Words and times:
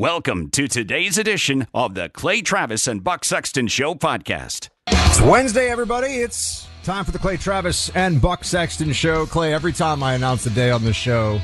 Welcome 0.00 0.48
to 0.52 0.66
today's 0.66 1.18
edition 1.18 1.66
of 1.74 1.92
the 1.92 2.08
Clay 2.08 2.40
Travis 2.40 2.88
and 2.88 3.04
Buck 3.04 3.22
Sexton 3.22 3.66
Show 3.66 3.94
podcast. 3.94 4.70
It's 4.86 5.20
Wednesday, 5.20 5.68
everybody. 5.68 6.08
It's 6.08 6.66
time 6.84 7.04
for 7.04 7.10
the 7.10 7.18
Clay 7.18 7.36
Travis 7.36 7.90
and 7.90 8.18
Buck 8.18 8.42
Sexton 8.42 8.94
Show. 8.94 9.26
Clay, 9.26 9.52
every 9.52 9.74
time 9.74 10.02
I 10.02 10.14
announce 10.14 10.42
the 10.42 10.48
day 10.48 10.70
on 10.70 10.84
the 10.84 10.94
show, 10.94 11.38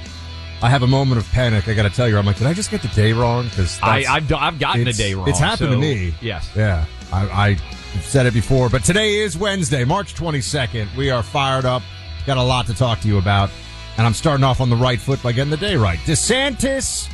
I 0.63 0.71
have 0.71 0.83
a 0.83 0.87
moment 0.87 1.21
of 1.21 1.31
panic. 1.33 1.69
I 1.69 1.75
got 1.75 1.83
to 1.83 1.91
tell 1.91 2.09
you, 2.09 2.17
I'm 2.17 2.25
like, 2.25 2.39
did 2.39 2.47
I 2.47 2.55
just 2.55 2.71
get 2.71 2.81
the 2.81 2.89
day 2.89 3.13
wrong? 3.13 3.45
Because 3.45 3.79
I've, 3.83 4.33
I've 4.33 4.59
gotten 4.59 4.85
the 4.85 4.95
day 4.95 5.13
wrong. 5.13 5.29
It's 5.29 5.39
happened 5.39 5.69
so, 5.69 5.75
to 5.75 5.79
me. 5.79 6.15
Yes. 6.23 6.51
Yeah. 6.57 6.87
I, 7.13 7.29
I 7.29 8.01
said 8.01 8.25
it 8.25 8.33
before, 8.33 8.71
but 8.71 8.85
today 8.85 9.17
is 9.17 9.37
Wednesday, 9.37 9.85
March 9.85 10.15
22nd. 10.15 10.97
We 10.97 11.11
are 11.11 11.23
fired 11.23 11.67
up. 11.67 11.83
Got 12.25 12.39
a 12.39 12.43
lot 12.43 12.65
to 12.69 12.75
talk 12.75 13.01
to 13.01 13.09
you 13.09 13.19
about. 13.19 13.51
And 13.99 14.07
I'm 14.07 14.15
starting 14.15 14.45
off 14.45 14.63
on 14.63 14.71
the 14.71 14.77
right 14.77 14.99
foot 14.99 15.23
by 15.23 15.33
getting 15.33 15.51
the 15.51 15.59
day 15.59 15.77
right. 15.77 15.99
DeSantis 16.07 17.11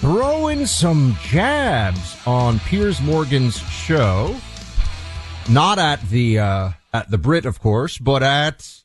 throwing 0.00 0.64
some 0.66 1.16
jabs 1.22 2.16
on 2.26 2.60
Piers 2.60 3.00
Morgan's 3.00 3.58
show. 3.58 4.36
Not 5.50 5.78
at 5.78 6.00
the 6.08 6.38
uh, 6.38 6.70
at 6.92 7.10
the 7.10 7.18
Brit, 7.18 7.46
of 7.46 7.60
course, 7.60 7.98
but 7.98 8.22
at 8.22 8.82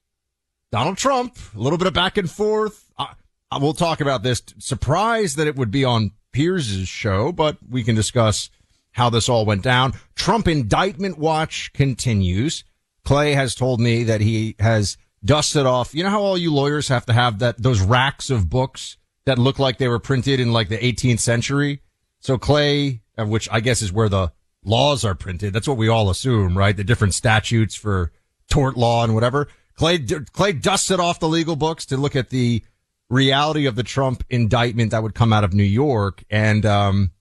Donald 0.72 0.98
Trump. 0.98 1.38
A 1.56 1.60
little 1.60 1.78
bit 1.78 1.88
of 1.88 1.94
back 1.94 2.18
and 2.18 2.30
forth. 2.30 2.92
I, 2.98 3.14
I 3.52 3.58
will 3.58 3.74
talk 3.74 4.02
about 4.02 4.24
this. 4.24 4.42
Surprised 4.58 5.38
that 5.38 5.48
it 5.48 5.56
would 5.56 5.72
be 5.72 5.84
on 5.84 6.12
Piers's 6.32 6.88
show, 6.88 7.32
but 7.32 7.58
we 7.70 7.84
can 7.84 7.96
discuss 7.96 8.50
how 8.92 9.10
this 9.10 9.28
all 9.30 9.46
went 9.46 9.62
down. 9.62 9.94
Trump 10.16 10.48
indictment 10.48 11.18
watch 11.18 11.72
continues. 11.74 12.64
Clay 13.04 13.34
has 13.34 13.56
told 13.56 13.80
me 13.80 14.04
that 14.04 14.22
he 14.22 14.56
has 14.60 14.98
dusted 15.24 15.66
off. 15.66 15.94
You 15.94 16.04
know 16.04 16.10
how 16.10 16.22
all 16.22 16.38
you 16.38 16.54
lawyers 16.54 16.88
have 16.88 17.06
to 17.08 17.14
have 17.14 17.40
that 17.40 17.62
those 17.62 17.82
racks 17.82 18.30
of 18.30 18.50
books 18.50 18.98
that 19.26 19.38
look 19.38 19.60
like 19.60 19.78
they 19.78 19.88
were 19.88 20.00
printed 20.00 20.40
in 20.40 20.52
like 20.52 20.70
the 20.70 20.78
18th 20.78 21.20
century. 21.20 21.82
So 22.20 22.38
Clay, 22.38 23.02
which 23.18 23.50
I 23.52 23.60
guess 23.60 23.82
is 23.82 23.92
where 23.92 24.10
the 24.10 24.32
laws 24.64 25.06
are 25.06 25.16
printed. 25.16 25.54
That's 25.54 25.68
what 25.68 25.78
we 25.78 25.88
all 25.88 26.10
assume, 26.10 26.58
right? 26.58 26.76
The 26.76 26.84
different 26.84 27.14
statutes 27.14 27.76
for 27.76 28.12
tort 28.50 28.78
law 28.78 29.04
and 29.04 29.14
whatever. 29.14 29.48
Clay, 29.76 30.00
Clay 30.00 30.54
dusted 30.54 31.00
off 31.00 31.20
the 31.20 31.28
legal 31.28 31.56
books 31.56 31.86
to 31.88 31.98
look 31.98 32.16
at 32.16 32.30
the 32.30 32.64
reality 33.10 33.66
of 33.66 33.76
the 33.76 33.84
Trump 33.84 34.24
indictment 34.30 34.92
that 34.92 35.04
would 35.04 35.16
come 35.16 35.34
out 35.34 35.44
of 35.44 35.54
New 35.54 35.64
York. 35.64 36.24
And, 36.30 36.66
um, 36.66 37.12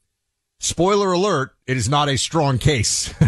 spoiler 0.61 1.13
alert, 1.13 1.55
it 1.67 1.77
is 1.77 1.89
not 1.89 2.09
a 2.09 2.17
strong 2.17 2.59
case. 2.59 3.13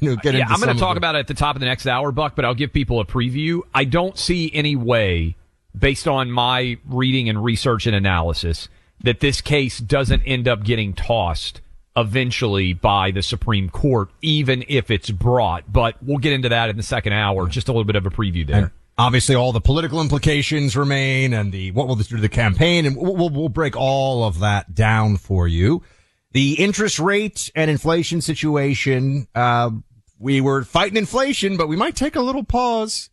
yeah, 0.00 0.46
I'm 0.48 0.60
going 0.60 0.74
to 0.74 0.80
talk 0.80 0.96
about 0.96 1.14
it 1.14 1.20
at 1.20 1.26
the 1.26 1.34
top 1.34 1.56
of 1.56 1.60
the 1.60 1.66
next 1.66 1.86
hour, 1.86 2.12
Buck, 2.12 2.36
but 2.36 2.44
I'll 2.44 2.54
give 2.54 2.72
people 2.72 3.00
a 3.00 3.06
preview. 3.06 3.60
I 3.74 3.84
don't 3.84 4.18
see 4.18 4.50
any 4.52 4.76
way 4.76 5.36
based 5.76 6.06
on 6.06 6.30
my 6.30 6.78
reading 6.86 7.28
and 7.28 7.42
research 7.42 7.86
and 7.86 7.94
analysis, 7.94 8.68
that 9.02 9.20
this 9.20 9.40
case 9.40 9.78
doesn't 9.78 10.22
end 10.22 10.48
up 10.48 10.64
getting 10.64 10.92
tossed 10.92 11.60
eventually 11.96 12.72
by 12.72 13.10
the 13.10 13.22
Supreme 13.22 13.68
Court, 13.68 14.08
even 14.22 14.64
if 14.68 14.90
it's 14.90 15.10
brought. 15.10 15.70
But 15.70 16.02
we'll 16.02 16.18
get 16.18 16.32
into 16.32 16.48
that 16.48 16.70
in 16.70 16.76
the 16.76 16.82
second 16.82 17.12
hour. 17.12 17.48
Just 17.48 17.68
a 17.68 17.72
little 17.72 17.84
bit 17.84 17.96
of 17.96 18.06
a 18.06 18.10
preview 18.10 18.46
there. 18.46 18.56
And 18.56 18.70
obviously, 18.96 19.34
all 19.34 19.52
the 19.52 19.60
political 19.60 20.00
implications 20.00 20.76
remain, 20.76 21.34
and 21.34 21.52
the 21.52 21.70
what 21.72 21.88
will 21.88 21.96
this 21.96 22.08
do 22.08 22.16
to 22.16 22.22
the 22.22 22.28
campaign, 22.28 22.86
and 22.86 22.96
we'll, 22.96 23.28
we'll 23.28 23.48
break 23.48 23.76
all 23.76 24.24
of 24.24 24.40
that 24.40 24.74
down 24.74 25.16
for 25.16 25.46
you. 25.46 25.82
The 26.32 26.54
interest 26.54 26.98
rate 26.98 27.50
and 27.54 27.70
inflation 27.70 28.20
situation. 28.20 29.28
Uh, 29.34 29.70
we 30.18 30.40
were 30.40 30.62
fighting 30.62 30.96
inflation, 30.96 31.56
but 31.56 31.68
we 31.68 31.76
might 31.76 31.96
take 31.96 32.14
a 32.14 32.20
little 32.20 32.44
pause. 32.44 33.10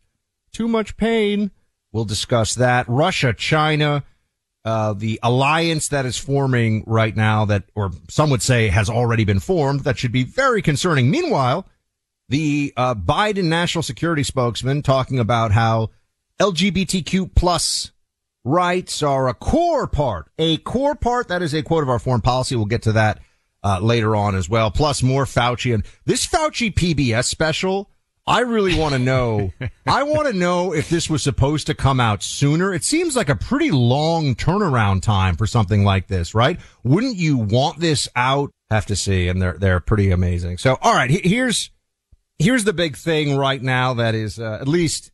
Too 0.52 0.68
much 0.68 0.96
pain. 0.96 1.50
We'll 1.92 2.04
discuss 2.04 2.54
that. 2.56 2.86
Russia, 2.88 3.32
China, 3.32 4.04
uh, 4.64 4.92
the 4.92 5.18
alliance 5.22 5.88
that 5.88 6.06
is 6.06 6.16
forming 6.18 6.84
right 6.86 7.16
now 7.16 7.44
that, 7.46 7.64
or 7.74 7.90
some 8.08 8.30
would 8.30 8.42
say 8.42 8.68
has 8.68 8.88
already 8.88 9.24
been 9.24 9.40
formed, 9.40 9.80
that 9.80 9.98
should 9.98 10.12
be 10.12 10.24
very 10.24 10.62
concerning. 10.62 11.10
Meanwhile, 11.10 11.66
the 12.28 12.72
uh, 12.76 12.94
Biden 12.94 13.44
national 13.44 13.82
security 13.82 14.22
spokesman 14.22 14.82
talking 14.82 15.18
about 15.18 15.50
how 15.50 15.90
LGBTQ 16.38 17.34
plus 17.34 17.90
rights 18.44 19.02
are 19.02 19.28
a 19.28 19.34
core 19.34 19.86
part, 19.86 20.30
a 20.38 20.58
core 20.58 20.94
part. 20.94 21.28
That 21.28 21.42
is 21.42 21.54
a 21.54 21.62
quote 21.62 21.82
of 21.82 21.88
our 21.88 21.98
foreign 21.98 22.20
policy. 22.20 22.54
We'll 22.54 22.66
get 22.66 22.82
to 22.82 22.92
that 22.92 23.18
uh, 23.62 23.80
later 23.80 24.14
on 24.14 24.34
as 24.34 24.48
well. 24.48 24.70
Plus 24.70 25.02
more 25.02 25.24
Fauci 25.24 25.74
and 25.74 25.84
this 26.04 26.26
Fauci 26.26 26.72
PBS 26.72 27.24
special 27.24 27.90
I 28.30 28.40
really 28.40 28.78
want 28.78 28.92
to 28.92 28.98
know. 29.00 29.52
I 29.86 30.04
want 30.04 30.28
to 30.28 30.32
know 30.32 30.72
if 30.72 30.88
this 30.88 31.10
was 31.10 31.20
supposed 31.20 31.66
to 31.66 31.74
come 31.74 31.98
out 31.98 32.22
sooner. 32.22 32.72
It 32.72 32.84
seems 32.84 33.16
like 33.16 33.28
a 33.28 33.34
pretty 33.34 33.72
long 33.72 34.36
turnaround 34.36 35.02
time 35.02 35.36
for 35.36 35.48
something 35.48 35.84
like 35.84 36.06
this, 36.06 36.32
right? 36.32 36.60
Wouldn't 36.84 37.16
you 37.16 37.36
want 37.38 37.80
this 37.80 38.08
out? 38.14 38.52
Have 38.70 38.86
to 38.86 38.94
see, 38.94 39.26
and 39.26 39.42
they're 39.42 39.58
they're 39.58 39.80
pretty 39.80 40.12
amazing. 40.12 40.58
So, 40.58 40.78
all 40.80 40.94
right, 40.94 41.10
here's 41.10 41.70
here's 42.38 42.62
the 42.62 42.72
big 42.72 42.96
thing 42.96 43.36
right 43.36 43.60
now 43.60 43.94
that 43.94 44.14
is 44.14 44.38
uh, 44.38 44.58
at 44.60 44.68
least 44.68 45.10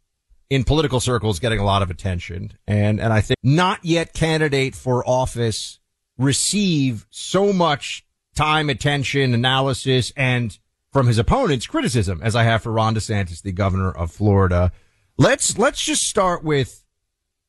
in 0.51 0.63
political 0.63 1.01
circles 1.01 1.39
getting 1.39 1.59
a 1.59 1.65
lot 1.65 1.81
of 1.81 1.91
attention, 1.91 2.53
and 2.67 3.01
and 3.01 3.15
I 3.15 3.23
think 3.23 3.39
not 3.43 3.83
yet 3.83 4.13
candidate 4.13 4.75
for 4.75 5.03
office 5.09 5.79
receive 6.19 7.07
so 7.09 7.55
much 7.55 8.05
time, 8.35 8.69
attention, 8.69 9.33
analysis, 9.33 10.13
and 10.19 10.59
from 10.97 11.09
his 11.09 11.19
opponents 11.19 11.67
criticism, 11.67 12.23
as 12.23 12.35
I 12.35 12.45
have 12.45 12.63
for 12.63 12.73
Ron 12.73 12.95
DeSantis, 12.95 13.43
the 13.43 13.53
governor 13.53 13.91
of 13.91 14.11
Florida. 14.11 14.73
Let's 15.19 15.59
let's 15.59 15.85
just 15.85 16.09
start 16.09 16.43
with 16.43 16.87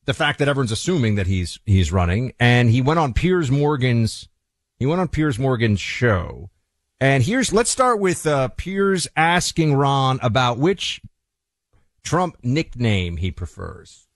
the 0.04 0.12
fact 0.12 0.38
that 0.40 0.48
everyone's 0.48 0.70
assuming 0.70 1.14
that 1.14 1.26
he's 1.26 1.58
he's 1.64 1.90
running, 1.90 2.34
and 2.38 2.68
he 2.68 2.82
went 2.82 2.98
on 2.98 3.14
Piers 3.14 3.50
Morgan's 3.50 4.28
he 4.78 4.84
went 4.84 5.00
on 5.00 5.08
Piers 5.08 5.38
Morgan's 5.38 5.80
show, 5.80 6.50
and 7.00 7.22
here's 7.22 7.50
let's 7.50 7.70
start 7.70 8.00
with 8.00 8.26
uh, 8.26 8.48
Piers 8.48 9.08
asking 9.16 9.72
Ron 9.72 10.18
about 10.22 10.58
which 10.58 11.00
Trump 12.04 12.36
nickname 12.42 13.16
he 13.16 13.30
prefers. 13.30 14.07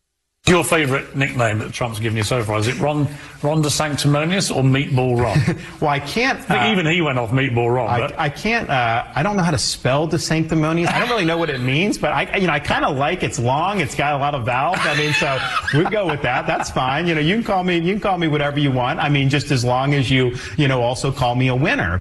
Your 0.49 0.65
favourite 0.65 1.15
nickname 1.15 1.61
that 1.61 1.73
Trump's 1.73 2.01
given 2.01 2.17
you 2.17 2.25
so 2.25 2.43
far 2.43 2.59
is 2.59 2.67
it 2.67 2.77
Ron 2.81 3.07
Ron 3.45 3.63
DeSanctimonious 3.63 4.55
or 4.55 4.65
Meatball 4.65 5.17
Ron? 5.17 5.57
well, 5.81 5.89
I 5.89 6.01
can't. 6.01 6.41
I 6.41 6.43
think 6.43 6.63
uh, 6.63 6.73
even 6.73 6.87
he 6.87 7.01
went 7.01 7.17
off 7.17 7.31
Meatball 7.31 7.73
Ron. 7.73 7.89
I, 7.89 8.25
I 8.25 8.29
can't. 8.29 8.69
Uh, 8.69 9.05
I 9.15 9.23
don't 9.23 9.37
know 9.37 9.45
how 9.45 9.53
to 9.53 9.59
spell 9.59 10.09
DeSanctimonious. 10.09 10.89
I 10.89 10.99
don't 10.99 11.09
really 11.11 11.25
know 11.25 11.39
what 11.39 11.49
it 11.49 11.61
means, 11.61 11.97
but 11.97 12.11
I, 12.11 12.39
you 12.39 12.49
know, 12.49 12.53
I 12.53 12.59
kind 12.59 12.85
of 12.85 12.97
like 12.97 13.23
it's 13.23 13.39
long. 13.39 13.79
It's 13.79 13.95
got 13.95 14.15
a 14.15 14.19
lot 14.19 14.35
of 14.35 14.45
vowels. 14.45 14.79
I 14.81 14.97
mean, 14.97 15.13
so 15.13 15.39
we 15.79 15.85
go 15.85 16.09
with 16.09 16.23
that. 16.23 16.49
That's 16.49 16.71
fine. 16.71 17.07
You 17.07 17.15
know, 17.15 17.21
you 17.21 17.37
can 17.37 17.45
call 17.45 17.63
me. 17.63 17.79
You 17.79 17.93
can 17.93 18.01
call 18.01 18.19
me 18.19 18.27
whatever 18.27 18.59
you 18.59 18.73
want. 18.73 18.99
I 18.99 19.11
mean, 19.11 19.29
just 19.29 19.53
as 19.53 19.65
long 19.65 19.95
as 19.95 20.11
you, 20.11 20.35
you 20.59 20.67
know, 20.67 20.83
also 20.83 21.13
call 21.13 21.37
me 21.37 21.47
a 21.47 21.57
winner. 21.57 22.01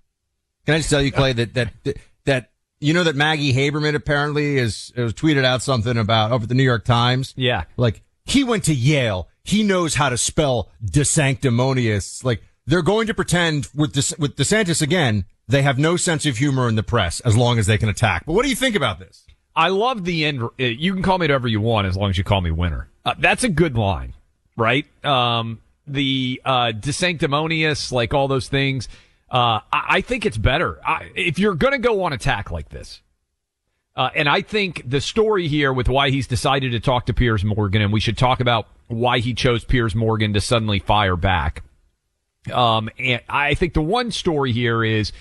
Can 0.65 0.73
I 0.73 0.77
just 0.79 0.89
tell 0.89 1.03
you, 1.03 1.11
Clay, 1.11 1.33
that 1.33 1.53
that 1.53 1.73
that 2.25 2.49
you 2.79 2.95
know 2.95 3.03
that 3.03 3.15
Maggie 3.15 3.53
Haberman 3.53 3.93
apparently 3.93 4.57
is, 4.57 4.91
has 4.95 5.13
tweeted 5.13 5.45
out 5.45 5.61
something 5.61 5.95
about 5.95 6.31
over 6.31 6.47
the 6.47 6.55
New 6.55 6.63
York 6.63 6.85
Times. 6.85 7.35
Yeah, 7.37 7.65
like 7.77 8.01
he 8.25 8.43
went 8.43 8.63
to 8.65 8.73
Yale. 8.73 9.27
He 9.43 9.63
knows 9.63 9.95
how 9.95 10.09
to 10.09 10.17
spell 10.17 10.69
DeSanctimonious. 10.85 12.23
Like 12.23 12.43
they're 12.65 12.81
going 12.81 13.07
to 13.07 13.13
pretend 13.13 13.67
with 13.75 13.93
De, 13.93 14.15
with 14.19 14.35
DeSantis 14.35 14.81
again. 14.81 15.25
They 15.47 15.63
have 15.63 15.77
no 15.77 15.97
sense 15.97 16.25
of 16.25 16.37
humor 16.37 16.69
in 16.69 16.75
the 16.75 16.83
press 16.83 17.19
as 17.21 17.35
long 17.35 17.59
as 17.59 17.65
they 17.65 17.77
can 17.77 17.89
attack. 17.89 18.25
But 18.25 18.33
what 18.33 18.43
do 18.43 18.49
you 18.49 18.55
think 18.55 18.75
about 18.75 18.99
this? 18.99 19.25
I 19.55 19.67
love 19.67 20.05
the 20.05 20.25
end. 20.25 20.41
Uh, 20.41 20.49
you 20.57 20.93
can 20.93 21.03
call 21.03 21.17
me 21.17 21.25
whatever 21.25 21.47
you 21.47 21.59
want 21.59 21.87
as 21.87 21.97
long 21.97 22.09
as 22.09 22.17
you 22.17 22.23
call 22.23 22.41
me 22.41 22.51
winner. 22.51 22.87
Uh, 23.03 23.15
that's 23.19 23.43
a 23.43 23.49
good 23.49 23.77
line, 23.77 24.13
right? 24.55 24.85
Um, 25.03 25.61
the 25.87 26.41
uh, 26.45 26.71
DeSanctimonious, 26.73 27.91
like 27.91 28.13
all 28.13 28.27
those 28.27 28.47
things. 28.47 28.87
Uh, 29.29 29.59
I, 29.71 29.85
I, 29.89 30.01
think 30.01 30.25
it's 30.25 30.37
better 30.37 30.79
I, 30.85 31.09
if 31.15 31.39
you're 31.39 31.55
going 31.55 31.71
to 31.71 31.79
go 31.79 32.03
on 32.03 32.13
attack 32.13 32.51
like 32.51 32.69
this. 32.69 33.01
Uh, 33.95 34.09
and 34.15 34.29
I 34.29 34.41
think 34.41 34.89
the 34.89 35.01
story 35.01 35.47
here 35.47 35.73
with 35.73 35.89
why 35.89 36.09
he's 36.09 36.27
decided 36.27 36.71
to 36.71 36.79
talk 36.79 37.07
to 37.07 37.13
Piers 37.13 37.43
Morgan, 37.43 37.81
and 37.81 37.91
we 37.91 37.99
should 37.99 38.17
talk 38.17 38.39
about 38.39 38.67
why 38.87 39.19
he 39.19 39.33
chose 39.33 39.63
Piers 39.63 39.95
Morgan 39.95 40.33
to 40.33 40.41
suddenly 40.41 40.79
fire 40.79 41.15
back. 41.17 41.63
Um, 42.51 42.89
and 42.97 43.21
I 43.29 43.53
think 43.53 43.73
the 43.73 43.81
one 43.81 44.11
story 44.11 44.51
here 44.51 44.83
is 44.83 45.11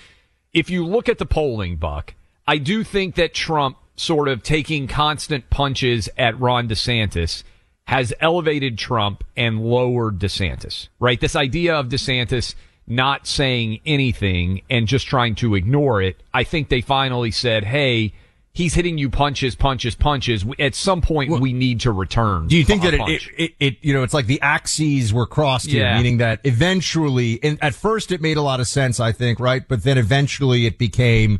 if 0.53 0.69
you 0.69 0.85
look 0.85 1.09
at 1.09 1.17
the 1.17 1.25
polling, 1.25 1.75
Buck, 1.75 2.13
I 2.47 2.57
do 2.57 2.83
think 2.83 3.15
that 3.15 3.33
Trump 3.33 3.77
sort 3.95 4.27
of 4.27 4.41
taking 4.41 4.87
constant 4.87 5.49
punches 5.49 6.09
at 6.17 6.39
Ron 6.39 6.67
DeSantis 6.67 7.43
has 7.85 8.13
elevated 8.19 8.77
Trump 8.77 9.23
and 9.35 9.61
lowered 9.63 10.17
DeSantis, 10.17 10.87
right? 10.99 11.19
This 11.19 11.35
idea 11.35 11.75
of 11.75 11.89
DeSantis 11.89 12.55
not 12.87 13.27
saying 13.27 13.79
anything 13.85 14.61
and 14.69 14.87
just 14.87 15.07
trying 15.07 15.35
to 15.35 15.55
ignore 15.55 16.01
it. 16.01 16.21
I 16.33 16.43
think 16.43 16.69
they 16.69 16.81
finally 16.81 17.31
said, 17.31 17.63
Hey, 17.63 18.13
he's 18.53 18.73
hitting 18.73 18.97
you 18.97 19.09
punches, 19.09 19.55
punches, 19.55 19.95
punches. 19.95 20.45
At 20.59 20.75
some 20.75 21.01
point, 21.01 21.31
well, 21.31 21.39
we 21.39 21.53
need 21.53 21.81
to 21.81 21.91
return. 21.91 22.47
Do 22.47 22.57
you 22.57 22.65
think 22.65 22.83
that 22.83 22.93
it, 22.93 23.21
it, 23.37 23.51
it, 23.59 23.77
you 23.81 23.93
know, 23.93 24.03
it's 24.03 24.13
like 24.13 24.25
the 24.25 24.41
axes 24.41 25.13
were 25.13 25.25
crossed 25.25 25.67
here, 25.67 25.83
yeah. 25.83 25.97
meaning 25.97 26.17
that 26.17 26.41
eventually, 26.43 27.39
and 27.43 27.57
at 27.63 27.73
first 27.73 28.11
it 28.11 28.21
made 28.21 28.37
a 28.37 28.41
lot 28.41 28.59
of 28.59 28.67
sense, 28.67 28.99
I 28.99 29.11
think, 29.11 29.39
right? 29.39 29.67
But 29.67 29.83
then 29.83 29.97
eventually 29.97 30.65
it 30.65 30.77
became, 30.77 31.39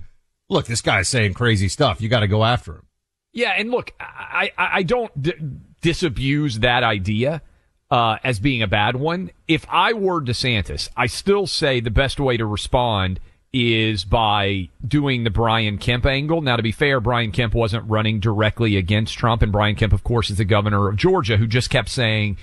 look, 0.50 0.68
this 0.68 0.82
guy's 0.82 1.10
saying 1.10 1.34
crazy 1.34 1.68
stuff. 1.68 2.02
You 2.02 2.10
got 2.10 2.22
to 2.22 2.28
go 2.28 2.44
after 2.44 2.76
him. 2.76 2.86
Yeah. 3.34 3.54
And 3.58 3.72
look, 3.72 3.94
I, 4.00 4.52
I, 4.58 4.70
I 4.78 4.84
don't, 4.84 5.22
d- 5.22 5.34
disabuse 5.82 6.60
that 6.60 6.84
idea 6.84 7.42
uh, 7.90 8.18
as 8.24 8.40
being 8.40 8.62
a 8.62 8.68
bad 8.68 8.96
one. 8.96 9.32
If 9.48 9.66
I 9.70 9.94
were 9.94 10.22
DeSantis, 10.22 10.90
I 10.96 11.08
still 11.08 11.48
say 11.48 11.80
the 11.80 11.92
best 11.92 12.20
way 12.20 12.38
to 12.38 12.46
respond 12.46 13.20
is 13.54 14.06
by 14.06 14.70
doing 14.86 15.24
the 15.24 15.30
Brian 15.30 15.78
Kemp 15.78 16.06
angle. 16.06 16.42
Now, 16.42 16.56
to 16.56 16.64
be 16.64 16.72
fair, 16.72 17.00
Brian 17.00 17.32
Kemp 17.32 17.54
wasn't 17.54 17.90
running 17.90 18.20
directly 18.20 18.78
against 18.78 19.18
Trump, 19.18 19.42
and 19.42 19.52
Brian 19.52 19.76
Kemp, 19.76 19.94
of 19.94 20.04
course, 20.04 20.30
is 20.30 20.38
the 20.38 20.46
governor 20.46 20.88
of 20.88 20.96
Georgia, 20.96 21.38
who 21.38 21.48
just 21.48 21.70
kept 21.70 21.90
saying, 21.90 22.38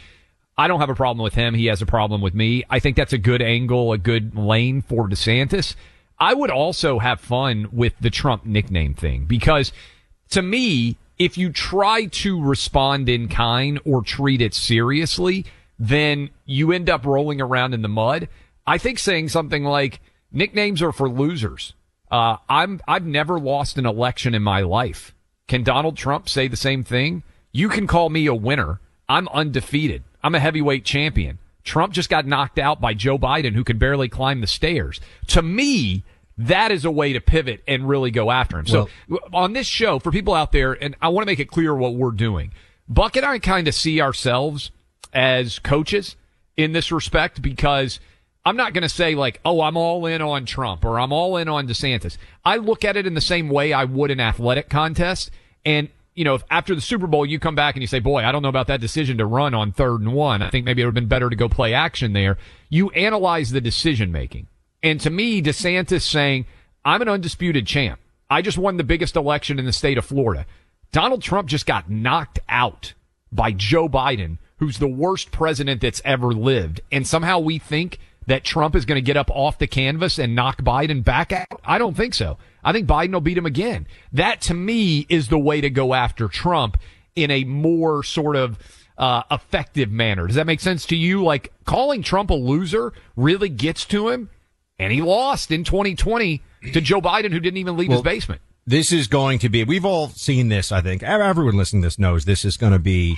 I 0.58 0.68
don't 0.68 0.80
have 0.80 0.90
a 0.90 0.94
problem 0.94 1.22
with 1.22 1.34
him. 1.34 1.54
He 1.54 1.66
has 1.66 1.80
a 1.80 1.86
problem 1.86 2.20
with 2.20 2.34
me. 2.34 2.64
I 2.68 2.80
think 2.80 2.96
that's 2.96 3.12
a 3.12 3.18
good 3.18 3.40
angle, 3.40 3.92
a 3.92 3.98
good 3.98 4.36
lane 4.36 4.82
for 4.82 5.08
DeSantis. 5.08 5.76
I 6.18 6.34
would 6.34 6.50
also 6.50 6.98
have 6.98 7.20
fun 7.20 7.68
with 7.72 7.94
the 8.00 8.10
Trump 8.10 8.44
nickname 8.44 8.94
thing 8.94 9.24
because 9.24 9.72
to 10.30 10.42
me, 10.42 10.96
if 11.16 11.38
you 11.38 11.52
try 11.52 12.06
to 12.06 12.42
respond 12.42 13.08
in 13.08 13.28
kind 13.28 13.78
or 13.84 14.02
treat 14.02 14.40
it 14.40 14.52
seriously, 14.52 15.46
then 15.78 16.30
you 16.44 16.72
end 16.72 16.90
up 16.90 17.06
rolling 17.06 17.40
around 17.40 17.72
in 17.72 17.82
the 17.82 17.88
mud. 17.88 18.28
I 18.66 18.78
think 18.78 18.98
saying 18.98 19.28
something 19.28 19.64
like 19.64 20.00
nicknames 20.32 20.82
are 20.82 20.92
for 20.92 21.08
losers. 21.08 21.74
Uh, 22.10 22.36
I'm, 22.48 22.80
I've 22.88 23.06
never 23.06 23.38
lost 23.38 23.78
an 23.78 23.86
election 23.86 24.34
in 24.34 24.42
my 24.42 24.62
life. 24.62 25.14
Can 25.46 25.62
Donald 25.62 25.96
Trump 25.96 26.28
say 26.28 26.48
the 26.48 26.56
same 26.56 26.84
thing? 26.84 27.22
You 27.52 27.68
can 27.68 27.86
call 27.86 28.10
me 28.10 28.26
a 28.26 28.34
winner. 28.34 28.80
I'm 29.08 29.28
undefeated. 29.28 30.04
I'm 30.22 30.34
a 30.34 30.40
heavyweight 30.40 30.84
champion. 30.84 31.38
Trump 31.64 31.92
just 31.92 32.10
got 32.10 32.26
knocked 32.26 32.58
out 32.58 32.80
by 32.80 32.94
Joe 32.94 33.18
Biden, 33.18 33.54
who 33.54 33.64
could 33.64 33.78
barely 33.78 34.08
climb 34.08 34.40
the 34.40 34.46
stairs. 34.46 35.00
To 35.28 35.42
me, 35.42 36.04
that 36.38 36.70
is 36.70 36.84
a 36.84 36.90
way 36.90 37.12
to 37.12 37.20
pivot 37.20 37.62
and 37.66 37.88
really 37.88 38.10
go 38.10 38.30
after 38.30 38.58
him. 38.58 38.66
So 38.66 38.88
well, 39.08 39.20
on 39.32 39.52
this 39.52 39.66
show, 39.66 39.98
for 39.98 40.10
people 40.10 40.34
out 40.34 40.52
there, 40.52 40.72
and 40.72 40.96
I 41.02 41.08
want 41.08 41.26
to 41.26 41.30
make 41.30 41.40
it 41.40 41.50
clear 41.50 41.74
what 41.74 41.94
we're 41.94 42.12
doing. 42.12 42.52
Buck 42.88 43.16
and 43.16 43.26
I 43.26 43.38
kind 43.38 43.68
of 43.68 43.74
see 43.74 44.00
ourselves 44.00 44.70
as 45.12 45.58
coaches 45.58 46.16
in 46.56 46.72
this 46.72 46.90
respect 46.90 47.42
because 47.42 48.00
I'm 48.44 48.56
not 48.56 48.72
going 48.72 48.82
to 48.82 48.88
say 48.88 49.14
like, 49.14 49.40
oh, 49.44 49.60
I'm 49.60 49.76
all 49.76 50.06
in 50.06 50.22
on 50.22 50.46
Trump 50.46 50.84
or 50.84 50.98
I'm 50.98 51.12
all 51.12 51.36
in 51.36 51.48
on 51.48 51.68
DeSantis. 51.68 52.16
I 52.44 52.56
look 52.56 52.84
at 52.84 52.96
it 52.96 53.06
in 53.06 53.14
the 53.14 53.20
same 53.20 53.48
way 53.48 53.72
I 53.72 53.84
would 53.84 54.10
an 54.10 54.20
athletic 54.20 54.70
contest. 54.70 55.30
And, 55.64 55.88
you 56.14 56.24
know, 56.24 56.36
if 56.36 56.44
after 56.50 56.74
the 56.74 56.80
Super 56.80 57.06
Bowl 57.06 57.26
you 57.26 57.38
come 57.38 57.54
back 57.54 57.74
and 57.74 57.82
you 57.82 57.86
say, 57.86 57.98
boy, 57.98 58.24
I 58.24 58.32
don't 58.32 58.42
know 58.42 58.48
about 58.48 58.68
that 58.68 58.80
decision 58.80 59.18
to 59.18 59.26
run 59.26 59.54
on 59.54 59.72
third 59.72 60.00
and 60.00 60.14
one. 60.14 60.40
I 60.40 60.50
think 60.50 60.64
maybe 60.64 60.80
it 60.80 60.86
would 60.86 60.96
have 60.96 61.02
been 61.02 61.08
better 61.08 61.28
to 61.28 61.36
go 61.36 61.48
play 61.48 61.74
action 61.74 62.14
there. 62.14 62.38
You 62.70 62.90
analyze 62.90 63.50
the 63.50 63.60
decision 63.60 64.12
making. 64.12 64.46
And 64.82 65.00
to 65.00 65.10
me, 65.10 65.42
DeSantis 65.42 66.02
saying, 66.02 66.46
I'm 66.84 67.02
an 67.02 67.08
undisputed 67.08 67.66
champ. 67.66 68.00
I 68.30 68.42
just 68.42 68.58
won 68.58 68.76
the 68.76 68.84
biggest 68.84 69.16
election 69.16 69.58
in 69.58 69.66
the 69.66 69.72
state 69.72 69.98
of 69.98 70.04
Florida. 70.04 70.46
Donald 70.92 71.22
Trump 71.22 71.48
just 71.48 71.66
got 71.66 71.90
knocked 71.90 72.38
out 72.48 72.94
by 73.30 73.52
Joe 73.52 73.88
Biden, 73.88 74.38
who's 74.56 74.78
the 74.78 74.88
worst 74.88 75.30
president 75.30 75.80
that's 75.80 76.00
ever 76.04 76.32
lived. 76.32 76.80
And 76.90 77.06
somehow 77.06 77.40
we 77.40 77.58
think 77.58 77.98
that 78.28 78.44
Trump 78.44 78.76
is 78.76 78.84
going 78.84 78.96
to 78.96 79.02
get 79.02 79.16
up 79.16 79.30
off 79.30 79.58
the 79.58 79.66
canvas 79.66 80.18
and 80.18 80.34
knock 80.34 80.60
Biden 80.62 81.02
back 81.02 81.32
out. 81.32 81.60
I 81.64 81.78
don't 81.78 81.96
think 81.96 82.12
so. 82.12 82.36
I 82.62 82.72
think 82.72 82.86
Biden 82.86 83.12
will 83.12 83.22
beat 83.22 83.38
him 83.38 83.46
again. 83.46 83.86
That 84.12 84.42
to 84.42 84.54
me 84.54 85.06
is 85.08 85.28
the 85.28 85.38
way 85.38 85.62
to 85.62 85.70
go 85.70 85.94
after 85.94 86.28
Trump 86.28 86.78
in 87.16 87.30
a 87.30 87.44
more 87.44 88.02
sort 88.02 88.36
of 88.36 88.58
uh, 88.98 89.22
effective 89.30 89.90
manner. 89.90 90.26
Does 90.26 90.36
that 90.36 90.46
make 90.46 90.60
sense 90.60 90.84
to 90.86 90.96
you? 90.96 91.24
Like 91.24 91.52
calling 91.64 92.02
Trump 92.02 92.28
a 92.28 92.34
loser 92.34 92.92
really 93.16 93.48
gets 93.48 93.86
to 93.86 94.10
him 94.10 94.28
and 94.78 94.92
he 94.92 95.00
lost 95.00 95.50
in 95.50 95.64
2020 95.64 96.42
to 96.74 96.80
Joe 96.82 97.00
Biden, 97.00 97.32
who 97.32 97.40
didn't 97.40 97.56
even 97.56 97.78
leave 97.78 97.88
well, 97.88 97.98
his 97.98 98.04
basement. 98.04 98.42
This 98.66 98.92
is 98.92 99.06
going 99.06 99.38
to 99.38 99.48
be, 99.48 99.64
we've 99.64 99.86
all 99.86 100.10
seen 100.10 100.50
this, 100.50 100.70
I 100.70 100.82
think. 100.82 101.02
Everyone 101.02 101.56
listening 101.56 101.80
to 101.80 101.86
this 101.86 101.98
knows 101.98 102.26
this 102.26 102.44
is 102.44 102.58
going 102.58 102.74
to 102.74 102.78
be, 102.78 103.16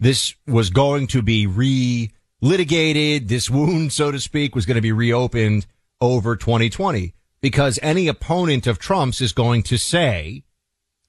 this 0.00 0.34
was 0.46 0.68
going 0.68 1.06
to 1.08 1.22
be 1.22 1.46
re 1.46 2.10
litigated. 2.40 3.28
This 3.28 3.50
wound, 3.50 3.92
so 3.92 4.10
to 4.10 4.20
speak, 4.20 4.54
was 4.54 4.66
going 4.66 4.76
to 4.76 4.80
be 4.80 4.92
reopened 4.92 5.66
over 6.00 6.36
2020 6.36 7.14
because 7.40 7.78
any 7.82 8.08
opponent 8.08 8.66
of 8.66 8.78
Trump's 8.78 9.20
is 9.20 9.32
going 9.32 9.62
to 9.64 9.76
say, 9.76 10.44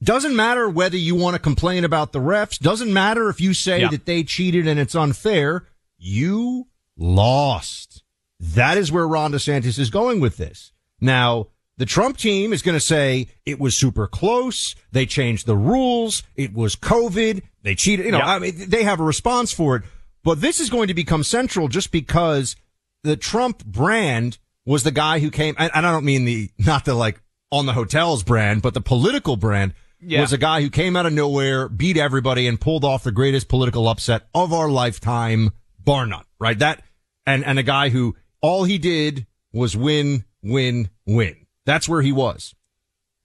doesn't 0.04 0.36
matter 0.36 0.70
whether 0.70 0.98
you 0.98 1.16
want 1.16 1.36
to 1.36 1.40
complain 1.40 1.84
about 1.84 2.12
the 2.12 2.20
refs, 2.20 2.60
doesn't 2.60 2.92
matter 2.92 3.30
if 3.30 3.40
you 3.40 3.54
say 3.54 3.82
yeah. 3.82 3.90
that 3.90 4.06
they 4.06 4.24
cheated 4.24 4.68
and 4.68 4.80
it's 4.80 4.96
unfair, 4.96 5.68
you 5.98 6.68
lost. 6.98 8.04
That 8.40 8.78
is 8.78 8.92
where 8.92 9.08
Ron 9.08 9.32
DeSantis 9.32 9.78
is 9.78 9.90
going 9.90 10.20
with 10.20 10.38
this. 10.38 10.72
Now, 11.00 11.48
the 11.78 11.86
Trump 11.86 12.18
team 12.18 12.54
is 12.54 12.62
going 12.62 12.76
to 12.76 12.80
say 12.80 13.28
it 13.46 13.60
was 13.60 13.78
super 13.78 14.08
close. 14.08 14.76
They 14.92 15.06
changed 15.06 15.46
the 15.46 15.56
rules. 15.56 16.24
It 16.36 16.54
was 16.54 16.76
COVID. 16.76 17.42
They 17.64 17.76
cheated. 17.76 18.06
You 18.06 18.12
know. 18.14 18.20
I 18.20 18.40
mean, 18.40 18.70
they 18.70 18.84
have 18.84 19.00
a 19.00 19.04
response 19.04 19.52
for 19.52 19.78
it. 19.78 19.84
But 20.24 20.42
this 20.42 20.60
is 20.60 20.70
going 20.70 20.88
to 20.88 20.94
become 20.94 21.24
central 21.24 21.68
just 21.68 21.92
because 21.92 22.56
the 23.04 23.18
Trump 23.18 23.66
brand 23.66 24.38
was 24.66 24.84
the 24.84 24.92
guy 24.92 25.20
who 25.20 25.32
came, 25.32 25.56
and, 25.58 25.72
I 25.74 25.82
don't 25.82 26.06
mean 26.06 26.26
the, 26.26 26.50
not 26.58 26.86
the 26.86 26.94
like 26.94 27.22
on 27.52 27.66
the 27.66 27.74
hotels 27.74 28.24
brand, 28.24 28.62
but 28.62 28.74
the 28.74 28.82
political 28.82 29.36
brand 29.36 29.74
yeah. 30.00 30.22
was 30.22 30.34
a 30.34 30.38
guy 30.38 30.62
who 30.62 30.70
came 30.70 30.96
out 30.96 31.06
of 31.06 31.14
nowhere, 31.14 31.68
beat 31.68 31.98
everybody 31.98 32.48
and 32.48 32.60
pulled 32.60 32.86
off 32.86 33.04
the 33.04 33.12
greatest 33.12 33.48
political 33.48 33.88
upset 33.88 34.28
of 34.34 34.54
our 34.54 34.70
lifetime, 34.70 35.52
bar 35.80 36.06
none, 36.06 36.26
right? 36.40 36.58
That, 36.60 36.84
and, 37.26 37.44
and 37.44 37.60
a 37.60 37.64
guy 37.64 37.90
who 37.90 38.16
all 38.42 38.64
he 38.64 38.78
did 38.78 39.26
was 39.52 39.76
win, 39.76 40.26
win, 40.42 40.90
win. 41.06 41.48
That's 41.66 41.90
where 41.90 42.02
he 42.02 42.12
was. 42.12 42.56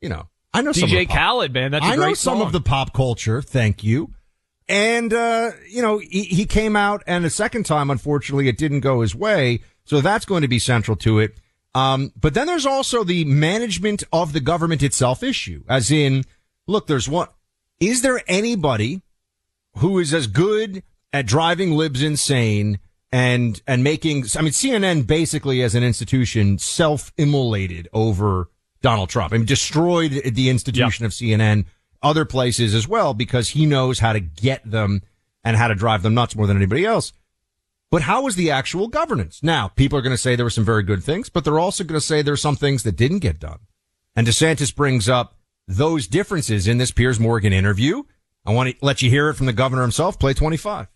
You 0.00 0.08
know, 0.08 0.28
I 0.52 0.62
know 0.62 0.72
DJ 0.72 1.08
Khaled, 1.08 1.52
man. 1.52 1.70
That's 1.70 1.84
I 1.84 1.96
know 1.96 2.14
some 2.14 2.40
of 2.40 2.52
the 2.52 2.60
pop 2.60 2.92
culture. 2.92 3.42
Thank 3.42 3.82
you. 3.82 4.12
And, 4.68 5.12
uh, 5.12 5.52
you 5.68 5.80
know, 5.80 5.98
he, 5.98 6.24
he 6.24 6.44
came 6.44 6.74
out 6.74 7.02
and 7.06 7.24
the 7.24 7.30
second 7.30 7.66
time, 7.66 7.90
unfortunately, 7.90 8.48
it 8.48 8.58
didn't 8.58 8.80
go 8.80 9.00
his 9.00 9.14
way. 9.14 9.60
So 9.84 10.00
that's 10.00 10.24
going 10.24 10.42
to 10.42 10.48
be 10.48 10.58
central 10.58 10.96
to 10.98 11.20
it. 11.20 11.38
Um, 11.74 12.12
but 12.16 12.34
then 12.34 12.46
there's 12.46 12.66
also 12.66 13.04
the 13.04 13.24
management 13.26 14.02
of 14.12 14.32
the 14.32 14.40
government 14.40 14.82
itself 14.82 15.22
issue, 15.22 15.62
as 15.68 15.90
in, 15.90 16.24
look, 16.66 16.86
there's 16.86 17.08
one, 17.08 17.28
is 17.80 18.02
there 18.02 18.20
anybody 18.26 19.02
who 19.76 19.98
is 19.98 20.14
as 20.14 20.26
good 20.26 20.82
at 21.12 21.26
driving 21.26 21.72
libs 21.72 22.02
insane 22.02 22.78
and 23.12 23.62
and 23.66 23.84
making 23.84 24.24
I 24.36 24.42
mean 24.42 24.52
CNN 24.52 25.06
basically 25.06 25.62
as 25.62 25.74
an 25.74 25.84
institution 25.84 26.58
self-immolated 26.58 27.86
over 27.92 28.48
Donald 28.82 29.10
Trump. 29.10 29.32
I 29.32 29.36
mean 29.36 29.46
destroyed 29.46 30.12
the 30.24 30.50
institution 30.50 31.04
of 31.04 31.12
CNN 31.12 31.66
other 32.02 32.24
places 32.24 32.74
as 32.74 32.88
well 32.88 33.14
because 33.14 33.50
he 33.50 33.66
knows 33.66 33.98
how 33.98 34.12
to 34.12 34.20
get 34.20 34.68
them 34.68 35.02
and 35.44 35.56
how 35.56 35.68
to 35.68 35.74
drive 35.74 36.02
them 36.02 36.14
nuts 36.14 36.36
more 36.36 36.46
than 36.46 36.56
anybody 36.56 36.84
else. 36.84 37.12
But 37.90 38.02
how 38.02 38.22
was 38.22 38.36
the 38.36 38.50
actual 38.50 38.88
governance? 38.88 39.42
Now, 39.42 39.68
people 39.68 39.98
are 39.98 40.02
going 40.02 40.14
to 40.14 40.18
say 40.18 40.34
there 40.34 40.44
were 40.44 40.50
some 40.50 40.64
very 40.64 40.82
good 40.82 41.04
things, 41.04 41.28
but 41.28 41.44
they're 41.44 41.58
also 41.58 41.84
going 41.84 42.00
to 42.00 42.04
say 42.04 42.20
there 42.20 42.34
are 42.34 42.36
some 42.36 42.56
things 42.56 42.82
that 42.82 42.96
didn't 42.96 43.20
get 43.20 43.38
done. 43.38 43.60
And 44.16 44.26
DeSantis 44.26 44.74
brings 44.74 45.08
up 45.08 45.36
those 45.68 46.06
differences 46.06 46.66
in 46.66 46.78
this 46.78 46.90
Piers 46.90 47.20
Morgan 47.20 47.52
interview. 47.52 48.02
I 48.44 48.52
want 48.52 48.70
to 48.70 48.76
let 48.84 49.02
you 49.02 49.10
hear 49.10 49.28
it 49.28 49.34
from 49.34 49.46
the 49.46 49.52
governor 49.52 49.82
himself. 49.82 50.18
Play 50.18 50.34
25. 50.34 50.88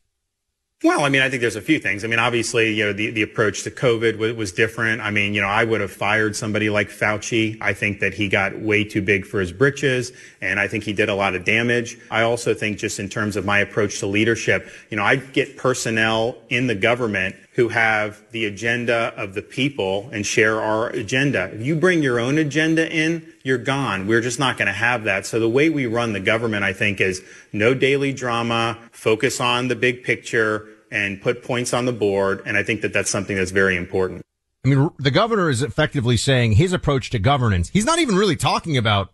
Well, 0.82 1.04
I 1.04 1.10
mean, 1.10 1.20
I 1.20 1.28
think 1.28 1.42
there's 1.42 1.56
a 1.56 1.60
few 1.60 1.78
things. 1.78 2.04
I 2.04 2.06
mean, 2.06 2.18
obviously, 2.18 2.72
you 2.72 2.86
know, 2.86 2.94
the, 2.94 3.10
the 3.10 3.20
approach 3.20 3.64
to 3.64 3.70
COVID 3.70 4.16
was, 4.16 4.32
was, 4.32 4.50
different. 4.50 5.02
I 5.02 5.10
mean, 5.10 5.34
you 5.34 5.42
know, 5.42 5.46
I 5.46 5.62
would 5.62 5.82
have 5.82 5.92
fired 5.92 6.34
somebody 6.34 6.70
like 6.70 6.88
Fauci. 6.88 7.58
I 7.60 7.74
think 7.74 8.00
that 8.00 8.14
he 8.14 8.30
got 8.30 8.58
way 8.58 8.84
too 8.84 9.02
big 9.02 9.26
for 9.26 9.40
his 9.40 9.52
britches, 9.52 10.10
and 10.40 10.58
I 10.58 10.68
think 10.68 10.84
he 10.84 10.94
did 10.94 11.10
a 11.10 11.14
lot 11.14 11.34
of 11.34 11.44
damage. 11.44 11.98
I 12.10 12.22
also 12.22 12.54
think 12.54 12.78
just 12.78 12.98
in 12.98 13.10
terms 13.10 13.36
of 13.36 13.44
my 13.44 13.58
approach 13.58 13.98
to 14.00 14.06
leadership, 14.06 14.70
you 14.88 14.96
know, 14.96 15.04
I 15.04 15.16
get 15.16 15.58
personnel 15.58 16.38
in 16.48 16.66
the 16.66 16.74
government 16.74 17.36
who 17.60 17.68
have 17.68 18.24
the 18.30 18.46
agenda 18.46 19.12
of 19.18 19.34
the 19.34 19.42
people 19.42 20.08
and 20.14 20.24
share 20.24 20.62
our 20.62 20.88
agenda. 20.88 21.50
If 21.52 21.60
you 21.60 21.76
bring 21.76 22.02
your 22.02 22.18
own 22.18 22.38
agenda 22.38 22.90
in, 22.90 23.30
you're 23.42 23.58
gone. 23.58 24.06
We're 24.06 24.22
just 24.22 24.38
not 24.38 24.56
going 24.56 24.68
to 24.68 24.72
have 24.72 25.04
that. 25.04 25.26
So 25.26 25.38
the 25.38 25.46
way 25.46 25.68
we 25.68 25.84
run 25.84 26.14
the 26.14 26.20
government, 26.20 26.64
I 26.64 26.72
think, 26.72 27.02
is 27.02 27.20
no 27.52 27.74
daily 27.74 28.14
drama, 28.14 28.78
focus 28.92 29.42
on 29.42 29.68
the 29.68 29.76
big 29.76 30.04
picture, 30.04 30.68
and 30.90 31.20
put 31.20 31.44
points 31.44 31.74
on 31.74 31.84
the 31.84 31.92
board. 31.92 32.40
And 32.46 32.56
I 32.56 32.62
think 32.62 32.80
that 32.80 32.94
that's 32.94 33.10
something 33.10 33.36
that's 33.36 33.50
very 33.50 33.76
important. 33.76 34.22
I 34.64 34.68
mean, 34.68 34.88
the 34.98 35.10
governor 35.10 35.50
is 35.50 35.60
effectively 35.60 36.16
saying 36.16 36.52
his 36.52 36.72
approach 36.72 37.10
to 37.10 37.18
governance. 37.18 37.68
He's 37.68 37.84
not 37.84 37.98
even 37.98 38.16
really 38.16 38.36
talking 38.36 38.78
about 38.78 39.12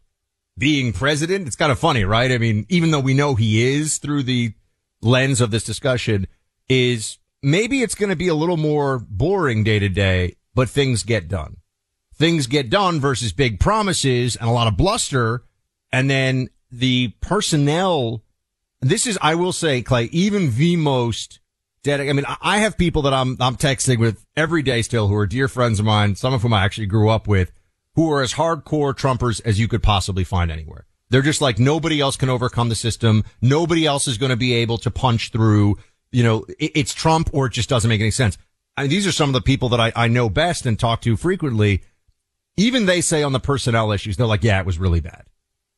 being 0.57 0.93
president. 0.93 1.49
It's 1.49 1.57
kind 1.57 1.73
of 1.73 1.81
funny, 1.81 2.05
right? 2.05 2.31
I 2.31 2.38
mean, 2.38 2.65
even 2.69 2.93
though 2.93 3.00
we 3.00 3.12
know 3.12 3.35
he 3.35 3.67
is 3.75 3.99
through 3.99 4.23
the 4.23 4.53
lens 5.03 5.41
of 5.41 5.50
this 5.50 5.65
discussion, 5.65 6.29
is 6.69 7.19
maybe 7.47 7.81
it's 7.81 7.95
going 7.95 8.11
to 8.11 8.17
be 8.17 8.26
a 8.26 8.35
little 8.35 8.57
more 8.57 8.99
boring 8.99 9.62
day 9.62 9.79
to 9.79 9.88
day, 9.88 10.35
but 10.55 10.69
things 10.69 11.05
get 11.05 11.29
done. 11.29 11.59
Things 12.17 12.49
get 12.49 12.69
done 12.69 12.99
versus 12.99 13.33
big 13.33 13.61
promises 13.61 14.35
and 14.35 14.49
a 14.49 14.53
lot 14.53 14.67
of 14.67 14.76
bluster. 14.76 15.45
And 15.93 16.11
then 16.11 16.49
the 16.73 17.15
personnel. 17.21 18.25
This 18.81 19.07
is, 19.07 19.17
I 19.23 19.37
will 19.37 19.53
say, 19.53 19.81
Clay, 19.81 20.05
even 20.07 20.57
the 20.57 20.76
most 20.76 21.38
dedicated. 21.85 22.11
I 22.11 22.15
mean, 22.15 22.37
I 22.43 22.59
have 22.59 22.76
people 22.76 23.03
that 23.03 23.15
I'm, 23.15 23.37
I'm 23.41 23.57
texting 23.57 23.99
with 23.99 24.26
every 24.37 24.62
day 24.62 24.83
still 24.83 25.07
who 25.07 25.15
are 25.15 25.26
dear 25.26 25.47
friends 25.47 25.79
of 25.79 25.87
mine, 25.87 26.17
some 26.17 26.35
of 26.35 26.43
whom 26.43 26.53
I 26.53 26.65
actually 26.65 26.87
grew 26.87 27.09
up 27.11 27.29
with, 27.29 27.53
who 27.95 28.11
are 28.11 28.23
as 28.23 28.35
hardcore 28.35 28.93
Trumpers 28.93 29.41
as 29.45 29.61
you 29.61 29.69
could 29.69 29.85
possibly 29.85 30.25
find 30.25 30.50
anywhere. 30.50 30.87
They're 31.11 31.23
just 31.23 31.41
like 31.41 31.61
nobody 31.61 32.00
else 32.00 32.17
can 32.17 32.29
overcome 32.29 32.71
the 32.71 32.75
system. 32.75 33.23
Nobody 33.41 33.87
else 33.87 34.09
is 34.09 34.19
going 34.19 34.31
to 34.31 34.37
be 34.37 34.55
able 34.55 34.79
to 34.79 34.91
punch 34.91 35.31
through 35.31 35.76
you 36.17 36.23
know, 36.23 36.47
it, 36.59 36.73
it's 36.75 36.95
Trump 36.95 37.29
or 37.35 37.47
it 37.47 37.53
just 37.53 37.69
doesn't 37.69 37.91
make 37.91 38.01
any 38.01 38.11
sense. 38.11 38.39
I 38.75 38.83
mean, 38.83 38.91
these 38.91 39.07
are 39.07 39.13
some 39.13 39.29
of 39.29 39.35
the 39.35 39.43
people 39.43 39.69
that 39.69 39.81
I, 39.81 39.93
I 39.95 40.09
know 40.09 40.31
best 40.31 40.65
and 40.65 40.81
talk 40.81 41.03
to 41.03 41.15
frequently. 41.15 41.83
Even 42.57 42.87
they 42.87 43.03
say 43.03 43.23
on 43.23 43.33
the 43.33 43.39
personnel 43.39 43.93
issues, 43.93 44.17
they're 44.17 44.27
like, 44.27 44.43
yeah, 44.43 44.59
it 44.59 44.65
was 44.65 44.79
really 44.79 45.01
bad. 45.01 45.25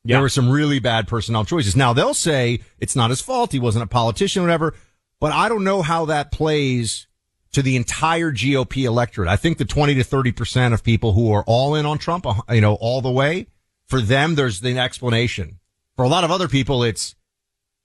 Yeah. 0.05 0.15
There 0.15 0.21
were 0.21 0.29
some 0.29 0.49
really 0.49 0.79
bad 0.79 1.09
personnel 1.09 1.43
choices. 1.43 1.75
Now 1.75 1.91
they'll 1.91 2.13
say 2.13 2.61
it's 2.79 2.95
not 2.95 3.09
his 3.09 3.19
fault. 3.19 3.51
He 3.51 3.59
wasn't 3.59 3.83
a 3.83 3.87
politician, 3.87 4.41
or 4.41 4.45
whatever. 4.45 4.75
But 5.19 5.33
I 5.33 5.49
don't 5.49 5.65
know 5.65 5.81
how 5.81 6.05
that 6.05 6.31
plays 6.31 7.07
to 7.51 7.61
the 7.61 7.75
entire 7.75 8.31
GOP 8.31 8.85
electorate. 8.85 9.27
I 9.27 9.35
think 9.35 9.57
the 9.57 9.65
20 9.65 9.95
to 9.95 10.03
30% 10.05 10.73
of 10.73 10.85
people 10.85 11.11
who 11.11 11.33
are 11.33 11.43
all 11.47 11.75
in 11.75 11.85
on 11.85 11.97
Trump, 11.97 12.25
uh, 12.25 12.35
you 12.53 12.61
know, 12.61 12.75
all 12.75 13.01
the 13.01 13.11
way, 13.11 13.47
for 13.87 13.99
them, 13.99 14.35
there's 14.35 14.61
the 14.61 14.79
explanation. 14.79 15.59
For 15.97 16.05
a 16.05 16.07
lot 16.07 16.23
of 16.23 16.31
other 16.31 16.47
people, 16.47 16.81
it's 16.81 17.15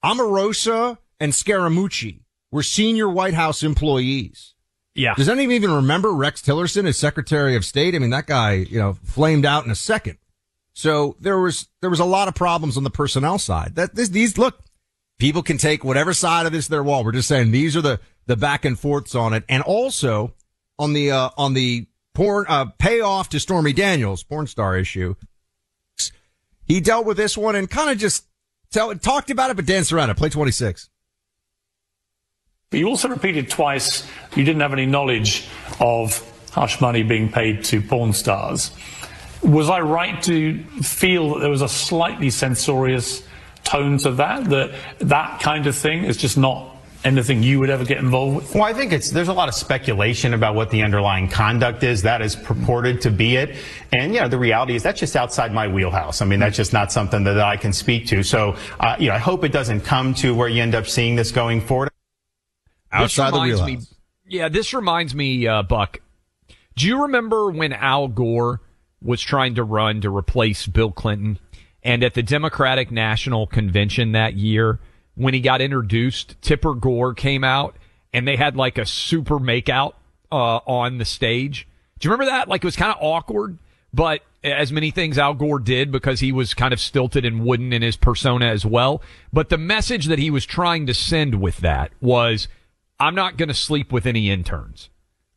Omarosa 0.05 0.99
and 1.19 1.33
Scaramucci 1.33 2.21
were 2.55 2.63
senior 2.63 3.09
White 3.09 3.35
House 3.35 3.65
employees. 3.65 4.55
Yeah. 4.95 5.15
Does 5.17 5.29
anyone 5.29 5.57
even 5.57 5.73
remember 5.73 6.13
Rex 6.13 6.41
Tillerson 6.41 6.87
as 6.87 6.97
Secretary 6.97 7.57
of 7.57 7.65
State? 7.65 7.97
I 7.97 7.99
mean, 7.99 8.11
that 8.11 8.29
guy, 8.29 8.53
you 8.53 8.79
know, 8.79 8.93
flamed 9.03 9.45
out 9.45 9.65
in 9.65 9.73
a 9.73 9.75
second. 9.75 10.19
So 10.73 11.17
there 11.19 11.41
was, 11.41 11.67
there 11.81 11.91
was 11.91 11.99
a 11.99 12.05
lot 12.05 12.29
of 12.29 12.37
problems 12.37 12.77
on 12.77 12.85
the 12.85 12.91
personnel 12.91 13.41
side. 13.41 13.75
That 13.75 13.97
this, 13.97 14.11
these, 14.11 14.39
look, 14.39 14.61
people 15.19 15.43
can 15.43 15.59
take 15.59 15.83
whatever 15.83 16.15
side 16.15 16.47
of 16.47 16.53
this 16.53 16.69
their 16.69 16.85
wall. 16.85 17.03
We're 17.03 17.11
just 17.11 17.27
saying 17.27 17.51
these 17.51 17.77
are 17.77 17.83
the, 17.83 17.99
the 18.27 18.37
back 18.37 18.65
and 18.65 18.79
forths 18.79 19.17
on 19.17 19.33
it. 19.33 19.43
And 19.49 19.65
also 19.65 20.33
on 20.79 20.93
the, 20.93 21.11
uh, 21.11 21.31
on 21.37 21.55
the 21.55 21.89
porn, 22.15 22.47
uh, 22.49 22.67
payoff 22.79 23.31
to 23.31 23.41
Stormy 23.41 23.73
Daniels 23.73 24.23
porn 24.23 24.47
star 24.47 24.79
issue. 24.79 25.17
He 26.67 26.79
dealt 26.79 27.05
with 27.05 27.17
this 27.17 27.37
one 27.37 27.57
and 27.57 27.69
kind 27.69 27.91
of 27.91 27.99
just 27.99 28.27
tell, 28.71 28.95
talked 28.95 29.31
about 29.31 29.51
it, 29.51 29.57
but 29.57 29.67
danced 29.67 29.93
around 29.93 30.11
it. 30.11 30.17
Play 30.17 30.29
26. 30.29 30.89
But 32.75 32.81
you 32.81 32.89
also 32.89 33.07
repeated 33.07 33.49
twice 33.49 34.05
you 34.35 34.43
didn't 34.43 34.61
have 34.63 34.73
any 34.73 34.85
knowledge 34.85 35.47
of 35.79 36.21
hush 36.51 36.81
money 36.81 37.05
being 37.05 37.31
paid 37.31 37.63
to 37.67 37.81
porn 37.81 38.13
stars. 38.13 38.73
Was 39.45 39.71
I 39.71 39.79
right 39.79 40.21
to 40.25 40.59
feel 40.83 41.35
that 41.35 41.41
there 41.43 41.51
was 41.51 41.63
a 41.63 41.69
slightly 41.69 42.31
censorious 42.31 43.23
tone 43.63 43.99
to 43.99 44.11
that? 44.15 44.51
That 44.51 44.75
that 44.99 45.41
kind 45.41 45.69
of 45.69 45.77
thing 45.77 46.03
is 46.03 46.17
just 46.17 46.37
not 46.37 46.77
anything 47.05 47.45
you 47.45 47.61
would 47.61 47.71
ever 47.71 47.85
get 47.85 47.99
involved 47.99 48.35
with? 48.35 48.55
Well, 48.57 48.65
I 48.65 48.73
think 48.73 48.93
it's 48.93 49.13
there's 49.13 49.29
a 49.29 49.33
lot 49.33 49.49
of 49.49 49.55
speculation 49.55 50.35
about 50.35 50.57
what 50.57 50.71
the 50.71 50.83
underlying 50.83 51.29
conduct 51.29 51.85
is. 51.85 52.03
That 52.03 52.23
is 52.23 52.35
purported 52.35 53.01
to 53.03 53.11
be 53.13 53.37
it, 53.37 53.55
and 53.93 54.13
you 54.13 54.21
know 54.21 54.27
the 54.27 54.39
reality 54.39 54.75
is 54.75 54.83
that's 54.83 54.99
just 54.99 55.15
outside 55.15 55.53
my 55.53 55.69
wheelhouse. 55.69 56.21
I 56.21 56.25
mean, 56.25 56.41
that's 56.41 56.57
just 56.57 56.73
not 56.73 56.91
something 56.91 57.23
that 57.23 57.39
I 57.39 57.57
can 57.57 57.73
speak 57.73 58.09
to. 58.09 58.25
So, 58.25 58.57
uh, 58.81 58.97
you 58.99 59.11
know, 59.11 59.15
I 59.15 59.19
hope 59.19 59.45
it 59.45 59.53
doesn't 59.53 59.83
come 59.83 60.13
to 60.15 60.35
where 60.35 60.49
you 60.49 60.61
end 60.61 60.75
up 60.75 60.89
seeing 60.89 61.15
this 61.15 61.31
going 61.31 61.61
forward 61.61 61.94
outside 62.95 63.33
the 63.33 63.41
wheelhouse. 63.41 63.67
Me, 63.67 63.79
yeah, 64.27 64.49
this 64.49 64.73
reminds 64.73 65.15
me, 65.15 65.47
uh, 65.47 65.63
Buck. 65.63 65.99
Do 66.77 66.87
you 66.87 67.03
remember 67.03 67.51
when 67.51 67.73
Al 67.73 68.09
Gore 68.09 68.61
was 69.03 69.21
trying 69.21 69.55
to 69.57 69.65
run 69.65 70.01
to 70.01 70.15
replace 70.15 70.67
Bill 70.67 70.91
Clinton? 70.91 71.39
And 71.83 72.03
at 72.03 72.15
the 72.15 72.23
Democratic 72.23 72.91
National 72.91 73.47
Convention 73.47 74.13
that 74.13 74.35
year, 74.35 74.81
when 75.15 75.35
he 75.35 75.41
got 75.41 75.61
introduced, 75.61 76.41
Tipper 76.41 76.75
Gore 76.75 77.15
came 77.15 77.45
out 77.45 77.77
and 78.13 78.27
they 78.27 78.37
had 78.37 78.57
like 78.57 78.79
a 78.79 78.87
super 78.87 79.39
makeout 79.39 79.93
uh, 80.33 80.61
on 80.67 80.99
the 80.99 81.05
stage. 81.05 81.69
Do 81.99 82.07
you 82.07 82.13
remember 82.13 82.31
that? 82.31 82.49
Like 82.49 82.65
it 82.65 82.67
was 82.67 82.77
kind 82.77 82.91
of 82.91 82.99
awkward, 83.01 83.59
but 83.93 84.23
as 84.43 84.73
many 84.73 84.91
things 84.91 85.19
Al 85.19 85.35
Gore 85.35 85.59
did 85.59 85.93
because 85.93 86.21
he 86.21 86.33
was 86.33 86.55
kind 86.55 86.73
of 86.73 86.81
stilted 86.81 87.25
and 87.25 87.45
wooden 87.45 87.73
in 87.73 87.83
his 87.83 87.97
persona 87.97 88.47
as 88.47 88.65
well. 88.65 89.03
But 89.33 89.49
the 89.49 89.59
message 89.59 90.07
that 90.07 90.19
he 90.19 90.31
was 90.31 90.45
trying 90.45 90.87
to 90.87 90.95
send 90.95 91.41
with 91.41 91.59
that 91.59 91.93
was 92.01 92.49
I'm 92.99 93.15
not 93.15 93.37
going 93.37 93.49
to 93.49 93.55
sleep 93.55 93.93
with 93.93 94.07
any 94.07 94.31
interns. 94.31 94.91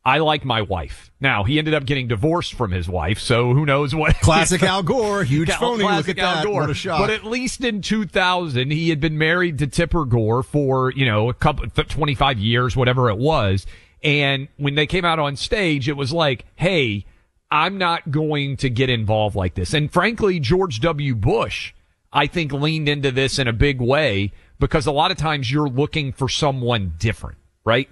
I 0.04 0.18
like 0.18 0.42
my 0.42 0.62
wife. 0.62 1.10
Now 1.20 1.44
he 1.44 1.58
ended 1.58 1.74
up 1.74 1.84
getting 1.84 2.08
divorced 2.08 2.54
from 2.54 2.70
his 2.70 2.88
wife, 2.88 3.18
so 3.18 3.52
who 3.52 3.66
knows 3.66 3.94
what? 3.94 4.14
Classic 4.22 4.62
Al 4.62 4.82
Gore, 4.82 5.22
huge 5.22 5.50
phony. 5.50 5.84
Look 5.84 6.08
at 6.08 6.18
Al 6.18 6.34
that. 6.36 6.44
Gore. 6.44 6.60
What 6.62 6.70
a 6.70 6.74
shock! 6.74 7.00
But 7.00 7.10
at 7.10 7.24
least 7.24 7.62
in 7.62 7.82
2000, 7.82 8.70
he 8.70 8.88
had 8.88 9.00
been 9.00 9.18
married 9.18 9.58
to 9.58 9.66
Tipper 9.66 10.06
Gore 10.06 10.42
for 10.42 10.92
you 10.92 11.04
know 11.04 11.28
a 11.28 11.34
couple, 11.34 11.66
25 11.68 12.38
years, 12.38 12.74
whatever 12.74 13.10
it 13.10 13.18
was. 13.18 13.66
And 14.02 14.48
when 14.56 14.76
they 14.76 14.86
came 14.86 15.04
out 15.04 15.18
on 15.18 15.36
stage, 15.36 15.88
it 15.88 15.96
was 15.96 16.10
like, 16.12 16.46
hey, 16.56 17.04
I'm 17.50 17.76
not 17.76 18.10
going 18.10 18.56
to 18.58 18.70
get 18.70 18.88
involved 18.88 19.36
like 19.36 19.56
this. 19.56 19.74
And 19.74 19.92
frankly, 19.92 20.40
George 20.40 20.80
W. 20.80 21.16
Bush, 21.16 21.74
I 22.12 22.28
think, 22.28 22.52
leaned 22.52 22.88
into 22.88 23.10
this 23.10 23.38
in 23.38 23.48
a 23.48 23.52
big 23.52 23.80
way 23.80 24.32
because 24.58 24.86
a 24.86 24.92
lot 24.92 25.10
of 25.10 25.16
times 25.18 25.50
you're 25.50 25.68
looking 25.68 26.12
for 26.12 26.28
someone 26.28 26.94
different 26.98 27.38
right? 27.64 27.88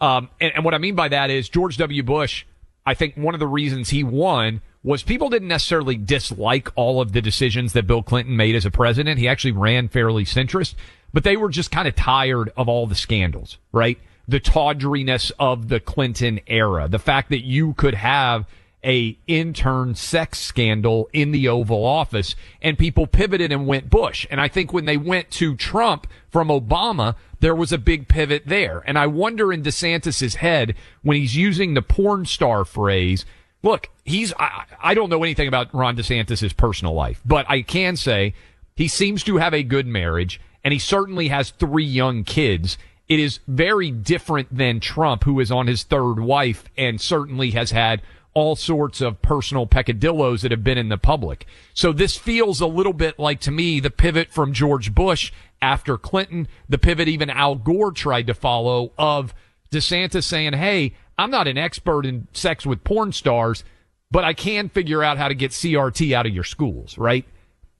Um, 0.00 0.30
and, 0.40 0.52
and 0.54 0.64
what 0.64 0.74
I 0.74 0.78
mean 0.78 0.94
by 0.94 1.08
that 1.08 1.30
is 1.30 1.48
George 1.48 1.76
W. 1.78 2.02
Bush, 2.02 2.44
I 2.86 2.94
think 2.94 3.16
one 3.16 3.34
of 3.34 3.40
the 3.40 3.46
reasons 3.46 3.90
he 3.90 4.04
won 4.04 4.60
was 4.82 5.02
people 5.02 5.28
didn't 5.28 5.48
necessarily 5.48 5.96
dislike 5.96 6.70
all 6.76 7.00
of 7.00 7.12
the 7.12 7.20
decisions 7.20 7.72
that 7.72 7.86
Bill 7.86 8.02
Clinton 8.02 8.36
made 8.36 8.54
as 8.54 8.64
a 8.64 8.70
president. 8.70 9.18
He 9.18 9.28
actually 9.28 9.52
ran 9.52 9.88
fairly 9.88 10.24
centrist, 10.24 10.74
but 11.12 11.24
they 11.24 11.36
were 11.36 11.48
just 11.48 11.70
kind 11.70 11.88
of 11.88 11.96
tired 11.96 12.50
of 12.56 12.68
all 12.68 12.86
the 12.86 12.94
scandals, 12.94 13.58
right? 13.72 13.98
The 14.28 14.40
tawdriness 14.40 15.32
of 15.38 15.68
the 15.68 15.80
Clinton 15.80 16.40
era, 16.46 16.86
the 16.88 16.98
fact 16.98 17.30
that 17.30 17.44
you 17.44 17.74
could 17.74 17.94
have 17.94 18.46
a 18.84 19.18
intern 19.26 19.94
sex 19.94 20.38
scandal 20.38 21.08
in 21.12 21.32
the 21.32 21.48
Oval 21.48 21.84
Office 21.84 22.36
and 22.62 22.78
people 22.78 23.06
pivoted 23.06 23.50
and 23.50 23.66
went 23.66 23.90
Bush. 23.90 24.26
And 24.30 24.40
I 24.40 24.48
think 24.48 24.72
when 24.72 24.84
they 24.84 24.96
went 24.96 25.30
to 25.32 25.56
Trump 25.56 26.06
from 26.30 26.48
Obama, 26.48 27.16
there 27.40 27.54
was 27.54 27.72
a 27.72 27.78
big 27.78 28.08
pivot 28.08 28.44
there. 28.46 28.82
And 28.86 28.98
I 28.98 29.06
wonder 29.06 29.52
in 29.52 29.62
DeSantis's 29.62 30.36
head 30.36 30.74
when 31.02 31.16
he's 31.16 31.36
using 31.36 31.74
the 31.74 31.82
porn 31.82 32.24
star 32.24 32.64
phrase, 32.64 33.24
look, 33.62 33.88
he's, 34.04 34.32
I, 34.38 34.64
I 34.80 34.94
don't 34.94 35.10
know 35.10 35.24
anything 35.24 35.48
about 35.48 35.74
Ron 35.74 35.96
DeSantis's 35.96 36.52
personal 36.52 36.94
life, 36.94 37.20
but 37.24 37.46
I 37.48 37.62
can 37.62 37.96
say 37.96 38.34
he 38.76 38.86
seems 38.86 39.24
to 39.24 39.38
have 39.38 39.54
a 39.54 39.64
good 39.64 39.86
marriage 39.86 40.40
and 40.62 40.72
he 40.72 40.78
certainly 40.78 41.28
has 41.28 41.50
three 41.50 41.84
young 41.84 42.24
kids 42.24 42.78
It 43.08 43.18
is 43.18 43.40
very 43.48 43.90
different 43.90 44.54
than 44.54 44.80
Trump, 44.80 45.24
who 45.24 45.40
is 45.40 45.50
on 45.50 45.66
his 45.66 45.82
third 45.82 46.20
wife 46.20 46.64
and 46.76 47.00
certainly 47.00 47.52
has 47.52 47.70
had 47.70 48.02
all 48.38 48.54
sorts 48.54 49.00
of 49.00 49.20
personal 49.20 49.66
peccadillos 49.66 50.42
that 50.42 50.52
have 50.52 50.62
been 50.62 50.78
in 50.78 50.90
the 50.90 50.96
public. 50.96 51.44
So 51.74 51.92
this 51.92 52.16
feels 52.16 52.60
a 52.60 52.68
little 52.68 52.92
bit 52.92 53.18
like 53.18 53.40
to 53.40 53.50
me 53.50 53.80
the 53.80 53.90
pivot 53.90 54.32
from 54.32 54.52
George 54.52 54.94
Bush 54.94 55.32
after 55.60 55.98
Clinton, 55.98 56.46
the 56.68 56.78
pivot 56.78 57.08
even 57.08 57.30
Al 57.30 57.56
Gore 57.56 57.90
tried 57.90 58.28
to 58.28 58.34
follow 58.34 58.92
of 58.96 59.34
DeSantis 59.72 60.22
saying, 60.22 60.52
Hey, 60.52 60.94
I'm 61.18 61.32
not 61.32 61.48
an 61.48 61.58
expert 61.58 62.06
in 62.06 62.28
sex 62.32 62.64
with 62.64 62.84
porn 62.84 63.10
stars, 63.10 63.64
but 64.08 64.22
I 64.22 64.34
can 64.34 64.68
figure 64.68 65.02
out 65.02 65.18
how 65.18 65.26
to 65.26 65.34
get 65.34 65.50
CRT 65.50 66.14
out 66.14 66.26
of 66.26 66.32
your 66.32 66.44
schools, 66.44 66.96
right? 66.96 67.24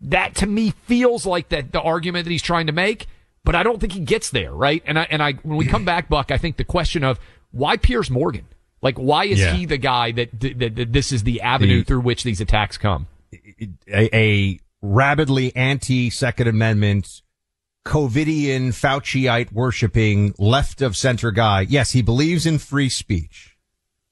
That 0.01 0.35
to 0.37 0.47
me 0.47 0.73
feels 0.87 1.25
like 1.25 1.51
that 1.51 1.71
the 1.71 1.81
argument 1.81 2.25
that 2.25 2.33
he's 2.33 2.43
trying 2.43 2.67
to 2.67 2.73
make, 2.73 3.07
but 3.45 3.55
I 3.55 3.63
don't 3.63 3.79
think 3.79 3.93
he 3.93 4.01
gets 4.01 4.31
there, 4.31 4.53
right? 4.53 4.83
And 4.85 4.99
I, 4.99 5.07
and 5.09 5.23
I, 5.23 5.35
when 5.35 5.57
we 5.57 5.67
come 5.67 5.85
back, 5.85 6.09
Buck, 6.09 6.33
I 6.33 6.37
think 6.37 6.57
the 6.57 6.65
question 6.65 7.05
of 7.05 7.21
why 7.53 7.77
Piers 7.77 8.11
Morgan? 8.11 8.47
Like, 8.81 8.97
why 8.97 9.25
is 9.25 9.41
yeah. 9.41 9.55
he 9.55 9.67
the 9.67 9.79
guy 9.79 10.13
that, 10.13 10.41
that, 10.41 10.77
that, 10.77 10.93
this 10.93 11.13
is 11.13 11.25
the 11.25 11.41
avenue 11.41 11.79
the, 11.79 11.85
through 11.85 12.01
which 12.01 12.23
these 12.23 12.41
attacks 12.41 12.79
come? 12.79 13.09
A, 13.93 14.17
a 14.17 14.61
rabidly 14.81 15.55
anti 15.57 16.11
Second 16.11 16.49
Amendment, 16.49 17.23
COVIDian, 17.85 18.69
Fauciite 18.69 19.53
worshipping 19.53 20.35
left 20.39 20.83
of 20.83 20.97
center 20.97 21.31
guy. 21.31 21.63
Yes, 21.63 21.93
he 21.93 22.03
believes 22.03 22.47
in 22.47 22.59
free 22.59 22.89
speech. 22.89 23.57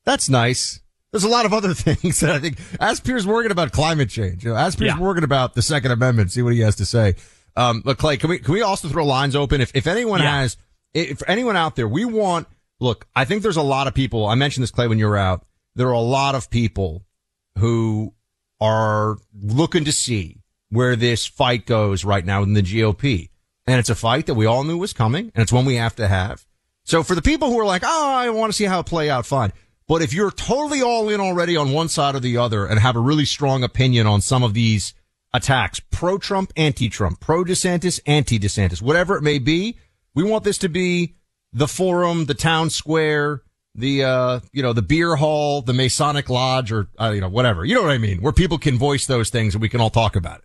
That's 0.05 0.29
nice. 0.29 0.81
There's 1.13 1.25
a 1.25 1.29
lot 1.29 1.47
of 1.47 1.53
other 1.53 1.75
things 1.75 2.21
that 2.21 2.31
I 2.31 2.39
think. 2.39 2.59
Ask 2.81 3.05
Piers 3.05 3.27
Morgan 3.27 3.53
about 3.53 3.73
climate 3.73 4.11
change. 4.11 4.45
You 4.45 4.51
know, 4.51 4.57
ask 4.57 4.79
Piers 4.79 4.93
yeah. 4.93 4.97
Morgan 4.97 5.25
about 5.25 5.55
the 5.55 5.63
Second 5.63 5.93
Amendment. 5.93 6.33
See 6.33 6.43
what 6.43 6.53
he 6.53 6.61
has 6.61 6.77
to 6.77 6.87
say. 6.87 7.15
Um, 7.57 7.81
but 7.85 7.99
Clay, 7.99 8.17
can 8.17 8.31
we 8.31 8.39
can 8.39 8.53
we 8.53 8.63
also 8.63 8.89
throw 8.89 9.07
lines 9.07 9.35
open? 9.35 9.61
If 9.61 9.75
if 9.75 9.87
anyone 9.87 10.21
yeah. 10.21 10.41
has, 10.41 10.57
if 10.93 11.23
anyone 11.27 11.57
out 11.57 11.77
there, 11.77 11.89
we 11.89 12.05
want 12.05 12.49
look, 12.81 13.07
I 13.15 13.25
think 13.25 13.43
there's 13.43 13.57
a 13.57 13.63
lot 13.63 13.87
of 13.87 13.95
people. 13.95 14.27
I 14.27 14.35
mentioned 14.35 14.63
this, 14.63 14.71
Clay, 14.71 14.89
when 14.89 14.99
you 14.99 15.09
were 15.09 15.17
out. 15.17 15.45
There 15.75 15.89
are 15.89 15.93
a 15.93 16.01
lot 16.01 16.35
of 16.35 16.51
people 16.51 17.05
who 17.59 18.15
are 18.61 19.17
looking 19.35 19.85
to 19.85 19.93
see 19.93 20.43
where 20.71 20.97
this 20.97 21.27
fight 21.27 21.67
goes 21.67 22.05
right 22.05 22.25
now 22.25 22.43
in 22.43 22.55
the 22.55 22.63
GOP. 22.63 23.31
And 23.67 23.79
it's 23.79 23.91
a 23.91 23.95
fight 23.95 24.27
that 24.27 24.35
we 24.35 24.47
all 24.47 24.65
knew 24.65 24.79
was 24.79 24.93
coming 24.93 25.33
and 25.35 25.43
it's 25.43 25.53
one 25.53 25.65
we 25.65 25.77
have 25.77 25.97
to 25.97 26.09
have. 26.09 26.47
So 26.85 27.03
for 27.03 27.15
the 27.15 27.23
people 27.23 27.49
who 27.49 27.59
are 27.59 27.67
like, 27.67 27.83
oh, 27.85 28.11
I 28.11 28.31
want 28.31 28.53
to 28.53 28.57
see 28.57 28.65
how 28.65 28.81
it 28.81 28.87
play 28.87 29.11
out, 29.11 29.27
fine. 29.27 29.53
But 29.89 30.03
if 30.03 30.13
you're 30.13 30.31
totally 30.31 30.83
all 30.83 31.09
in 31.09 31.21
already 31.21 31.57
on 31.57 31.73
one 31.73 31.89
side 31.89 32.15
or 32.15 32.21
the 32.21 32.39
other 32.39 32.65
and 32.65 32.79
have 32.79 32.97
a 32.97 33.01
really 33.01 33.25
strong 33.25 33.63
opinion 33.63 34.07
on 34.07 34.21
some 34.21 34.43
of 34.43 34.55
these 34.55 34.95
attacks, 35.33 35.81
pro 35.91 36.19
Trump, 36.19 36.53
anti 36.57 36.89
Trump, 36.89 37.21
pro 37.21 37.45
DeSantis, 37.45 38.01
anti 38.07 38.39
DeSantis, 38.39 38.81
whatever 38.81 39.17
it 39.17 39.23
may 39.23 39.39
be, 39.39 39.79
we 40.15 40.25
want 40.25 40.45
this 40.45 40.59
to 40.59 40.69
be 40.69 41.17
the 41.57 41.67
forum, 41.67 42.27
the 42.27 42.35
town 42.35 42.69
square, 42.69 43.43
the 43.75 44.05
uh, 44.05 44.41
you 44.53 44.63
know, 44.63 44.75
the 44.75 44.83
beer 44.83 45.17
hall, 45.17 45.63
the 45.63 45.73
Masonic 45.73 46.29
lodge, 46.29 46.71
or 46.71 46.87
uh, 47.01 47.13
you 47.15 47.21
know, 47.21 47.29
whatever. 47.29 47.65
You 47.65 47.75
know 47.75 47.83
what 47.83 47.91
I 47.91 47.99
mean? 47.99 48.21
Where 48.21 48.33
people 48.33 48.59
can 48.59 48.79
voice 48.79 49.07
those 49.07 49.31
things 49.31 49.55
and 49.55 49.63
we 49.63 49.69
can 49.71 49.81
all 49.81 49.91
talk 49.91 50.17
about 50.17 50.39
it. 50.39 50.45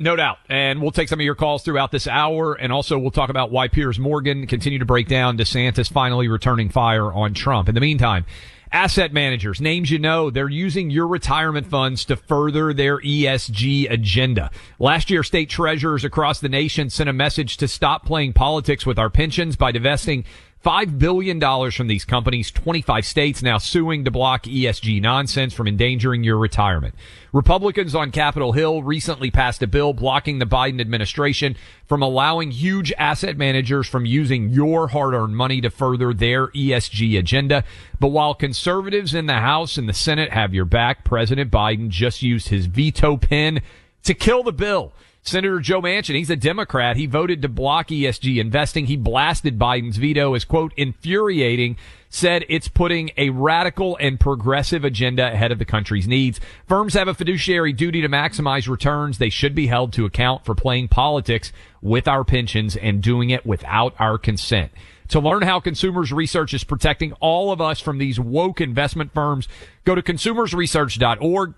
No 0.00 0.16
doubt. 0.16 0.38
And 0.48 0.80
we'll 0.80 0.92
take 0.92 1.08
some 1.08 1.20
of 1.20 1.24
your 1.24 1.34
calls 1.34 1.62
throughout 1.62 1.92
this 1.92 2.06
hour. 2.06 2.54
And 2.54 2.72
also 2.72 2.98
we'll 2.98 3.10
talk 3.10 3.28
about 3.28 3.50
why 3.52 3.68
Piers 3.68 3.98
Morgan 3.98 4.46
continue 4.46 4.78
to 4.78 4.86
break 4.86 5.08
down 5.08 5.36
DeSantis 5.36 5.92
finally 5.92 6.26
returning 6.26 6.70
fire 6.70 7.12
on 7.12 7.34
Trump. 7.34 7.68
In 7.68 7.74
the 7.74 7.82
meantime, 7.82 8.24
asset 8.72 9.12
managers, 9.12 9.60
names 9.60 9.90
you 9.90 9.98
know, 9.98 10.30
they're 10.30 10.48
using 10.48 10.90
your 10.90 11.06
retirement 11.06 11.66
funds 11.66 12.04
to 12.06 12.16
further 12.16 12.72
their 12.72 12.98
ESG 12.98 13.90
agenda. 13.90 14.50
Last 14.78 15.10
year, 15.10 15.22
state 15.22 15.50
treasurers 15.50 16.04
across 16.04 16.40
the 16.40 16.48
nation 16.48 16.90
sent 16.90 17.10
a 17.10 17.12
message 17.12 17.56
to 17.58 17.68
stop 17.68 18.04
playing 18.04 18.32
politics 18.32 18.86
with 18.86 18.98
our 18.98 19.10
pensions 19.10 19.56
by 19.56 19.72
divesting 19.72 20.24
$5 20.64 20.98
billion 20.98 21.70
from 21.70 21.86
these 21.86 22.04
companies, 22.04 22.50
25 22.50 23.06
states 23.06 23.42
now 23.42 23.56
suing 23.56 24.04
to 24.04 24.10
block 24.10 24.42
ESG 24.42 25.00
nonsense 25.00 25.54
from 25.54 25.66
endangering 25.66 26.22
your 26.22 26.36
retirement. 26.36 26.94
Republicans 27.32 27.94
on 27.94 28.10
Capitol 28.10 28.52
Hill 28.52 28.82
recently 28.82 29.30
passed 29.30 29.62
a 29.62 29.66
bill 29.66 29.94
blocking 29.94 30.38
the 30.38 30.44
Biden 30.44 30.78
administration 30.78 31.56
from 31.86 32.02
allowing 32.02 32.50
huge 32.50 32.92
asset 32.98 33.38
managers 33.38 33.88
from 33.88 34.04
using 34.04 34.50
your 34.50 34.88
hard-earned 34.88 35.34
money 35.34 35.62
to 35.62 35.70
further 35.70 36.12
their 36.12 36.48
ESG 36.48 37.18
agenda. 37.18 37.64
But 37.98 38.08
while 38.08 38.34
conservatives 38.34 39.14
in 39.14 39.24
the 39.26 39.34
House 39.34 39.78
and 39.78 39.88
the 39.88 39.94
Senate 39.94 40.32
have 40.32 40.52
your 40.52 40.66
back, 40.66 41.04
President 41.04 41.50
Biden 41.50 41.88
just 41.88 42.20
used 42.20 42.48
his 42.48 42.66
veto 42.66 43.16
pen 43.16 43.62
to 44.02 44.12
kill 44.12 44.42
the 44.42 44.52
bill. 44.52 44.92
Senator 45.22 45.60
Joe 45.60 45.82
Manchin, 45.82 46.14
he's 46.16 46.30
a 46.30 46.36
Democrat. 46.36 46.96
He 46.96 47.04
voted 47.06 47.42
to 47.42 47.48
block 47.48 47.88
ESG 47.88 48.40
investing. 48.40 48.86
He 48.86 48.96
blasted 48.96 49.58
Biden's 49.58 49.98
veto 49.98 50.34
as 50.34 50.46
quote 50.46 50.72
infuriating, 50.78 51.76
said 52.08 52.46
it's 52.48 52.68
putting 52.68 53.10
a 53.18 53.28
radical 53.28 53.98
and 54.00 54.18
progressive 54.18 54.82
agenda 54.82 55.30
ahead 55.30 55.52
of 55.52 55.58
the 55.58 55.66
country's 55.66 56.08
needs. 56.08 56.40
Firms 56.66 56.94
have 56.94 57.06
a 57.06 57.14
fiduciary 57.14 57.74
duty 57.74 58.00
to 58.00 58.08
maximize 58.08 58.66
returns. 58.66 59.18
They 59.18 59.28
should 59.28 59.54
be 59.54 59.66
held 59.66 59.92
to 59.92 60.06
account 60.06 60.46
for 60.46 60.54
playing 60.54 60.88
politics 60.88 61.52
with 61.82 62.08
our 62.08 62.24
pensions 62.24 62.74
and 62.76 63.02
doing 63.02 63.28
it 63.28 63.44
without 63.44 63.94
our 63.98 64.16
consent. 64.16 64.72
To 65.08 65.20
learn 65.20 65.42
how 65.42 65.60
Consumers 65.60 66.12
Research 66.12 66.54
is 66.54 66.64
protecting 66.64 67.12
all 67.14 67.52
of 67.52 67.60
us 67.60 67.78
from 67.80 67.98
these 67.98 68.18
woke 68.18 68.60
investment 68.60 69.12
firms, 69.12 69.48
go 69.84 69.94
to 69.94 70.02
consumersresearch.org. 70.02 71.54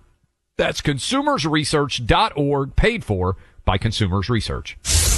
That's 0.57 0.81
consumersresearch.org, 0.81 2.77
paid 2.77 3.05
for 3.05 3.37
by 3.64 3.79
Consumers 3.79 4.29
Research. 4.29 4.77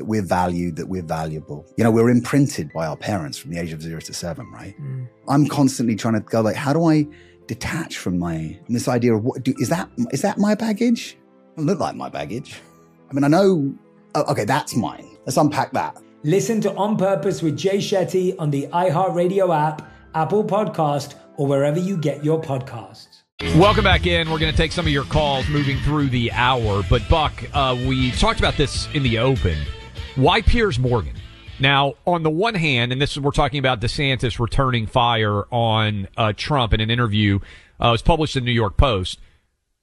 that 0.00 0.06
we're 0.06 0.22
valued, 0.22 0.76
that 0.76 0.88
we're 0.88 1.02
valuable. 1.02 1.66
You 1.76 1.84
know, 1.84 1.90
we're 1.90 2.08
imprinted 2.08 2.72
by 2.72 2.86
our 2.86 2.96
parents 2.96 3.36
from 3.36 3.50
the 3.50 3.58
age 3.58 3.70
of 3.74 3.82
zero 3.82 4.00
to 4.00 4.14
seven, 4.14 4.50
right? 4.50 4.74
Mm. 4.80 5.06
I'm 5.28 5.46
constantly 5.46 5.94
trying 5.94 6.14
to 6.14 6.20
go 6.20 6.40
like, 6.40 6.56
how 6.56 6.72
do 6.72 6.86
I 6.86 7.06
detach 7.46 7.98
from 7.98 8.18
my 8.18 8.58
from 8.64 8.72
this 8.72 8.88
idea 8.88 9.14
of 9.14 9.22
what 9.22 9.42
do, 9.42 9.52
is 9.58 9.68
that 9.68 9.90
is 10.10 10.22
that 10.22 10.38
my 10.38 10.54
baggage? 10.54 11.18
It 11.18 11.56
doesn't 11.56 11.66
look 11.66 11.80
like 11.80 11.96
my 11.96 12.08
baggage. 12.08 12.62
I 13.10 13.12
mean, 13.12 13.24
I 13.24 13.28
know. 13.28 13.74
Oh, 14.14 14.24
okay, 14.32 14.46
that's 14.46 14.74
mine. 14.74 15.06
Let's 15.26 15.36
unpack 15.36 15.72
that. 15.72 15.98
Listen 16.24 16.62
to 16.62 16.74
On 16.76 16.96
Purpose 16.96 17.42
with 17.42 17.58
Jay 17.58 17.76
Shetty 17.76 18.34
on 18.38 18.50
the 18.50 18.68
iHeartRadio 18.68 19.54
app, 19.54 19.86
Apple 20.14 20.44
Podcast, 20.44 21.14
or 21.36 21.46
wherever 21.46 21.78
you 21.78 21.98
get 21.98 22.24
your 22.24 22.40
podcasts. 22.40 23.20
Welcome 23.56 23.84
back 23.84 24.06
in. 24.06 24.30
We're 24.30 24.38
going 24.38 24.52
to 24.52 24.56
take 24.56 24.72
some 24.72 24.86
of 24.86 24.92
your 24.92 25.04
calls 25.04 25.48
moving 25.48 25.78
through 25.80 26.08
the 26.08 26.32
hour. 26.32 26.82
But, 26.88 27.06
Buck, 27.08 27.32
uh, 27.54 27.76
we 27.86 28.10
talked 28.12 28.38
about 28.38 28.56
this 28.56 28.88
in 28.94 29.02
the 29.02 29.18
open. 29.18 29.56
Why 30.20 30.42
Piers 30.42 30.78
Morgan? 30.78 31.14
Now, 31.60 31.94
on 32.06 32.24
the 32.24 32.30
one 32.30 32.54
hand, 32.54 32.92
and 32.92 33.00
this 33.00 33.12
is 33.12 33.20
we're 33.20 33.30
talking 33.30 33.58
about 33.58 33.80
DeSantis 33.80 34.38
returning 34.38 34.86
fire 34.86 35.44
on 35.50 36.08
uh, 36.14 36.34
Trump 36.36 36.74
in 36.74 36.80
an 36.82 36.90
interview, 36.90 37.38
uh, 37.80 37.88
it 37.88 37.90
was 37.92 38.02
published 38.02 38.36
in 38.36 38.44
the 38.44 38.50
New 38.50 38.54
York 38.54 38.76
Post. 38.76 39.18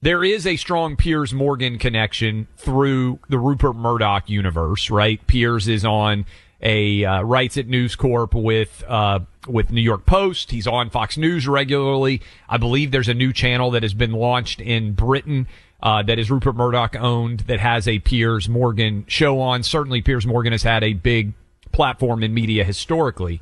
There 0.00 0.22
is 0.22 0.46
a 0.46 0.54
strong 0.54 0.94
Piers 0.94 1.34
Morgan 1.34 1.76
connection 1.76 2.46
through 2.56 3.18
the 3.28 3.36
Rupert 3.36 3.74
Murdoch 3.74 4.30
universe, 4.30 4.90
right? 4.90 5.26
Piers 5.26 5.66
is 5.66 5.84
on 5.84 6.24
a 6.60 7.04
uh, 7.04 7.22
writes 7.22 7.56
at 7.56 7.66
News 7.66 7.96
Corp 7.96 8.32
with 8.32 8.84
uh, 8.86 9.18
with 9.48 9.72
New 9.72 9.80
York 9.80 10.06
Post. 10.06 10.52
He's 10.52 10.68
on 10.68 10.88
Fox 10.88 11.16
News 11.16 11.48
regularly. 11.48 12.22
I 12.48 12.58
believe 12.58 12.92
there's 12.92 13.08
a 13.08 13.14
new 13.14 13.32
channel 13.32 13.72
that 13.72 13.82
has 13.82 13.94
been 13.94 14.12
launched 14.12 14.60
in 14.60 14.92
Britain 14.92 15.48
uh, 15.80 16.02
that 16.02 16.18
is 16.18 16.30
Rupert 16.30 16.56
Murdoch 16.56 16.96
owned 16.96 17.40
that 17.40 17.60
has 17.60 17.86
a 17.86 18.00
Piers 18.00 18.48
Morgan 18.48 19.04
show 19.06 19.40
on. 19.40 19.62
Certainly, 19.62 20.02
Piers 20.02 20.26
Morgan 20.26 20.52
has 20.52 20.62
had 20.62 20.82
a 20.82 20.92
big 20.92 21.34
platform 21.72 22.22
in 22.22 22.34
media 22.34 22.64
historically. 22.64 23.40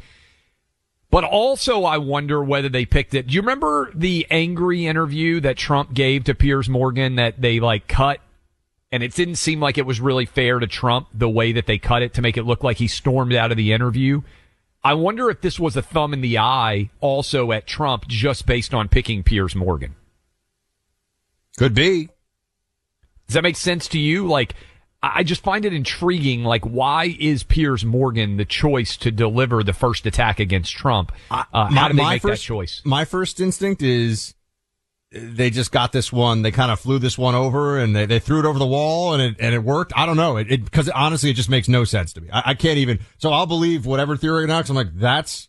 But 1.11 1.25
also, 1.25 1.85
I 1.85 1.99
wonder 1.99 2.43
whether 2.43 2.69
they 2.69 2.85
picked 2.85 3.15
it. 3.15 3.29
Do 3.29 3.35
you 3.35 3.41
remember 3.41 3.91
the 3.95 4.27
angry 4.31 4.87
interview 4.87 5.41
that 5.41 5.57
Trump 5.57 5.95
gave 5.95 6.25
to 6.25 6.35
Piers 6.35 6.69
Morgan 6.69 7.15
that 7.15 7.41
they 7.41 7.61
like 7.61 7.89
cut? 7.89 8.21
And 8.93 9.03
it 9.03 9.15
didn't 9.15 9.37
seem 9.37 9.61
like 9.61 9.79
it 9.79 9.87
was 9.87 10.01
really 10.01 10.27
fair 10.27 10.59
to 10.59 10.67
Trump 10.67 11.09
the 11.15 11.29
way 11.29 11.53
that 11.53 11.67
they 11.67 11.79
cut 11.79 12.03
it 12.03 12.15
to 12.15 12.23
make 12.23 12.37
it 12.37 12.45
look 12.45 12.63
like 12.63 12.79
he 12.79 12.89
stormed 12.89 13.35
out 13.35 13.51
of 13.51 13.57
the 13.57 13.73
interview. 13.73 14.23
I 14.85 14.95
wonder 14.95 15.31
if 15.31 15.41
this 15.41 15.59
was 15.59 15.77
a 15.77 15.83
thumb 15.83 16.13
in 16.13 16.21
the 16.21 16.39
eye 16.39 16.91
also 17.01 17.51
at 17.51 17.67
Trump 17.67 18.07
just 18.09 18.47
based 18.47 18.75
on 18.75 18.89
picking 18.89 19.23
Piers 19.23 19.57
Morgan. 19.57 19.97
Could 21.57 21.75
be. 21.75 22.11
Does 23.27 23.35
that 23.35 23.43
make 23.43 23.57
sense 23.57 23.89
to 23.89 23.99
you? 23.99 24.27
Like, 24.27 24.55
I 25.03 25.23
just 25.23 25.43
find 25.43 25.65
it 25.65 25.73
intriguing. 25.73 26.45
Like, 26.45 26.65
why 26.65 27.17
is 27.19 27.43
Piers 27.43 27.85
Morgan 27.85 28.37
the 28.37 28.45
choice 28.45 28.97
to 28.99 29.11
deliver 29.11 29.63
the 29.63 29.73
first 29.73 30.07
attack 30.07 30.41
against 30.41 30.73
Trump? 30.73 31.13
Uh, 31.31 31.45
how 31.53 31.89
did 31.89 31.97
they 31.97 32.05
make 32.05 32.23
first, 32.23 32.43
that 32.43 32.47
choice? 32.47 32.83
My 32.85 33.05
first 33.05 33.41
instinct 33.41 33.83
is 33.83 34.35
they 35.13 35.51
just 35.51 35.71
got 35.71 35.93
this 35.93 36.13
one. 36.13 36.43
They 36.43 36.51
kind 36.51 36.71
of 36.71 36.81
flew 36.81 36.99
this 36.99 37.17
one 37.17 37.35
over 37.35 37.79
and 37.79 37.95
they, 37.95 38.07
they 38.07 38.19
threw 38.19 38.41
it 38.41 38.45
over 38.45 38.59
the 38.59 38.67
wall 38.67 39.15
and 39.15 39.23
it, 39.23 39.37
and 39.39 39.55
it 39.55 39.63
worked. 39.63 39.93
I 39.95 40.07
don't 40.07 40.17
know. 40.17 40.39
It, 40.39 40.51
it 40.51 40.73
cause 40.73 40.89
honestly, 40.89 41.31
it 41.31 41.35
just 41.35 41.51
makes 41.51 41.69
no 41.69 41.85
sense 41.85 42.13
to 42.15 42.21
me. 42.21 42.29
I, 42.33 42.43
I 42.47 42.55
can't 42.55 42.79
even, 42.79 42.99
so 43.19 43.33
I'll 43.33 43.47
believe 43.47 43.87
whatever 43.87 44.17
theory 44.17 44.47
knocks. 44.47 44.71
I'm 44.71 44.77
like, 44.77 44.95
that's, 44.95 45.49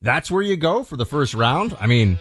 that's 0.00 0.30
where 0.30 0.42
you 0.42 0.56
go 0.56 0.84
for 0.84 0.96
the 0.96 1.06
first 1.06 1.34
round. 1.34 1.76
I 1.80 1.86
mean, 1.86 2.18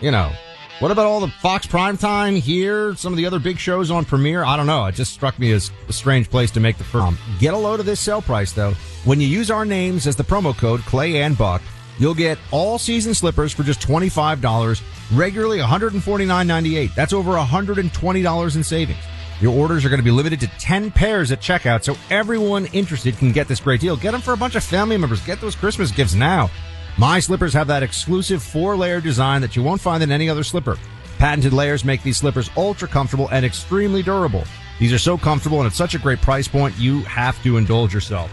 you 0.00 0.10
know, 0.10 0.32
what 0.80 0.90
about 0.90 1.06
all 1.06 1.20
the 1.20 1.28
Fox 1.28 1.66
primetime 1.66 2.38
here? 2.38 2.94
Some 2.96 3.12
of 3.12 3.16
the 3.16 3.24
other 3.26 3.38
big 3.38 3.58
shows 3.58 3.90
on 3.90 4.04
Premiere? 4.04 4.44
I 4.44 4.56
don't 4.56 4.66
know. 4.66 4.84
It 4.86 4.94
just 4.94 5.12
struck 5.12 5.38
me 5.38 5.52
as 5.52 5.70
a 5.88 5.92
strange 5.92 6.28
place 6.30 6.50
to 6.52 6.60
make 6.60 6.76
the 6.76 6.84
first. 6.84 7.04
Um, 7.04 7.18
get 7.38 7.54
a 7.54 7.56
load 7.56 7.80
of 7.80 7.86
this 7.86 8.00
sale 8.00 8.20
price 8.20 8.52
though. 8.52 8.72
When 9.04 9.20
you 9.20 9.26
use 9.26 9.50
our 9.50 9.64
names 9.64 10.06
as 10.06 10.16
the 10.16 10.24
promo 10.24 10.56
code 10.56 10.80
Clay 10.80 11.22
and 11.22 11.36
Buck, 11.36 11.62
you'll 11.98 12.14
get 12.14 12.38
all 12.50 12.78
season 12.78 13.14
slippers 13.14 13.52
for 13.52 13.62
just 13.62 13.80
$25, 13.80 14.82
regularly 15.14 15.58
$149.98. 15.58 16.94
That's 16.94 17.12
over 17.12 17.32
$120 17.32 18.56
in 18.56 18.64
savings. 18.64 18.98
Your 19.40 19.54
orders 19.54 19.84
are 19.84 19.90
going 19.90 20.00
to 20.00 20.04
be 20.04 20.10
limited 20.10 20.40
to 20.40 20.46
10 20.46 20.90
pairs 20.90 21.30
at 21.30 21.40
checkout, 21.40 21.84
so 21.84 21.96
everyone 22.10 22.66
interested 22.66 23.18
can 23.18 23.32
get 23.32 23.48
this 23.48 23.60
great 23.60 23.80
deal. 23.80 23.96
Get 23.96 24.12
them 24.12 24.22
for 24.22 24.32
a 24.32 24.36
bunch 24.36 24.54
of 24.56 24.64
family 24.64 24.96
members. 24.96 25.20
Get 25.24 25.40
those 25.40 25.54
Christmas 25.54 25.90
gifts 25.90 26.14
now. 26.14 26.50
My 26.98 27.20
slippers 27.20 27.52
have 27.52 27.66
that 27.66 27.82
exclusive 27.82 28.42
four 28.42 28.74
layer 28.74 29.02
design 29.02 29.42
that 29.42 29.54
you 29.54 29.62
won't 29.62 29.82
find 29.82 30.02
in 30.02 30.10
any 30.10 30.30
other 30.30 30.42
slipper. 30.42 30.78
Patented 31.18 31.52
layers 31.52 31.84
make 31.84 32.02
these 32.02 32.16
slippers 32.16 32.48
ultra 32.56 32.88
comfortable 32.88 33.28
and 33.28 33.44
extremely 33.44 34.02
durable. 34.02 34.44
These 34.78 34.94
are 34.94 34.98
so 34.98 35.18
comfortable 35.18 35.60
and 35.60 35.66
at 35.66 35.74
such 35.74 35.94
a 35.94 35.98
great 35.98 36.22
price 36.22 36.48
point, 36.48 36.74
you 36.78 37.02
have 37.02 37.42
to 37.42 37.58
indulge 37.58 37.92
yourself. 37.92 38.30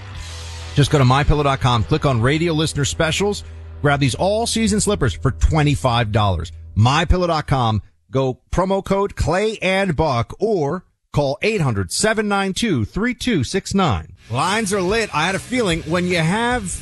Just 0.75 0.91
go 0.91 0.97
to 0.97 1.03
mypillow.com, 1.03 1.83
click 1.83 2.05
on 2.05 2.21
radio 2.21 2.53
listener 2.53 2.85
specials, 2.85 3.43
grab 3.81 3.99
these 3.99 4.15
all 4.15 4.47
season 4.47 4.79
slippers 4.79 5.13
for 5.13 5.31
$25. 5.31 6.51
Mypillow.com, 6.77 7.81
go 8.11 8.39
promo 8.49 8.81
code 8.83 9.17
Clay 9.17 9.57
and 9.61 9.93
Buck 9.95 10.33
or 10.39 10.85
call 11.11 11.37
800-792-3269. 11.43 14.11
Lines 14.31 14.73
are 14.73 14.81
lit. 14.81 15.13
I 15.13 15.25
had 15.25 15.35
a 15.35 15.39
feeling 15.39 15.81
when 15.83 16.07
you 16.07 16.17
have 16.17 16.81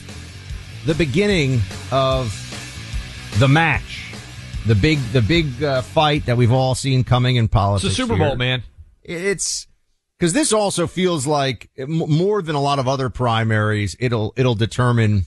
the 0.85 0.95
beginning 0.95 1.61
of 1.91 2.33
the 3.39 3.47
match, 3.47 4.13
the 4.65 4.75
big, 4.75 4.99
the 5.11 5.21
big 5.21 5.63
uh, 5.63 5.81
fight 5.81 6.25
that 6.25 6.37
we've 6.37 6.51
all 6.51 6.75
seen 6.75 7.03
coming 7.03 7.35
in 7.35 7.47
politics. 7.47 7.91
It's 7.91 7.93
a 7.99 8.01
Super 8.03 8.17
Bowl, 8.17 8.29
here. 8.29 8.37
man. 8.37 8.63
It's 9.03 9.67
because 10.19 10.33
this 10.33 10.53
also 10.53 10.85
feels 10.87 11.25
like 11.25 11.69
more 11.87 12.41
than 12.41 12.55
a 12.55 12.61
lot 12.61 12.77
of 12.79 12.87
other 12.87 13.09
primaries. 13.09 13.95
It'll 13.99 14.33
it'll 14.37 14.55
determine. 14.55 15.25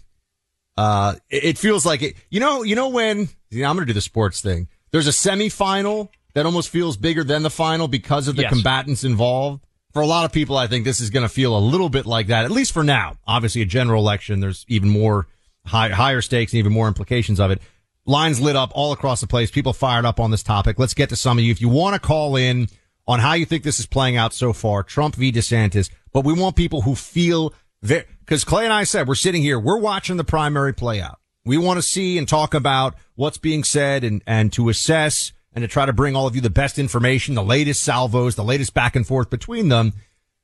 Uh, 0.77 1.15
it 1.31 1.45
it 1.45 1.59
feels 1.59 1.85
like 1.87 2.03
it. 2.03 2.17
You 2.31 2.41
know, 2.41 2.63
you 2.63 2.75
know 2.77 2.89
when. 2.89 3.29
You 3.51 3.63
know, 3.63 3.69
I'm 3.71 3.77
going 3.77 3.87
to 3.87 3.93
do 3.93 3.95
the 3.95 4.01
sports 4.01 4.41
thing. 4.41 4.69
There's 4.91 5.07
a 5.07 5.11
semifinal 5.11 6.09
that 6.35 6.47
almost 6.47 6.69
feels 6.69 6.97
bigger 6.97 7.23
than 7.23 7.43
the 7.45 7.51
final 7.51 7.87
because 7.89 8.27
of 8.29 8.35
the 8.37 8.43
Yes. 8.43 8.53
combatants 8.53 9.05
involved. 9.05 9.65
For 9.93 10.03
a 10.03 10.07
lot 10.07 10.25
of 10.25 10.33
people, 10.33 10.57
I 10.57 10.67
think 10.67 10.85
this 10.85 11.01
is 11.01 11.11
going 11.11 11.23
to 11.23 11.29
feel 11.29 11.57
a 11.57 11.61
little 11.61 11.89
bit 11.89 12.05
like 12.05 12.27
that, 12.29 12.45
at 12.45 12.51
least 12.51 12.73
for 12.73 12.83
now. 12.83 13.17
Obviously, 13.29 13.63
a 13.63 13.65
general 13.67 14.03
election, 14.03 14.41
there's 14.41 14.65
even 14.69 14.89
more 14.89 15.29
high, 15.67 15.89
higher 15.91 16.21
stakes 16.21 16.53
and 16.53 16.59
even 16.59 16.73
more 16.73 16.89
implications 16.89 17.41
of 17.41 17.51
it. 17.51 17.61
Lines 18.07 18.41
lit 18.41 18.57
up 18.57 18.71
all 18.75 18.93
across 18.93 19.21
the 19.21 19.27
place. 19.27 19.51
People 19.51 19.73
fired 19.73 20.05
up 20.05 20.21
on 20.21 20.31
this 20.31 20.43
topic. 20.43 20.79
Let's 20.79 20.95
get 20.95 21.09
to 21.09 21.17
some 21.17 21.39
of 21.39 21.45
you. 21.45 21.51
If 21.51 21.61
you 21.61 21.69
want 21.69 21.95
to 21.95 22.01
call 22.01 22.37
in 22.37 22.69
on 23.07 23.21
how 23.21 23.33
you 23.33 23.47
think 23.47 23.63
this 23.65 23.81
is 23.81 23.87
playing 23.87 24.17
out 24.17 24.35
so 24.35 24.53
far, 24.53 24.83
Trump 24.83 25.15
v. 25.15 25.33
DeSantis, 25.33 25.91
but 26.13 26.25
we 26.25 26.33
want 26.33 26.57
people 26.57 26.83
who 26.83 26.95
feel 26.95 27.55
very, 27.83 28.05
cause 28.27 28.45
Clay 28.45 28.65
and 28.65 28.73
I 28.73 28.85
said 28.85 29.09
we're 29.09 29.15
sitting 29.15 29.43
here, 29.43 29.59
we're 29.59 29.79
watching 29.79 30.17
the 30.17 30.25
primary 30.25 30.75
play 30.75 31.01
out. 31.01 31.19
We 31.47 31.59
want 31.59 31.79
to 31.79 31.83
see 31.83 32.17
and 32.17 32.27
talk 32.27 32.55
about 32.55 32.95
what's 33.15 33.39
being 33.39 33.65
said 33.65 34.05
and, 34.05 34.23
and 34.27 34.53
to 34.55 34.69
assess 34.69 35.33
and 35.53 35.63
to 35.63 35.69
try 35.69 35.87
to 35.87 35.93
bring 35.93 36.17
all 36.17 36.27
of 36.27 36.35
you 36.35 36.41
the 36.41 36.51
best 36.51 36.79
information, 36.79 37.35
the 37.35 37.43
latest 37.43 37.83
salvos, 37.83 38.35
the 38.35 38.45
latest 38.45 38.75
back 38.75 38.97
and 38.97 39.07
forth 39.07 39.31
between 39.31 39.69
them. 39.69 39.93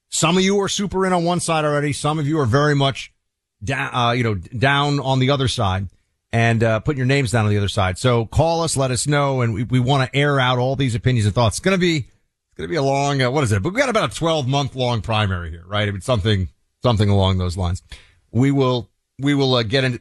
Some 0.09 0.37
of 0.37 0.43
you 0.43 0.61
are 0.61 0.69
super 0.69 1.07
in 1.07 1.13
on 1.13 1.25
one 1.25 1.41
side 1.41 1.65
already. 1.65 1.93
Some 1.93 2.19
of 2.19 2.27
you 2.27 2.39
are 2.39 2.47
very 2.47 2.75
much 2.75 3.13
down, 3.63 3.95
uh, 3.95 4.11
you 4.13 4.23
know, 4.23 4.35
down 4.35 5.01
on 5.01 5.19
the 5.19 5.31
other 5.31 5.49
side 5.49 5.89
and, 6.33 6.63
uh, 6.63 6.81
putting 6.81 6.99
your 6.99 7.07
names 7.07 7.31
down 7.31 7.45
on 7.45 7.51
the 7.51 7.59
other 7.59 7.69
side. 7.69 7.99
So 7.99 8.27
call 8.27 8.63
us, 8.63 8.77
let 8.77 8.91
us 8.91 9.07
know. 9.07 9.41
And 9.41 9.55
we, 9.55 9.65
we 9.65 9.81
want 9.81 10.11
to 10.11 10.19
air 10.19 10.39
out 10.41 10.59
all 10.59 10.77
these 10.77 10.95
opinions 10.95 11.27
and 11.27 11.35
thoughts. 11.35 11.59
It's 11.59 11.65
going 11.65 11.77
to 11.77 11.81
be, 11.81 11.97
it's 11.99 12.57
going 12.57 12.69
to 12.69 12.71
be 12.71 12.77
a 12.77 12.83
long, 12.83 13.21
uh, 13.23 13.31
what 13.31 13.45
is 13.45 13.53
it? 13.53 13.63
But 13.63 13.73
we've 13.73 13.81
got 13.81 13.89
about 13.89 14.13
a 14.13 14.15
12 14.15 14.47
month 14.47 14.75
long 14.75 15.03
primary 15.03 15.51
here, 15.51 15.65
right? 15.67 15.89
I 15.89 15.91
mean, 15.91 16.01
something, 16.01 16.49
something 16.83 17.09
along 17.09 17.39
those 17.39 17.57
lines. 17.57 17.83
We 18.31 18.51
will, 18.51 18.91
we 19.19 19.35
will 19.35 19.55
uh, 19.55 19.63
get 19.63 19.85
into, 19.85 20.01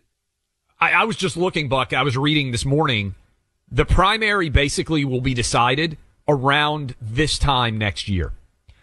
I, 0.80 0.92
I 0.94 1.04
was 1.04 1.18
just 1.18 1.36
looking, 1.36 1.68
Buck. 1.68 1.94
I 1.94 2.04
was 2.04 2.18
reading 2.18 2.52
this 2.52 2.66
morning. 2.66 3.16
The 3.72 3.86
primary 3.86 4.50
basically 4.50 5.06
will 5.06 5.22
be 5.22 5.34
decided 5.34 5.98
around 6.28 6.96
this 7.02 7.38
time 7.38 7.78
next 7.78 8.08
year. 8.08 8.34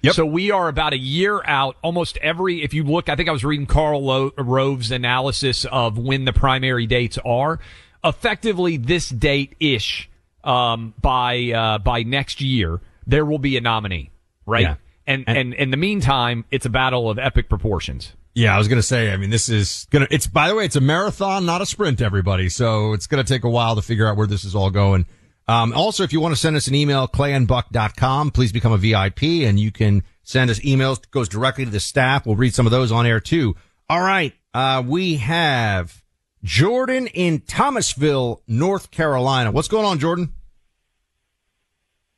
Yep. 0.07 0.14
So 0.14 0.27
we 0.27 0.51
are 0.51 0.69
about 0.69 0.92
a 0.92 0.99
year 0.99 1.42
out. 1.45 1.77
Almost 1.83 2.16
every, 2.19 2.62
if 2.62 2.75
you 2.75 2.85
look, 2.85 3.09
I 3.09 3.16
think 3.16 3.29
I 3.29 3.33
was 3.33 3.45
reading 3.45 3.66
Karl 3.66 4.05
Lo- 4.05 4.33
Rove's 4.38 4.90
analysis 4.90 5.64
of 5.66 5.99
when 5.99 6.25
the 6.25 6.33
primary 6.33 6.87
dates 6.87 7.19
are. 7.25 7.61
Effectively, 8.03 8.77
this 8.77 9.09
date 9.09 9.55
ish 9.61 10.09
um, 10.45 10.95
by 11.01 11.53
uh, 11.53 11.79
by 11.79 12.03
next 12.03 12.40
year, 12.40 12.81
there 13.07 13.25
will 13.25 13.38
be 13.38 13.57
a 13.57 13.61
nominee, 13.61 14.11
right? 14.47 14.62
Yeah. 14.62 14.75
And, 15.09 15.25
and 15.29 15.55
in 15.55 15.71
the 15.71 15.77
meantime, 15.77 16.45
it's 16.51 16.66
a 16.66 16.71
battle 16.71 17.09
of 17.09 17.19
epic 17.19 17.49
proportions. 17.49 18.12
Yeah, 18.35 18.55
I 18.55 18.59
was 18.59 18.69
going 18.69 18.79
to 18.79 18.87
say, 18.87 19.12
I 19.12 19.16
mean, 19.16 19.31
this 19.31 19.49
is 19.49 19.87
going 19.90 20.05
to, 20.05 20.12
it's, 20.12 20.27
by 20.27 20.49
the 20.49 20.55
way, 20.55 20.64
it's 20.64 20.77
a 20.77 20.81
marathon, 20.81 21.47
not 21.47 21.62
a 21.62 21.66
sprint, 21.66 22.03
everybody. 22.03 22.49
So 22.49 22.92
it's 22.92 23.07
going 23.07 23.25
to 23.25 23.29
take 23.33 23.45
a 23.45 23.49
while 23.49 23.77
to 23.77 23.83
figure 23.83 24.07
out 24.07 24.16
where 24.16 24.27
this 24.27 24.45
is 24.45 24.55
all 24.55 24.71
going. 24.71 25.07
Um, 25.48 25.72
also, 25.72 26.02
if 26.02 26.12
you 26.12 26.20
want 26.20 26.35
to 26.35 26.40
send 26.40 26.56
us 26.56 26.66
an 26.66 26.74
email, 26.74 27.06
clayandbuck.com, 27.06 28.32
please 28.32 28.50
become 28.52 28.72
a 28.72 28.78
VIP 28.78 29.22
and 29.22 29.61
you 29.61 29.70
can 29.70 30.02
send 30.22 30.50
us 30.50 30.59
emails. 30.61 30.98
It 30.98 31.11
goes 31.12 31.28
directly 31.28 31.64
to 31.64 31.70
the 31.70 31.78
staff. 31.80 32.26
We'll 32.26 32.35
read 32.37 32.52
some 32.54 32.66
of 32.66 32.72
those 32.72 32.90
on 32.90 33.06
air 33.06 33.20
too. 33.20 33.54
All 33.88 34.00
right. 34.00 34.32
uh, 34.54 34.82
we 34.85 35.16
have 35.18 36.02
Jordan 36.42 37.06
in 37.09 37.40
Thomasville, 37.40 38.42
North 38.48 38.90
Carolina. 38.90 39.52
What's 39.52 39.68
going 39.68 39.85
on, 39.85 39.98
Jordan? 40.00 40.32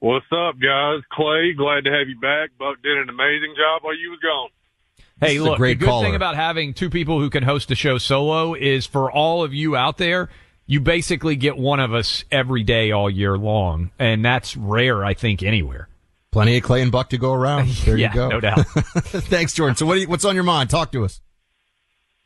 What's 0.00 0.26
up, 0.30 0.54
guys? 0.62 1.00
Clay, 1.12 1.52
glad 1.56 1.84
to 1.84 1.90
have 1.90 2.08
you 2.08 2.18
back. 2.20 2.50
Buck 2.58 2.76
did 2.82 2.96
an 2.98 3.08
amazing 3.08 3.54
job 3.56 3.82
while 3.82 3.98
you 3.98 4.10
was 4.10 4.20
gone. 4.20 4.48
Hey, 5.20 5.26
This 5.34 5.36
is 5.36 5.42
look, 5.42 5.52
the 5.54 5.58
great 5.58 5.78
good 5.80 5.86
caller. 5.86 6.04
thing 6.06 6.14
about 6.14 6.36
having 6.36 6.72
two 6.72 6.88
people 6.88 7.18
who 7.18 7.28
can 7.30 7.42
host 7.42 7.70
a 7.72 7.74
show 7.74 7.98
solo 7.98 8.54
is 8.54 8.86
for 8.86 9.10
all 9.10 9.42
of 9.42 9.52
you 9.52 9.74
out 9.74 9.98
there, 9.98 10.28
you 10.68 10.80
basically 10.80 11.34
get 11.34 11.56
one 11.56 11.80
of 11.80 11.92
us 11.94 12.24
every 12.30 12.62
day 12.62 12.92
all 12.92 13.08
year 13.10 13.36
long. 13.36 13.90
And 13.98 14.24
that's 14.24 14.56
rare, 14.56 15.02
I 15.04 15.14
think, 15.14 15.42
anywhere. 15.42 15.88
Plenty 16.30 16.58
of 16.58 16.62
Clay 16.62 16.82
and 16.82 16.92
Buck 16.92 17.08
to 17.10 17.18
go 17.18 17.32
around. 17.32 17.68
There 17.84 17.96
Yeah, 17.96 18.10
you 18.10 18.14
go. 18.14 18.28
no 18.28 18.40
doubt. 18.40 18.66
Thanks, 18.68 19.54
Jordan. 19.54 19.76
So 19.76 19.86
what 19.86 19.94
do 19.94 20.02
you, 20.02 20.08
what's 20.08 20.26
on 20.26 20.34
your 20.34 20.44
mind? 20.44 20.68
Talk 20.70 20.92
to 20.92 21.04
us. 21.06 21.20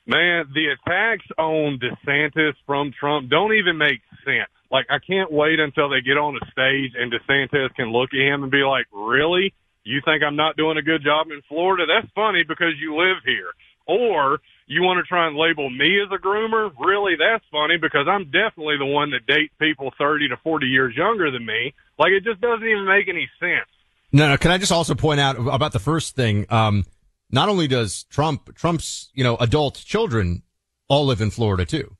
Man, 0.06 0.46
the 0.52 0.66
attacks 0.74 1.24
on 1.38 1.78
DeSantis 1.78 2.54
from 2.66 2.92
Trump 2.98 3.30
don't 3.30 3.54
even 3.54 3.78
make 3.78 4.00
sense. 4.24 4.50
Like, 4.72 4.86
I 4.90 4.98
can't 4.98 5.30
wait 5.30 5.60
until 5.60 5.88
they 5.88 6.00
get 6.00 6.18
on 6.18 6.34
the 6.34 6.44
stage 6.50 6.92
and 6.98 7.12
DeSantis 7.12 7.72
can 7.76 7.92
look 7.92 8.10
at 8.12 8.18
him 8.20 8.42
and 8.42 8.50
be 8.50 8.64
like, 8.64 8.86
really? 8.92 9.54
You 9.84 10.00
think 10.04 10.24
I'm 10.24 10.34
not 10.36 10.56
doing 10.56 10.76
a 10.78 10.82
good 10.82 11.04
job 11.04 11.28
in 11.30 11.40
Florida? 11.48 11.84
That's 11.86 12.10
funny 12.14 12.42
because 12.42 12.72
you 12.80 12.96
live 12.96 13.18
here. 13.24 13.52
Or 13.86 14.40
you 14.66 14.82
want 14.82 14.98
to 15.04 15.08
try 15.08 15.26
and 15.26 15.36
label 15.36 15.68
me 15.70 16.00
as 16.00 16.08
a 16.12 16.22
groomer? 16.22 16.70
Really? 16.78 17.14
That's 17.18 17.44
funny 17.50 17.76
because 17.80 18.06
I'm 18.08 18.24
definitely 18.30 18.76
the 18.78 18.86
one 18.86 19.10
that 19.10 19.26
dates 19.26 19.52
people 19.58 19.92
30 19.98 20.28
to 20.28 20.36
40 20.38 20.66
years 20.66 20.96
younger 20.96 21.30
than 21.30 21.44
me. 21.44 21.74
Like, 21.98 22.10
it 22.12 22.24
just 22.24 22.40
doesn't 22.40 22.66
even 22.66 22.86
make 22.86 23.08
any 23.08 23.28
sense. 23.40 23.68
No, 24.12 24.28
no. 24.28 24.36
Can 24.36 24.50
I 24.50 24.58
just 24.58 24.72
also 24.72 24.94
point 24.94 25.20
out 25.20 25.36
about 25.38 25.72
the 25.72 25.78
first 25.78 26.14
thing? 26.14 26.46
Um, 26.50 26.84
not 27.30 27.48
only 27.48 27.66
does 27.66 28.04
Trump, 28.04 28.54
Trump's, 28.54 29.10
you 29.14 29.24
know, 29.24 29.36
adult 29.36 29.76
children 29.76 30.42
all 30.88 31.06
live 31.06 31.20
in 31.20 31.30
Florida 31.30 31.64
too. 31.64 31.96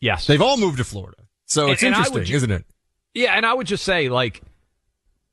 Yes. 0.00 0.26
They've 0.26 0.42
all 0.42 0.56
moved 0.56 0.78
to 0.78 0.84
Florida. 0.84 1.18
So 1.44 1.70
it's 1.70 1.82
and 1.82 1.94
I 1.94 1.98
would 2.00 2.06
interesting, 2.06 2.24
ju- 2.24 2.36
isn't 2.36 2.50
it? 2.50 2.64
Yeah, 3.14 3.32
and 3.32 3.46
I 3.46 3.54
would 3.54 3.66
just 3.66 3.84
say, 3.84 4.08
like, 4.08 4.42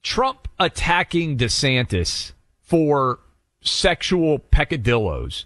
Trump 0.03 0.47
attacking 0.59 1.37
DeSantis 1.37 2.33
for 2.61 3.19
sexual 3.61 4.39
peccadillos. 4.39 5.45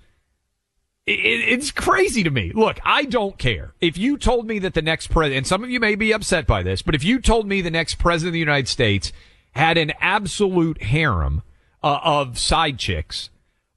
It's 1.07 1.71
crazy 1.71 2.23
to 2.23 2.29
me. 2.29 2.51
Look, 2.53 2.79
I 2.83 3.03
don't 3.03 3.37
care. 3.37 3.73
If 3.79 3.97
you 3.97 4.17
told 4.17 4.45
me 4.45 4.59
that 4.59 4.73
the 4.73 4.81
next 4.81 5.07
president, 5.07 5.37
and 5.37 5.47
some 5.47 5.63
of 5.63 5.69
you 5.69 5.79
may 5.79 5.95
be 5.95 6.11
upset 6.11 6.45
by 6.45 6.63
this, 6.63 6.81
but 6.81 6.95
if 6.95 7.03
you 7.03 7.21
told 7.21 7.47
me 7.47 7.61
the 7.61 7.71
next 7.71 7.95
president 7.95 8.29
of 8.29 8.33
the 8.33 8.39
United 8.39 8.67
States 8.67 9.13
had 9.51 9.77
an 9.77 9.93
absolute 10.01 10.83
harem 10.83 11.43
uh, 11.81 11.99
of 12.03 12.37
side 12.37 12.77
chicks, 12.77 13.29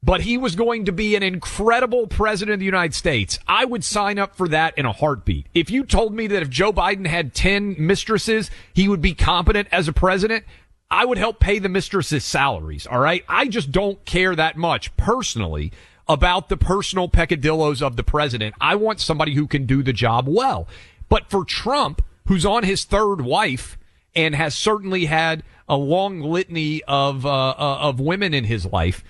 but 0.02 0.22
he 0.22 0.36
was 0.36 0.56
going 0.56 0.86
to 0.86 0.92
be 0.92 1.14
an 1.14 1.22
incredible 1.22 2.08
president 2.08 2.54
of 2.54 2.58
the 2.58 2.66
United 2.66 2.94
States, 2.94 3.38
I 3.46 3.64
would 3.64 3.84
sign 3.84 4.18
up 4.18 4.34
for 4.34 4.48
that 4.48 4.76
in 4.76 4.84
a 4.84 4.92
heartbeat. 4.92 5.46
If 5.54 5.70
you 5.70 5.84
told 5.84 6.12
me 6.12 6.26
that 6.26 6.42
if 6.42 6.50
Joe 6.50 6.72
Biden 6.72 7.06
had 7.06 7.32
10 7.32 7.76
mistresses, 7.78 8.50
he 8.74 8.88
would 8.88 9.02
be 9.02 9.14
competent 9.14 9.68
as 9.70 9.86
a 9.86 9.92
president, 9.92 10.44
I 10.90 11.04
would 11.04 11.18
help 11.18 11.38
pay 11.38 11.60
the 11.60 11.68
mistresses' 11.68 12.24
salaries. 12.24 12.88
All 12.88 12.98
right. 12.98 13.24
I 13.28 13.46
just 13.46 13.70
don't 13.70 14.04
care 14.04 14.34
that 14.34 14.56
much 14.56 14.96
personally 14.96 15.70
about 16.10 16.48
the 16.48 16.56
personal 16.56 17.08
peccadillos 17.08 17.80
of 17.80 17.94
the 17.94 18.02
president. 18.02 18.52
I 18.60 18.74
want 18.74 19.00
somebody 19.00 19.34
who 19.34 19.46
can 19.46 19.64
do 19.64 19.80
the 19.80 19.92
job 19.92 20.26
well. 20.28 20.66
But 21.08 21.30
for 21.30 21.44
Trump, 21.44 22.02
who's 22.26 22.44
on 22.44 22.64
his 22.64 22.82
third 22.82 23.20
wife 23.20 23.78
and 24.16 24.34
has 24.34 24.56
certainly 24.56 25.04
had 25.04 25.44
a 25.68 25.76
long 25.76 26.20
litany 26.20 26.82
of, 26.82 27.24
uh, 27.24 27.50
uh, 27.50 27.78
of 27.80 28.00
women 28.00 28.34
in 28.34 28.42
his 28.42 28.66
life, 28.66 29.04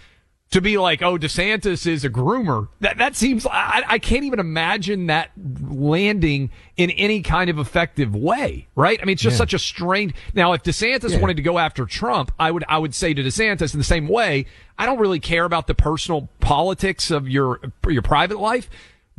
to 0.50 0.60
be 0.60 0.76
like, 0.78 1.00
oh, 1.00 1.16
DeSantis 1.16 1.86
is 1.86 2.04
a 2.04 2.10
groomer. 2.10 2.68
That 2.80 2.98
that 2.98 3.14
seems 3.16 3.46
I, 3.46 3.82
I 3.86 3.98
can't 3.98 4.24
even 4.24 4.40
imagine 4.40 5.06
that 5.06 5.30
landing 5.70 6.50
in 6.76 6.90
any 6.90 7.22
kind 7.22 7.48
of 7.50 7.58
effective 7.58 8.14
way, 8.14 8.66
right? 8.74 8.98
I 9.00 9.04
mean, 9.04 9.12
it's 9.14 9.22
just 9.22 9.34
Yeah. 9.34 9.38
such 9.38 9.54
a 9.54 9.58
strange. 9.58 10.14
Now, 10.34 10.52
if 10.52 10.62
DeSantis 10.62 11.10
Yeah. 11.10 11.20
wanted 11.20 11.36
to 11.36 11.42
go 11.42 11.58
after 11.58 11.86
Trump, 11.86 12.32
I 12.38 12.50
would 12.50 12.64
I 12.68 12.78
would 12.78 12.94
say 12.94 13.14
to 13.14 13.22
DeSantis 13.22 13.72
in 13.74 13.78
the 13.78 13.84
same 13.84 14.08
way. 14.08 14.46
I 14.78 14.86
don't 14.86 14.98
really 14.98 15.20
care 15.20 15.44
about 15.44 15.66
the 15.66 15.74
personal 15.74 16.28
politics 16.40 17.10
of 17.10 17.28
your 17.28 17.60
your 17.88 18.02
private 18.02 18.38
life. 18.40 18.68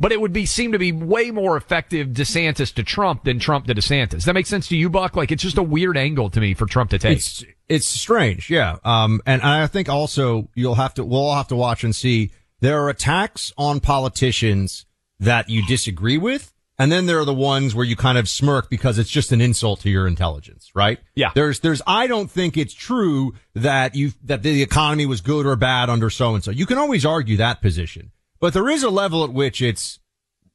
But 0.02 0.10
it 0.10 0.20
would 0.20 0.32
be 0.32 0.46
seem 0.46 0.72
to 0.72 0.80
be 0.80 0.90
way 0.90 1.30
more 1.30 1.56
effective 1.56 2.08
DeSantis 2.08 2.74
to 2.74 2.82
Trump 2.82 3.22
than 3.22 3.38
Trump 3.38 3.68
to 3.68 3.74
DeSantis. 3.74 4.10
Does 4.10 4.24
that 4.24 4.34
make 4.34 4.48
sense 4.48 4.66
to 4.68 4.76
you, 4.76 4.90
Buck? 4.90 5.14
Like 5.14 5.30
it's 5.30 5.44
just 5.44 5.58
a 5.58 5.62
weird 5.62 5.96
angle 5.96 6.28
to 6.30 6.40
me 6.40 6.54
for 6.54 6.66
Trump 6.66 6.90
to 6.90 6.98
take. 6.98 7.18
It's 7.18 7.44
it's 7.68 7.86
strange, 7.86 8.50
yeah. 8.50 8.78
Um, 8.84 9.22
and 9.26 9.40
I 9.42 9.68
think 9.68 9.88
also 9.88 10.48
you'll 10.56 10.74
have 10.74 10.94
to 10.94 11.04
we'll 11.04 11.20
all 11.20 11.36
have 11.36 11.46
to 11.48 11.56
watch 11.56 11.84
and 11.84 11.94
see 11.94 12.32
there 12.58 12.82
are 12.82 12.88
attacks 12.88 13.52
on 13.56 13.78
politicians 13.78 14.86
that 15.20 15.48
you 15.48 15.64
disagree 15.68 16.18
with, 16.18 16.52
and 16.80 16.90
then 16.90 17.06
there 17.06 17.20
are 17.20 17.24
the 17.24 17.32
ones 17.32 17.72
where 17.72 17.86
you 17.86 17.94
kind 17.94 18.18
of 18.18 18.28
smirk 18.28 18.68
because 18.68 18.98
it's 18.98 19.08
just 19.08 19.30
an 19.30 19.40
insult 19.40 19.82
to 19.82 19.90
your 19.90 20.08
intelligence, 20.08 20.72
right? 20.74 20.98
Yeah. 21.14 21.30
There's 21.32 21.60
there's 21.60 21.80
I 21.86 22.08
don't 22.08 22.28
think 22.28 22.56
it's 22.56 22.74
true 22.74 23.34
that 23.54 23.94
you 23.94 24.10
that 24.24 24.42
the 24.42 24.62
economy 24.62 25.06
was 25.06 25.20
good 25.20 25.46
or 25.46 25.54
bad 25.54 25.90
under 25.90 26.10
so 26.10 26.34
and 26.34 26.42
so. 26.42 26.50
You 26.50 26.66
can 26.66 26.78
always 26.78 27.06
argue 27.06 27.36
that 27.36 27.62
position, 27.62 28.10
but 28.42 28.52
there 28.52 28.68
is 28.68 28.82
a 28.82 28.90
level 28.90 29.24
at 29.24 29.32
which 29.32 29.62
it's 29.62 30.00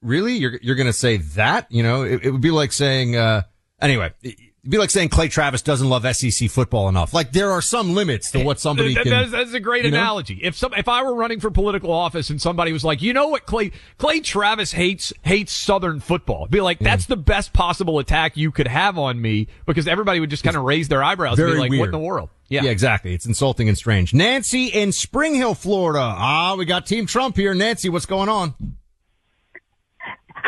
really 0.04 0.34
you're 0.34 0.60
you're 0.62 0.76
going 0.76 0.86
to 0.86 0.94
say 0.94 1.18
that 1.18 1.66
you 1.72 1.82
know 1.82 2.04
it, 2.04 2.26
it 2.26 2.30
would 2.32 2.42
be 2.42 2.52
like 2.52 2.72
saying 2.72 3.16
uh 3.16 3.42
anyway 3.82 4.14
it'd 4.22 4.38
be 4.70 4.78
like 4.78 4.92
saying 4.92 5.10
clay 5.10 5.28
travis 5.28 5.64
doesn't 5.64 5.90
love 5.90 6.04
sec 6.16 6.50
football 6.52 6.88
enough 6.90 7.14
like 7.14 7.32
there 7.32 7.50
are 7.52 7.62
some 7.62 7.96
limits 7.96 8.30
to 8.30 8.44
what 8.44 8.60
somebody 8.60 8.94
That- 8.94 9.04
can 9.04 9.12
that's, 9.12 9.32
that's 9.32 9.54
a 9.54 9.60
great 9.60 9.86
you 9.86 9.92
know? 9.92 9.98
analogy. 9.98 10.40
If 10.44 10.56
some, 10.56 10.74
if 10.74 10.88
I 10.88 11.02
were 11.04 11.16
running 11.16 11.40
for 11.40 11.50
political 11.50 11.92
office 11.92 12.30
and 12.30 12.42
somebody 12.42 12.74
was 12.74 12.84
like, 12.84 13.02
you 13.02 13.14
know 13.14 13.30
what, 13.30 13.46
Clay 13.46 13.72
Clay 13.98 14.20
Travis 14.20 14.74
hates 14.74 15.14
hates 15.24 15.54
Southern 15.54 16.00
football, 16.00 16.44
I'd 16.46 16.52
be 16.52 16.62
like, 16.62 16.80
that's 16.80 17.06
the 17.06 17.16
best 17.18 17.54
possible 17.54 18.00
attack 18.00 18.36
you 18.36 18.52
could 18.52 18.68
have 18.68 18.98
on 18.98 19.22
me 19.22 19.48
because 19.66 19.88
everybody 19.88 20.20
would 20.20 20.30
just 20.30 20.44
kind 20.44 20.58
of 20.58 20.64
raise 20.64 20.90
their 20.90 21.04
eyebrows 21.04 21.40
and 21.40 21.48
very 21.48 21.54
be 21.54 21.60
like, 21.60 21.70
weird 21.72 21.80
what 21.80 21.86
in 21.88 21.92
the 21.92 22.00
world? 22.00 22.30
Yeah 22.50 22.64
exactly 22.64 23.14
it's 23.14 23.26
insulting 23.26 23.68
and 23.68 23.78
strange 23.78 24.14
nancy 24.14 24.68
in 24.68 24.92
spring 24.92 25.36
hill 25.36 25.54
florida 25.54 26.00
ah 26.00 26.56
we 26.58 26.66
got 26.66 26.86
team 26.86 27.06
trump 27.06 27.36
here 27.36 27.54
nancy 27.54 27.90
what's 27.90 28.06
going 28.06 28.30
on 28.30 28.54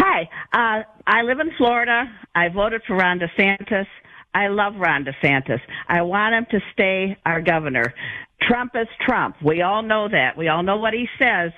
Hi, 0.02 0.30
uh, 0.54 0.84
I 1.08 1.24
live 1.24 1.40
in 1.40 1.52
Florida. 1.58 2.06
I 2.34 2.50
voted 2.50 2.82
for 2.88 2.96
Ron 2.96 3.20
DeSantis. 3.20 3.86
I 4.34 4.48
love 4.48 4.76
Ron 4.78 5.04
DeSantis. 5.04 5.60
I 5.88 6.02
want 6.04 6.36
him 6.36 6.46
to 6.52 6.60
stay 6.72 7.18
our 7.26 7.42
governor. 7.42 7.94
Trump 8.42 8.72
is 8.76 8.88
Trump. 9.06 9.36
We 9.44 9.62
all 9.62 9.82
know 9.82 10.08
that. 10.08 10.38
We 10.38 10.48
all 10.48 10.64
know 10.64 10.78
what 10.78 10.94
he 10.94 11.08
says. 11.20 11.52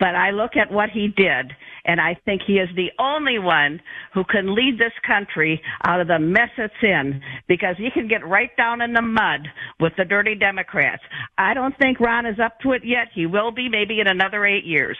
But 0.00 0.14
I 0.14 0.30
look 0.30 0.56
at 0.56 0.70
what 0.72 0.90
he 0.90 1.08
did, 1.08 1.52
and 1.86 2.00
I 2.00 2.18
think 2.24 2.42
he 2.46 2.54
is 2.54 2.68
the 2.74 2.90
only 2.98 3.38
one 3.38 3.80
who 4.12 4.24
can 4.24 4.54
lead 4.54 4.78
this 4.78 4.92
country 5.06 5.62
out 5.86 6.00
of 6.00 6.08
the 6.08 6.18
mess 6.18 6.50
it's 6.58 6.74
in 6.82 7.22
because 7.48 7.76
he 7.78 7.90
can 7.90 8.08
get 8.08 8.26
right 8.26 8.54
down 8.56 8.82
in 8.82 8.92
the 8.92 9.02
mud 9.02 9.48
with 9.80 9.92
the 9.96 10.04
dirty 10.04 10.34
Democrats. 10.34 11.02
I 11.38 11.54
don't 11.54 11.76
think 11.78 12.00
Ron 12.00 12.26
is 12.26 12.38
up 12.44 12.58
to 12.60 12.72
it 12.72 12.82
yet. 12.84 13.08
He 13.14 13.24
will 13.24 13.52
be 13.52 13.68
maybe 13.68 14.00
in 14.00 14.08
another 14.08 14.44
eight 14.44 14.64
years. 14.64 14.98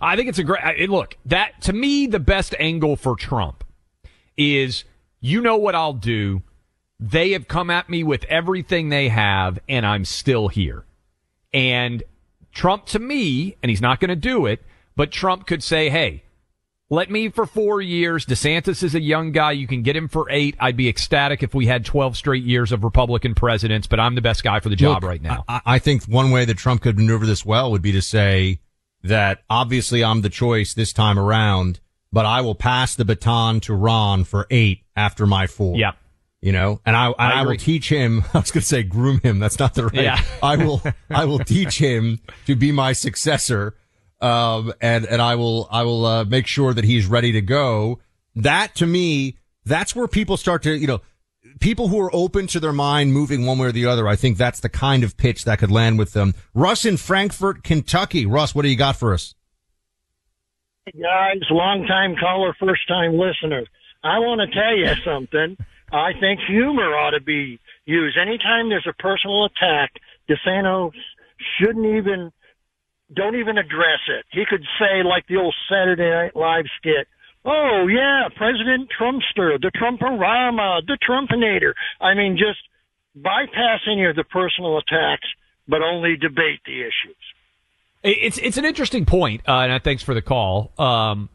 I 0.00 0.16
think 0.16 0.28
it's 0.28 0.38
a 0.38 0.44
great. 0.44 0.88
Look, 0.88 1.16
that 1.26 1.60
to 1.62 1.72
me, 1.72 2.06
the 2.06 2.20
best 2.20 2.54
angle 2.58 2.96
for 2.96 3.14
Trump 3.16 3.64
is 4.36 4.84
you 5.20 5.40
know 5.40 5.56
what 5.56 5.74
I'll 5.74 5.92
do. 5.92 6.42
They 7.00 7.32
have 7.32 7.46
come 7.46 7.70
at 7.70 7.88
me 7.88 8.02
with 8.02 8.24
everything 8.24 8.88
they 8.88 9.08
have, 9.08 9.58
and 9.68 9.84
I'm 9.84 10.04
still 10.04 10.48
here. 10.48 10.84
And 11.52 12.02
Trump, 12.52 12.86
to 12.86 12.98
me, 12.98 13.56
and 13.62 13.70
he's 13.70 13.80
not 13.80 14.00
going 14.00 14.08
to 14.08 14.16
do 14.16 14.46
it, 14.46 14.62
but 14.98 15.12
Trump 15.12 15.46
could 15.46 15.62
say, 15.62 15.90
hey, 15.90 16.24
let 16.90 17.08
me 17.08 17.28
for 17.28 17.46
four 17.46 17.80
years. 17.80 18.26
DeSantis 18.26 18.82
is 18.82 18.96
a 18.96 19.00
young 19.00 19.30
guy. 19.30 19.52
You 19.52 19.68
can 19.68 19.84
get 19.84 19.94
him 19.94 20.08
for 20.08 20.28
eight. 20.28 20.56
I'd 20.58 20.76
be 20.76 20.88
ecstatic 20.88 21.44
if 21.44 21.54
we 21.54 21.66
had 21.66 21.84
12 21.84 22.16
straight 22.16 22.42
years 22.42 22.72
of 22.72 22.82
Republican 22.82 23.36
presidents, 23.36 23.86
but 23.86 24.00
I'm 24.00 24.16
the 24.16 24.20
best 24.20 24.42
guy 24.42 24.58
for 24.58 24.70
the 24.70 24.74
job 24.74 25.04
Look, 25.04 25.08
right 25.08 25.22
now. 25.22 25.44
I, 25.46 25.60
I 25.64 25.78
think 25.78 26.02
one 26.06 26.32
way 26.32 26.44
that 26.46 26.58
Trump 26.58 26.82
could 26.82 26.96
maneuver 26.96 27.26
this 27.26 27.46
well 27.46 27.70
would 27.70 27.80
be 27.80 27.92
to 27.92 28.02
say 28.02 28.58
that 29.04 29.44
obviously 29.48 30.02
I'm 30.02 30.22
the 30.22 30.30
choice 30.30 30.74
this 30.74 30.92
time 30.92 31.16
around, 31.16 31.78
but 32.12 32.26
I 32.26 32.40
will 32.40 32.56
pass 32.56 32.96
the 32.96 33.04
baton 33.04 33.60
to 33.60 33.74
Ron 33.74 34.24
for 34.24 34.48
eight 34.50 34.80
after 34.96 35.26
my 35.26 35.46
four. 35.46 35.76
Yeah. 35.76 35.92
You 36.40 36.50
know, 36.50 36.80
and 36.84 36.96
I, 36.96 37.10
I 37.10 37.32
I, 37.34 37.42
will 37.44 37.56
teach 37.56 37.88
him, 37.88 38.24
I 38.34 38.38
was 38.38 38.50
going 38.50 38.62
to 38.62 38.66
say 38.66 38.82
groom 38.82 39.20
him. 39.20 39.38
That's 39.38 39.60
not 39.60 39.74
the 39.74 39.86
right. 39.86 39.94
Yeah. 39.94 40.20
I 40.42 40.56
will, 40.56 40.82
I 41.08 41.24
will 41.24 41.38
teach 41.44 41.78
him 41.78 42.18
to 42.46 42.56
be 42.56 42.72
my 42.72 42.94
successor. 42.94 43.76
Um, 44.20 44.72
and, 44.80 45.04
and 45.06 45.22
I 45.22 45.36
will, 45.36 45.68
I 45.70 45.84
will, 45.84 46.04
uh, 46.04 46.24
make 46.24 46.46
sure 46.46 46.74
that 46.74 46.84
he's 46.84 47.06
ready 47.06 47.32
to 47.32 47.40
go. 47.40 48.00
That 48.34 48.74
to 48.76 48.86
me, 48.86 49.36
that's 49.64 49.94
where 49.94 50.08
people 50.08 50.36
start 50.36 50.62
to, 50.64 50.76
you 50.76 50.86
know, 50.86 51.00
people 51.60 51.88
who 51.88 52.00
are 52.00 52.14
open 52.14 52.46
to 52.48 52.60
their 52.60 52.72
mind 52.72 53.12
moving 53.12 53.46
one 53.46 53.58
way 53.58 53.68
or 53.68 53.72
the 53.72 53.86
other. 53.86 54.08
I 54.08 54.16
think 54.16 54.36
that's 54.36 54.60
the 54.60 54.68
kind 54.68 55.04
of 55.04 55.16
pitch 55.16 55.44
that 55.44 55.58
could 55.58 55.70
land 55.70 55.98
with 55.98 56.12
them. 56.12 56.34
Russ 56.54 56.84
in 56.84 56.96
Frankfort, 56.96 57.62
Kentucky. 57.62 58.26
Russ, 58.26 58.54
what 58.54 58.62
do 58.62 58.68
you 58.68 58.76
got 58.76 58.96
for 58.96 59.14
us? 59.14 59.34
guys, 60.92 61.40
long 61.50 61.86
time 61.86 62.16
caller, 62.16 62.54
first 62.58 62.86
time 62.88 63.18
listener. 63.18 63.64
I 64.02 64.18
want 64.20 64.40
to 64.40 64.54
tell 64.54 64.76
you 64.76 64.94
something. 65.04 65.56
I 65.90 66.12
think 66.20 66.40
humor 66.46 66.96
ought 66.96 67.10
to 67.10 67.20
be 67.20 67.58
used. 67.86 68.16
Anytime 68.18 68.68
there's 68.68 68.86
a 68.88 69.02
personal 69.02 69.46
attack, 69.46 69.92
DeSantis 70.28 70.92
shouldn't 71.58 71.86
even 71.86 72.32
don't 73.12 73.36
even 73.36 73.58
address 73.58 74.00
it. 74.08 74.24
He 74.30 74.44
could 74.48 74.64
say, 74.78 75.02
like 75.02 75.26
the 75.28 75.36
old 75.36 75.54
Saturday 75.70 76.10
Night 76.10 76.36
Live 76.36 76.66
skit, 76.78 77.08
oh, 77.44 77.86
yeah, 77.88 78.28
President 78.36 78.90
Trumpster, 78.90 79.60
the 79.60 79.70
Trumporama, 79.74 80.84
the 80.86 80.98
Trumpinator. 81.08 81.72
I 82.00 82.14
mean, 82.14 82.36
just 82.36 82.58
bypass 83.14 83.80
any 83.90 84.04
of 84.06 84.16
the 84.16 84.24
personal 84.24 84.78
attacks, 84.78 85.28
but 85.66 85.82
only 85.82 86.16
debate 86.16 86.60
the 86.66 86.80
issues. 86.80 87.16
It's 88.02 88.38
it's 88.38 88.56
an 88.56 88.64
interesting 88.64 89.06
point, 89.06 89.42
uh, 89.48 89.66
and 89.68 89.82
thanks 89.82 90.04
for 90.04 90.14
the 90.14 90.22
call. 90.22 90.70
Um, 90.78 91.28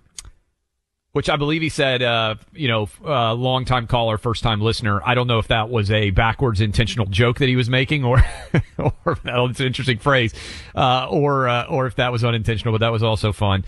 which 1.14 1.30
I 1.30 1.36
believe 1.36 1.62
he 1.62 1.70
said, 1.70 2.02
uh, 2.02 2.36
you 2.54 2.68
know, 2.68 2.90
uh, 3.06 3.34
long 3.34 3.66
time 3.66 3.86
caller, 3.86 4.18
first 4.18 4.42
time 4.42 4.62
listener. 4.62 5.00
I 5.06 5.14
don't 5.14 5.28
know 5.28 5.38
if 5.38 5.48
that 5.48 5.70
was 5.70 5.92
a 5.92 6.10
backwards 6.10 6.60
intentional 6.60 7.06
joke 7.06 7.38
that 7.38 7.48
he 7.48 7.56
was 7.56 7.70
making, 7.70 8.04
or, 8.04 8.24
or 8.78 9.20
it's 9.26 9.60
an 9.60 9.68
interesting 9.68 10.00
phrase, 10.00 10.34
uh, 10.76 11.08
or 11.10 11.48
uh, 11.48 11.66
or 11.68 11.86
if 11.86 11.96
that 11.96 12.12
was 12.12 12.24
unintentional, 12.24 12.74
but 12.74 12.80
that 12.80 12.92
was 12.92 13.04
also 13.04 13.32
fun. 13.32 13.64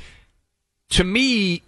To 0.90 1.04
me, 1.04 1.62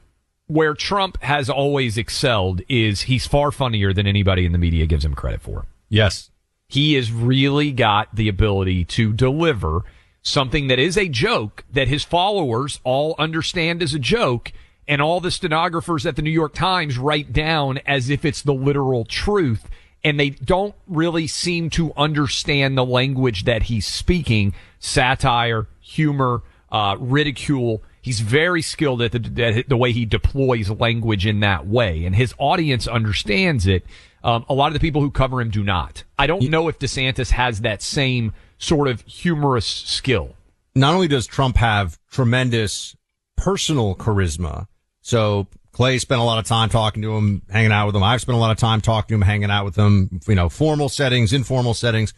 where 0.47 0.73
Trump 0.73 1.21
has 1.21 1.49
always 1.49 1.97
excelled 1.97 2.61
is 2.67 3.03
he's 3.03 3.27
far 3.27 3.51
funnier 3.51 3.93
than 3.93 4.07
anybody 4.07 4.45
in 4.45 4.53
the 4.53 4.57
media 4.57 4.87
gives 4.87 5.05
him 5.05 5.13
credit 5.13 5.41
for. 5.41 5.65
Yes, 5.89 6.31
he 6.67 6.95
has 6.95 7.11
really 7.11 7.71
got 7.71 8.15
the 8.15 8.27
ability 8.29 8.83
to 8.85 9.13
deliver 9.13 9.81
something 10.23 10.67
that 10.67 10.79
is 10.79 10.97
a 10.97 11.07
joke 11.07 11.63
that 11.71 11.87
his 11.87 12.03
followers 12.03 12.79
all 12.83 13.13
understand 13.19 13.83
as 13.83 13.93
a 13.93 13.99
joke 13.99 14.51
and 14.87 15.01
all 15.01 15.19
the 15.19 15.31
stenographers 15.31 16.05
at 16.05 16.15
the 16.15 16.21
New 16.21 16.31
York 16.31 16.53
Times 16.53 16.97
write 16.97 17.33
down 17.33 17.79
as 17.85 18.09
if 18.09 18.23
it's 18.23 18.41
the 18.41 18.53
literal 18.53 19.05
truth. 19.05 19.67
And 20.03 20.19
they 20.19 20.29
don't 20.29 20.75
really 20.87 21.27
seem 21.27 21.69
to 21.71 21.91
understand 21.97 22.77
the 22.77 22.85
language 22.85 23.43
that 23.43 23.63
he's 23.63 23.85
speaking 23.85 24.53
satire, 24.79 25.67
humor, 25.81 26.43
uh, 26.71 26.95
ridicule. 26.99 27.83
He's 28.01 28.21
very 28.21 28.61
skilled 28.61 29.01
at 29.01 29.11
the, 29.11 29.43
at 29.43 29.67
the 29.67 29.75
way 29.75 29.91
he 29.91 30.05
deploys 30.05 30.69
language 30.69 31.25
in 31.25 31.41
that 31.41 31.67
way. 31.67 32.05
And 32.05 32.15
his 32.15 32.33
audience 32.37 32.87
understands 32.87 33.67
it. 33.67 33.85
Um, 34.23 34.45
a 34.47 34.53
lot 34.53 34.67
of 34.67 34.73
the 34.73 34.79
people 34.79 35.01
who 35.01 35.11
cover 35.11 35.41
him 35.41 35.49
do 35.49 35.63
not. 35.63 36.03
I 36.17 36.27
don't 36.27 36.49
know 36.49 36.67
if 36.67 36.79
DeSantis 36.79 37.31
has 37.31 37.61
that 37.61 37.81
same 37.81 38.33
sort 38.57 38.87
of 38.87 39.01
humorous 39.01 39.65
skill. 39.65 40.35
Not 40.75 40.93
only 40.93 41.07
does 41.07 41.27
Trump 41.27 41.57
have 41.57 41.97
tremendous 42.11 42.95
personal 43.35 43.95
charisma, 43.95 44.67
so 45.07 45.47
Clay 45.71 45.99
spent 45.99 46.19
a 46.19 46.23
lot 46.25 46.37
of 46.37 46.43
time 46.43 46.67
talking 46.67 47.01
to 47.01 47.15
him, 47.15 47.41
hanging 47.49 47.71
out 47.71 47.85
with 47.85 47.95
him. 47.95 48.03
I've 48.03 48.19
spent 48.19 48.35
a 48.35 48.41
lot 48.41 48.51
of 48.51 48.57
time 48.57 48.81
talking 48.81 49.07
to 49.07 49.15
him, 49.15 49.21
hanging 49.21 49.49
out 49.49 49.63
with 49.63 49.77
him, 49.77 50.19
you 50.27 50.35
know, 50.35 50.49
formal 50.49 50.89
settings, 50.89 51.31
informal 51.31 51.73
settings. 51.73 52.13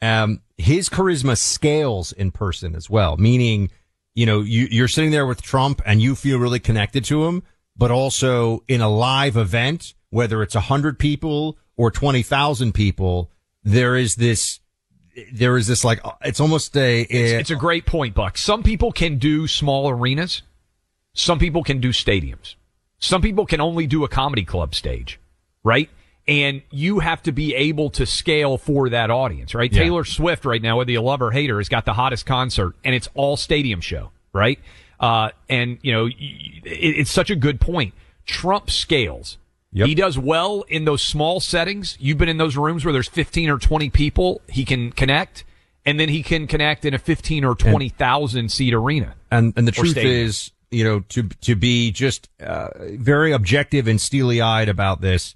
Um, 0.00 0.40
his 0.56 0.88
charisma 0.88 1.36
scales 1.36 2.12
in 2.12 2.30
person 2.30 2.76
as 2.76 2.88
well, 2.88 3.16
meaning, 3.16 3.72
you 4.14 4.26
know, 4.26 4.42
you, 4.42 4.68
you're 4.70 4.86
sitting 4.86 5.10
there 5.10 5.26
with 5.26 5.42
Trump 5.42 5.82
and 5.84 6.00
you 6.00 6.14
feel 6.14 6.38
really 6.38 6.60
connected 6.60 7.04
to 7.06 7.26
him, 7.26 7.42
but 7.76 7.90
also 7.90 8.62
in 8.68 8.80
a 8.80 8.88
live 8.88 9.36
event, 9.36 9.94
whether 10.10 10.40
it's 10.40 10.54
a 10.54 10.60
hundred 10.60 11.00
people 11.00 11.58
or 11.76 11.90
20,000 11.90 12.72
people, 12.72 13.32
there 13.64 13.96
is 13.96 14.14
this, 14.14 14.60
there 15.32 15.56
is 15.56 15.66
this 15.66 15.84
like, 15.84 16.00
it's 16.22 16.38
almost 16.38 16.76
a, 16.76 17.00
a 17.00 17.06
it's, 17.08 17.32
it's 17.32 17.50
a 17.50 17.56
great 17.56 17.86
point, 17.86 18.14
Buck. 18.14 18.38
Some 18.38 18.62
people 18.62 18.92
can 18.92 19.18
do 19.18 19.48
small 19.48 19.90
arenas 19.90 20.42
some 21.12 21.38
people 21.38 21.62
can 21.62 21.80
do 21.80 21.90
stadiums. 21.90 22.54
Some 22.98 23.22
people 23.22 23.46
can 23.46 23.60
only 23.60 23.86
do 23.86 24.04
a 24.04 24.08
comedy 24.08 24.44
club 24.44 24.74
stage, 24.74 25.18
right? 25.64 25.88
And 26.28 26.62
you 26.70 27.00
have 27.00 27.22
to 27.22 27.32
be 27.32 27.54
able 27.54 27.90
to 27.90 28.06
scale 28.06 28.58
for 28.58 28.90
that 28.90 29.10
audience, 29.10 29.54
right? 29.54 29.72
Yeah. 29.72 29.82
Taylor 29.82 30.04
Swift 30.04 30.44
right 30.44 30.60
now, 30.60 30.76
whether 30.76 30.92
you 30.92 31.00
love 31.00 31.22
or 31.22 31.30
hate 31.30 31.50
her, 31.50 31.58
has 31.58 31.68
got 31.68 31.86
the 31.86 31.94
hottest 31.94 32.26
concert 32.26 32.74
and 32.84 32.94
it's 32.94 33.08
all 33.14 33.36
stadium 33.36 33.80
show, 33.80 34.10
right? 34.32 34.58
Uh, 35.00 35.30
and 35.48 35.78
you 35.82 35.92
know, 35.92 36.06
it, 36.06 36.62
it's 36.64 37.10
such 37.10 37.30
a 37.30 37.36
good 37.36 37.60
point. 37.60 37.94
Trump 38.26 38.70
scales. 38.70 39.38
Yep. 39.72 39.86
He 39.86 39.94
does 39.94 40.18
well 40.18 40.64
in 40.68 40.84
those 40.84 41.02
small 41.02 41.40
settings. 41.40 41.96
You've 42.00 42.18
been 42.18 42.28
in 42.28 42.38
those 42.38 42.56
rooms 42.56 42.84
where 42.84 42.92
there's 42.92 43.08
15 43.08 43.48
or 43.50 43.58
20 43.58 43.88
people. 43.90 44.42
He 44.48 44.64
can 44.64 44.92
connect 44.92 45.44
and 45.86 45.98
then 45.98 46.08
he 46.08 46.22
can 46.22 46.46
connect 46.46 46.84
in 46.84 46.94
a 46.94 46.98
15 46.98 47.44
or 47.44 47.54
20,000 47.54 48.50
seat 48.50 48.74
arena. 48.74 49.14
And, 49.30 49.52
and 49.56 49.66
the 49.66 49.72
truth 49.72 49.92
stadium. 49.92 50.26
is, 50.26 50.50
you 50.70 50.84
know, 50.84 51.00
to, 51.00 51.24
to 51.24 51.54
be 51.54 51.90
just, 51.90 52.28
uh, 52.40 52.68
very 52.92 53.32
objective 53.32 53.88
and 53.88 54.00
steely 54.00 54.40
eyed 54.40 54.68
about 54.68 55.00
this. 55.00 55.34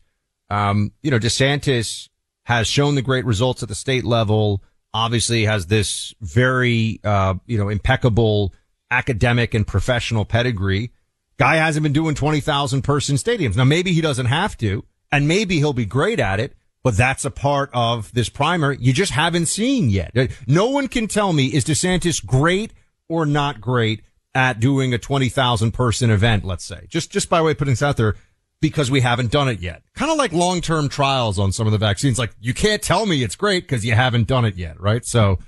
Um, 0.50 0.92
you 1.02 1.10
know, 1.10 1.18
DeSantis 1.18 2.08
has 2.44 2.66
shown 2.66 2.94
the 2.94 3.02
great 3.02 3.24
results 3.24 3.62
at 3.62 3.68
the 3.68 3.74
state 3.74 4.04
level, 4.04 4.62
obviously 4.92 5.44
has 5.44 5.66
this 5.66 6.14
very, 6.20 7.00
uh, 7.02 7.34
you 7.46 7.58
know, 7.58 7.68
impeccable 7.68 8.52
academic 8.90 9.54
and 9.54 9.66
professional 9.66 10.24
pedigree. 10.24 10.92
Guy 11.36 11.56
hasn't 11.56 11.82
been 11.82 11.92
doing 11.92 12.14
20,000 12.14 12.82
person 12.82 13.16
stadiums. 13.16 13.56
Now 13.56 13.64
maybe 13.64 13.92
he 13.92 14.00
doesn't 14.00 14.26
have 14.26 14.56
to 14.58 14.84
and 15.10 15.26
maybe 15.26 15.56
he'll 15.56 15.72
be 15.72 15.84
great 15.84 16.20
at 16.20 16.38
it, 16.38 16.54
but 16.84 16.96
that's 16.96 17.24
a 17.24 17.30
part 17.30 17.70
of 17.72 18.12
this 18.12 18.28
primer 18.28 18.72
you 18.72 18.92
just 18.92 19.12
haven't 19.12 19.46
seen 19.46 19.90
yet. 19.90 20.12
No 20.46 20.68
one 20.70 20.86
can 20.86 21.08
tell 21.08 21.32
me 21.32 21.46
is 21.46 21.64
DeSantis 21.64 22.24
great 22.24 22.72
or 23.08 23.26
not 23.26 23.60
great 23.60 24.02
at 24.34 24.60
doing 24.60 24.92
a 24.92 24.98
20,000 24.98 25.72
person 25.72 26.10
event, 26.10 26.44
let's 26.44 26.64
say, 26.64 26.86
just, 26.88 27.10
just 27.10 27.28
by 27.28 27.40
way 27.40 27.52
of 27.52 27.58
putting 27.58 27.72
this 27.72 27.82
out 27.82 27.96
there 27.96 28.16
because 28.60 28.90
we 28.90 29.00
haven't 29.00 29.30
done 29.30 29.48
it 29.48 29.60
yet. 29.60 29.82
Kind 29.94 30.10
of 30.10 30.16
like 30.16 30.32
long-term 30.32 30.88
trials 30.88 31.38
on 31.38 31.52
some 31.52 31.66
of 31.66 31.72
the 31.72 31.78
vaccines. 31.78 32.18
Like 32.18 32.32
you 32.40 32.54
can't 32.54 32.82
tell 32.82 33.06
me 33.06 33.22
it's 33.22 33.36
great 33.36 33.64
because 33.64 33.84
you 33.84 33.92
haven't 33.92 34.26
done 34.26 34.44
it 34.44 34.56
yet, 34.56 34.80
right? 34.80 35.04
So 35.04 35.38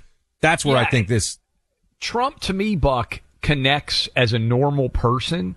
that's 0.40 0.64
where 0.64 0.76
I 0.76 0.84
think 0.84 1.08
this, 1.08 1.38
Trump 1.98 2.40
to 2.40 2.52
me, 2.52 2.76
Buck, 2.76 3.22
connects 3.40 4.08
as 4.14 4.32
a 4.32 4.38
normal 4.38 4.88
person 4.88 5.56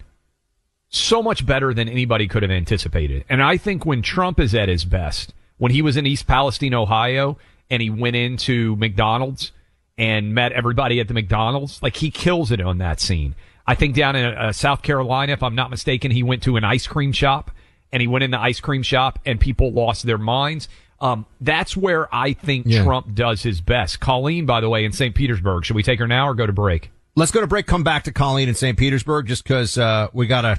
so 0.90 1.22
much 1.22 1.46
better 1.46 1.74
than 1.74 1.88
anybody 1.90 2.28
could 2.28 2.44
have 2.44 2.52
anticipated. 2.52 3.26
And 3.30 3.44
I 3.44 3.58
think 3.58 3.86
when 3.86 4.02
Trump 4.02 4.40
is 4.40 4.56
at 4.56 4.70
his 4.70 4.86
best, 4.86 5.34
when 5.58 5.72
he 5.72 5.82
was 5.82 5.98
in 5.98 6.06
East 6.06 6.28
Palestine, 6.28 6.74
Ohio, 6.74 7.38
and 7.70 7.82
he 7.82 7.90
went 7.90 8.16
into 8.16 8.76
McDonald's 8.78 9.52
and 10.00 10.34
met 10.34 10.52
everybody 10.54 11.00
at 11.00 11.08
the 11.08 11.14
McDonald's, 11.14 11.84
like 11.84 11.98
he 11.98 12.10
kills 12.10 12.52
it 12.52 12.62
on 12.62 12.80
that 12.80 13.00
scene. 13.00 13.36
I 13.68 13.76
think 13.76 13.96
down 13.96 14.16
in 14.16 14.26
uh, 14.26 14.52
South 14.54 14.82
Carolina, 14.82 15.34
if 15.34 15.44
I'm 15.44 15.54
not 15.54 15.70
mistaken, 15.70 16.10
he 16.10 16.24
went 16.24 16.42
to 16.44 16.56
an 16.56 16.64
ice 16.64 16.88
cream 16.88 17.12
shop 17.12 17.52
and 17.92 18.02
he 18.02 18.08
went 18.08 18.24
in 18.24 18.32
the 18.32 18.40
ice 18.40 18.60
cream 18.60 18.82
shop 18.82 19.20
and 19.26 19.40
people 19.40 19.72
lost 19.72 20.06
their 20.06 20.18
minds. 20.18 20.68
Um, 21.02 21.26
that's 21.40 21.78
where 21.78 22.14
I 22.16 22.34
think 22.34 22.66
Yeah. 22.68 22.84
Trump 22.84 23.14
does 23.14 23.44
his 23.44 23.62
best. 23.62 24.00
Colleen, 24.00 24.46
by 24.46 24.62
the 24.62 24.70
way, 24.70 24.86
in 24.86 24.92
St. 24.92 25.14
Petersburg. 25.14 25.66
Should 25.66 25.76
we 25.76 25.84
take 25.84 26.00
her 26.00 26.08
now 26.08 26.28
or 26.28 26.34
go 26.34 26.48
to 26.48 26.54
break? 26.54 26.90
let's 27.16 27.32
go 27.32 27.42
to 27.42 27.48
break, 27.48 27.66
come 27.68 27.84
back 27.84 28.06
to 28.06 28.14
Colleen 28.14 28.48
in 28.48 28.56
St. 28.56 28.78
Petersburg 28.78 29.28
just 29.28 29.44
cause, 29.44 29.78
uh, 29.78 30.08
we 30.14 30.26
gotta, 30.26 30.58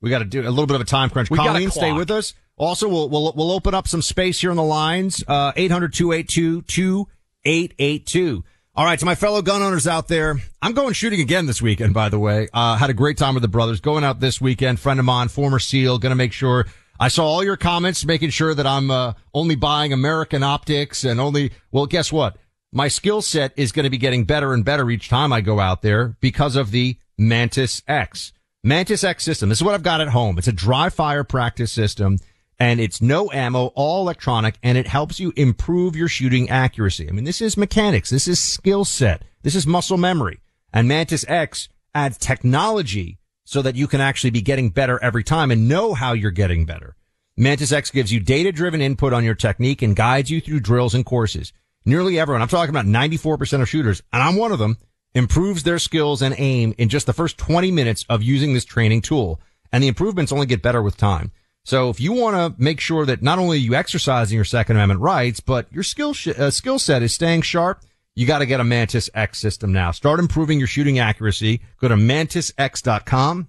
we 0.00 0.10
gotta 0.10 0.24
do 0.24 0.40
a 0.40 0.50
little 0.50 0.66
bit 0.66 0.74
of 0.74 0.80
a 0.80 0.84
time 0.84 1.10
crunch. 1.10 1.30
We 1.30 1.38
Colleen, 1.38 1.70
stay 1.70 1.92
with 1.92 2.10
us. 2.10 2.34
Also, 2.56 2.88
we'll, 2.88 3.08
we'll, 3.08 3.32
we'll 3.36 3.52
open 3.52 3.72
up 3.74 3.86
some 3.86 4.02
space 4.02 4.40
here 4.40 4.50
on 4.50 4.56
the 4.56 4.64
lines, 4.64 5.22
uh, 5.28 5.52
800-282-2882. 5.52 8.42
All 8.74 8.86
right, 8.86 8.98
to 8.98 9.04
my 9.04 9.14
fellow 9.14 9.42
gun 9.42 9.60
owners 9.60 9.86
out 9.86 10.08
there, 10.08 10.40
I'm 10.62 10.72
going 10.72 10.94
shooting 10.94 11.20
again 11.20 11.44
this 11.44 11.60
weekend, 11.60 11.92
by 11.92 12.08
the 12.08 12.18
way. 12.18 12.48
Uh, 12.54 12.74
had 12.76 12.88
a 12.88 12.94
great 12.94 13.18
time 13.18 13.34
with 13.34 13.42
the 13.42 13.48
brothers 13.48 13.82
going 13.82 14.02
out 14.02 14.18
this 14.18 14.40
weekend. 14.40 14.80
Friend 14.80 14.98
of 14.98 15.04
mine, 15.04 15.28
former 15.28 15.58
SEAL, 15.58 15.98
gonna 15.98 16.14
make 16.14 16.32
sure 16.32 16.64
I 16.98 17.08
saw 17.08 17.26
all 17.26 17.44
your 17.44 17.58
comments, 17.58 18.06
making 18.06 18.30
sure 18.30 18.54
that 18.54 18.66
I'm, 18.66 18.90
uh, 18.90 19.12
only 19.34 19.56
buying 19.56 19.92
American 19.92 20.42
optics 20.42 21.04
and 21.04 21.20
only, 21.20 21.52
well, 21.70 21.84
guess 21.84 22.10
what? 22.10 22.38
My 22.72 22.88
skill 22.88 23.20
set 23.20 23.52
is 23.58 23.72
going 23.72 23.84
to 23.84 23.90
be 23.90 23.98
getting 23.98 24.24
better 24.24 24.54
and 24.54 24.64
better 24.64 24.90
each 24.90 25.10
time 25.10 25.34
I 25.34 25.42
go 25.42 25.60
out 25.60 25.82
there 25.82 26.16
because 26.20 26.56
of 26.56 26.70
the 26.70 26.96
Mantis 27.18 27.82
X. 27.86 28.32
Mantis 28.64 29.04
X 29.04 29.22
system. 29.22 29.50
This 29.50 29.58
is 29.58 29.64
what 29.64 29.74
I've 29.74 29.82
got 29.82 30.00
at 30.00 30.08
home. 30.08 30.38
It's 30.38 30.48
a 30.48 30.52
dry 30.52 30.88
fire 30.88 31.24
practice 31.24 31.72
system 31.72 32.16
and 32.58 32.80
it's 32.80 33.02
no 33.02 33.30
ammo, 33.32 33.66
all 33.74 34.02
electronic, 34.02 34.56
and 34.62 34.78
it 34.78 34.86
helps 34.86 35.18
you 35.18 35.32
improve 35.36 35.96
your 35.96 36.08
shooting 36.08 36.48
accuracy. 36.48 37.08
I 37.08 37.12
mean, 37.12 37.24
this 37.24 37.40
is 37.40 37.56
mechanics. 37.56 38.10
This 38.10 38.28
is 38.28 38.40
skill 38.40 38.84
set. 38.84 39.24
This 39.42 39.54
is 39.54 39.66
muscle 39.66 39.96
memory. 39.96 40.40
And 40.72 40.88
Mantis 40.88 41.24
X 41.28 41.68
adds 41.94 42.18
technology 42.18 43.18
so 43.44 43.62
that 43.62 43.76
you 43.76 43.86
can 43.86 44.00
actually 44.00 44.30
be 44.30 44.40
getting 44.40 44.70
better 44.70 45.02
every 45.02 45.24
time 45.24 45.50
and 45.50 45.68
know 45.68 45.94
how 45.94 46.12
you're 46.12 46.30
getting 46.30 46.64
better. 46.64 46.96
Mantis 47.36 47.72
X 47.72 47.90
gives 47.90 48.12
you 48.12 48.20
data 48.20 48.52
driven 48.52 48.80
input 48.80 49.12
on 49.12 49.24
your 49.24 49.34
technique 49.34 49.82
and 49.82 49.96
guides 49.96 50.30
you 50.30 50.40
through 50.40 50.60
drills 50.60 50.94
and 50.94 51.04
courses. 51.04 51.52
Nearly 51.84 52.18
everyone, 52.18 52.42
I'm 52.42 52.48
talking 52.48 52.70
about 52.70 52.86
94% 52.86 53.60
of 53.60 53.68
shooters, 53.68 54.02
and 54.12 54.22
I'm 54.22 54.36
one 54.36 54.52
of 54.52 54.58
them, 54.58 54.76
improves 55.14 55.62
their 55.62 55.78
skills 55.78 56.22
and 56.22 56.34
aim 56.38 56.74
in 56.78 56.88
just 56.88 57.06
the 57.06 57.12
first 57.12 57.38
20 57.38 57.70
minutes 57.70 58.04
of 58.08 58.22
using 58.22 58.54
this 58.54 58.64
training 58.64 59.02
tool. 59.02 59.40
And 59.72 59.82
the 59.82 59.88
improvements 59.88 60.32
only 60.32 60.46
get 60.46 60.62
better 60.62 60.82
with 60.82 60.96
time. 60.96 61.32
So 61.64 61.90
if 61.90 62.00
you 62.00 62.12
want 62.12 62.36
to 62.36 62.62
make 62.62 62.80
sure 62.80 63.06
that 63.06 63.22
not 63.22 63.38
only 63.38 63.58
you 63.58 63.74
exercising 63.74 64.34
your 64.36 64.44
Second 64.44 64.76
Amendment 64.76 65.00
rights, 65.00 65.40
but 65.40 65.72
your 65.72 65.84
skill 65.84 66.12
sh- 66.12 66.28
uh, 66.28 66.50
skill 66.50 66.78
set 66.78 67.02
is 67.02 67.14
staying 67.14 67.42
sharp, 67.42 67.82
you 68.14 68.26
got 68.26 68.40
to 68.40 68.46
get 68.46 68.60
a 68.60 68.64
Mantis 68.64 69.08
X 69.14 69.38
system 69.38 69.72
now. 69.72 69.90
Start 69.92 70.18
improving 70.18 70.58
your 70.58 70.66
shooting 70.68 70.98
accuracy. 70.98 71.60
Go 71.80 71.88
to 71.88 71.94
mantisx.com. 71.94 73.48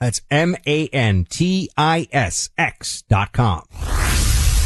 That's 0.00 0.20
M-A-N-T-I-S-X 0.30 1.34
dot 3.08 3.32
com. 3.32 3.64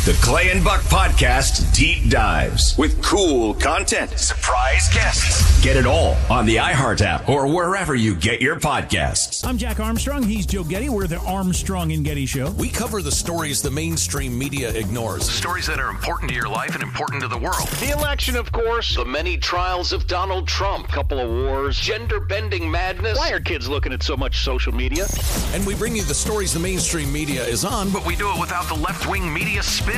The 0.09 0.15
Clay 0.23 0.49
and 0.49 0.65
Buck 0.65 0.81
Podcast 0.85 1.77
Deep 1.77 2.09
Dives 2.09 2.79
with 2.79 3.03
cool 3.03 3.53
content, 3.53 4.19
surprise 4.19 4.89
guests. 4.89 5.63
Get 5.63 5.77
it 5.77 5.85
all 5.85 6.17
on 6.31 6.47
the 6.47 6.57
iHeart 6.57 7.03
app 7.03 7.29
or 7.29 7.47
wherever 7.47 7.95
you 7.95 8.15
get 8.15 8.41
your 8.41 8.59
podcasts. 8.59 9.47
I'm 9.47 9.59
Jack 9.59 9.81
Armstrong. 9.81 10.23
He's 10.23 10.47
Joe 10.47 10.65
Getty. 10.65 10.89
We're 10.89 11.09
the 11.09 11.19
Armstrong 11.19 11.93
and 11.93 12.07
Getty 12.07 12.25
Show. 12.25 12.53
We 12.53 12.71
cover 12.71 13.03
the 13.03 13.13
stories 13.13 13.61
the 13.61 13.71
mainstream 13.71 14.39
media 14.39 14.71
ignores. 14.71 15.29
Stories 15.29 15.67
that 15.67 15.79
are 15.79 15.91
important 15.91 16.31
to 16.31 16.35
your 16.35 16.49
life 16.49 16.73
and 16.73 16.83
important 16.83 17.21
to 17.21 17.29
the 17.29 17.37
world. 17.37 17.69
The 17.81 17.91
election, 17.91 18.35
of 18.35 18.51
course. 18.51 18.97
The 18.97 19.05
many 19.05 19.37
trials 19.37 19.93
of 19.93 20.07
Donald 20.07 20.49
Trump. 20.49 20.89
Couple 20.89 21.19
of 21.19 21.29
wars. 21.29 21.79
Gender 21.79 22.19
bending 22.19 22.71
madness. 22.71 23.19
Why 23.19 23.31
are 23.33 23.41
kids 23.41 23.69
looking 23.69 23.93
at 23.93 24.03
so 24.03 24.17
much 24.17 24.43
social 24.43 24.73
media? 24.73 25.07
And 25.53 25.67
we 25.67 25.75
bring 25.75 25.95
you 25.95 26.05
the 26.05 26.15
stories 26.15 26.55
the 26.55 26.61
mainstream 26.61 27.13
media 27.13 27.45
is 27.45 27.63
on, 27.63 27.91
But 27.91 28.07
we 28.07 28.17
do 28.17 28.33
it 28.33 28.41
without 28.41 28.67
the 28.69 28.75
left 28.77 29.07
wing 29.07 29.31
media 29.31 29.63
spin. 29.63 29.98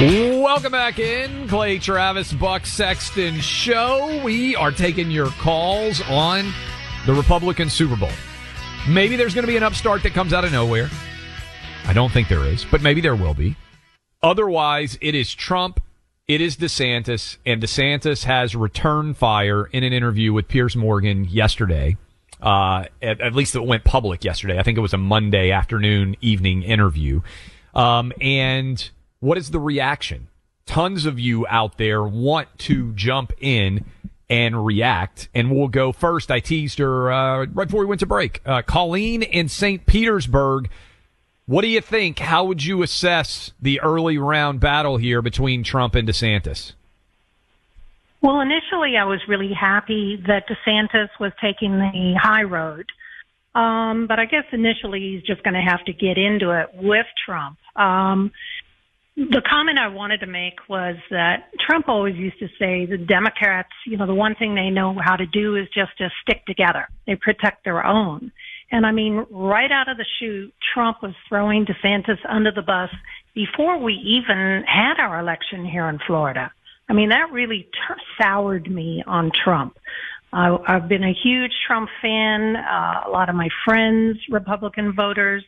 Welcome 0.00 0.70
back 0.70 1.00
in, 1.00 1.48
Clay 1.48 1.80
Travis, 1.80 2.32
Buck 2.32 2.66
Sexton 2.66 3.40
Show. 3.40 4.22
We 4.22 4.54
are 4.54 4.70
taking 4.70 5.10
your 5.10 5.26
calls 5.26 6.00
on 6.02 6.52
the 7.04 7.12
Republican 7.12 7.68
Super 7.68 7.96
Bowl. 7.96 8.12
Maybe 8.88 9.16
there's 9.16 9.34
going 9.34 9.42
to 9.42 9.50
be 9.50 9.56
an 9.56 9.64
upstart 9.64 10.04
that 10.04 10.12
comes 10.12 10.32
out 10.32 10.44
of 10.44 10.52
nowhere. 10.52 10.88
I 11.84 11.92
don't 11.94 12.12
think 12.12 12.28
there 12.28 12.44
is, 12.44 12.64
but 12.64 12.80
maybe 12.80 13.00
there 13.00 13.16
will 13.16 13.34
be. 13.34 13.56
Otherwise, 14.22 14.96
it 15.00 15.16
is 15.16 15.34
Trump, 15.34 15.82
it 16.28 16.40
is 16.40 16.56
DeSantis, 16.56 17.38
and 17.44 17.60
DeSantis 17.60 18.22
has 18.22 18.54
returned 18.54 19.16
fire 19.16 19.64
in 19.64 19.82
an 19.82 19.92
interview 19.92 20.32
with 20.32 20.46
Piers 20.46 20.76
Morgan 20.76 21.24
yesterday. 21.24 21.96
Uh, 22.40 22.84
at, 23.02 23.20
at 23.20 23.34
least 23.34 23.56
it 23.56 23.64
went 23.64 23.82
public 23.82 24.22
yesterday. 24.22 24.60
I 24.60 24.62
think 24.62 24.78
it 24.78 24.80
was 24.80 24.94
a 24.94 24.98
Monday 24.98 25.50
afternoon, 25.50 26.14
evening 26.20 26.62
interview. 26.62 27.20
Um, 27.74 28.12
and 28.20 28.88
what 29.20 29.38
is 29.38 29.50
the 29.50 29.60
reaction? 29.60 30.28
Tons 30.66 31.06
of 31.06 31.18
you 31.18 31.46
out 31.48 31.78
there 31.78 32.02
want 32.04 32.48
to 32.58 32.92
jump 32.92 33.32
in 33.40 33.84
and 34.30 34.64
react. 34.64 35.28
And 35.34 35.50
we'll 35.50 35.68
go 35.68 35.92
first. 35.92 36.30
I 36.30 36.40
teased 36.40 36.78
her 36.78 37.10
uh, 37.10 37.46
right 37.46 37.66
before 37.66 37.80
we 37.80 37.86
went 37.86 38.00
to 38.00 38.06
break. 38.06 38.42
Uh, 38.44 38.62
Colleen 38.62 39.22
in 39.22 39.48
St. 39.48 39.86
Petersburg. 39.86 40.68
What 41.46 41.62
do 41.62 41.68
you 41.68 41.80
think? 41.80 42.18
How 42.18 42.44
would 42.44 42.62
you 42.62 42.82
assess 42.82 43.52
the 43.60 43.80
early 43.80 44.18
round 44.18 44.60
battle 44.60 44.98
here 44.98 45.22
between 45.22 45.64
Trump 45.64 45.94
and 45.94 46.06
DeSantis? 46.06 46.74
Well, 48.20 48.40
initially, 48.40 48.96
I 48.96 49.04
was 49.04 49.20
really 49.28 49.52
happy 49.54 50.22
that 50.26 50.44
DeSantis 50.48 51.08
was 51.18 51.32
taking 51.40 51.78
the 51.78 52.18
high 52.20 52.42
road. 52.42 52.86
Um, 53.54 54.06
but 54.06 54.18
I 54.18 54.26
guess 54.26 54.44
initially 54.52 55.00
he's 55.00 55.22
just 55.22 55.42
going 55.42 55.54
to 55.54 55.60
have 55.60 55.84
to 55.86 55.92
get 55.92 56.18
into 56.18 56.50
it 56.50 56.68
with 56.74 57.06
Trump. 57.24 57.58
Um, 57.76 58.30
the 59.18 59.42
comment 59.50 59.80
I 59.80 59.88
wanted 59.88 60.20
to 60.20 60.26
make 60.26 60.68
was 60.68 60.94
that 61.10 61.50
Trump 61.66 61.88
always 61.88 62.14
used 62.14 62.38
to 62.38 62.46
say 62.58 62.86
the 62.86 62.96
Democrats, 62.96 63.72
you 63.84 63.96
know, 63.96 64.06
the 64.06 64.14
one 64.14 64.36
thing 64.36 64.54
they 64.54 64.70
know 64.70 64.96
how 65.02 65.16
to 65.16 65.26
do 65.26 65.56
is 65.56 65.66
just 65.74 65.90
to 65.98 66.08
stick 66.22 66.46
together. 66.46 66.88
They 67.04 67.16
protect 67.16 67.64
their 67.64 67.84
own. 67.84 68.30
And 68.70 68.86
I 68.86 68.92
mean, 68.92 69.26
right 69.30 69.72
out 69.72 69.88
of 69.88 69.96
the 69.96 70.04
chute, 70.18 70.54
Trump 70.72 71.02
was 71.02 71.14
throwing 71.28 71.66
DeSantis 71.66 72.18
under 72.28 72.52
the 72.52 72.62
bus 72.62 72.90
before 73.34 73.78
we 73.78 73.94
even 73.94 74.62
had 74.66 75.00
our 75.00 75.18
election 75.18 75.64
here 75.64 75.88
in 75.88 75.98
Florida. 76.06 76.52
I 76.88 76.92
mean, 76.92 77.08
that 77.08 77.32
really 77.32 77.62
t- 77.62 78.02
soured 78.20 78.70
me 78.70 79.02
on 79.04 79.32
Trump. 79.44 79.76
I, 80.32 80.56
I've 80.66 80.88
been 80.88 81.04
a 81.04 81.12
huge 81.12 81.52
Trump 81.66 81.88
fan. 82.00 82.54
Uh, 82.54 83.02
a 83.06 83.10
lot 83.10 83.28
of 83.28 83.34
my 83.34 83.48
friends, 83.64 84.18
Republican 84.30 84.92
voters, 84.94 85.44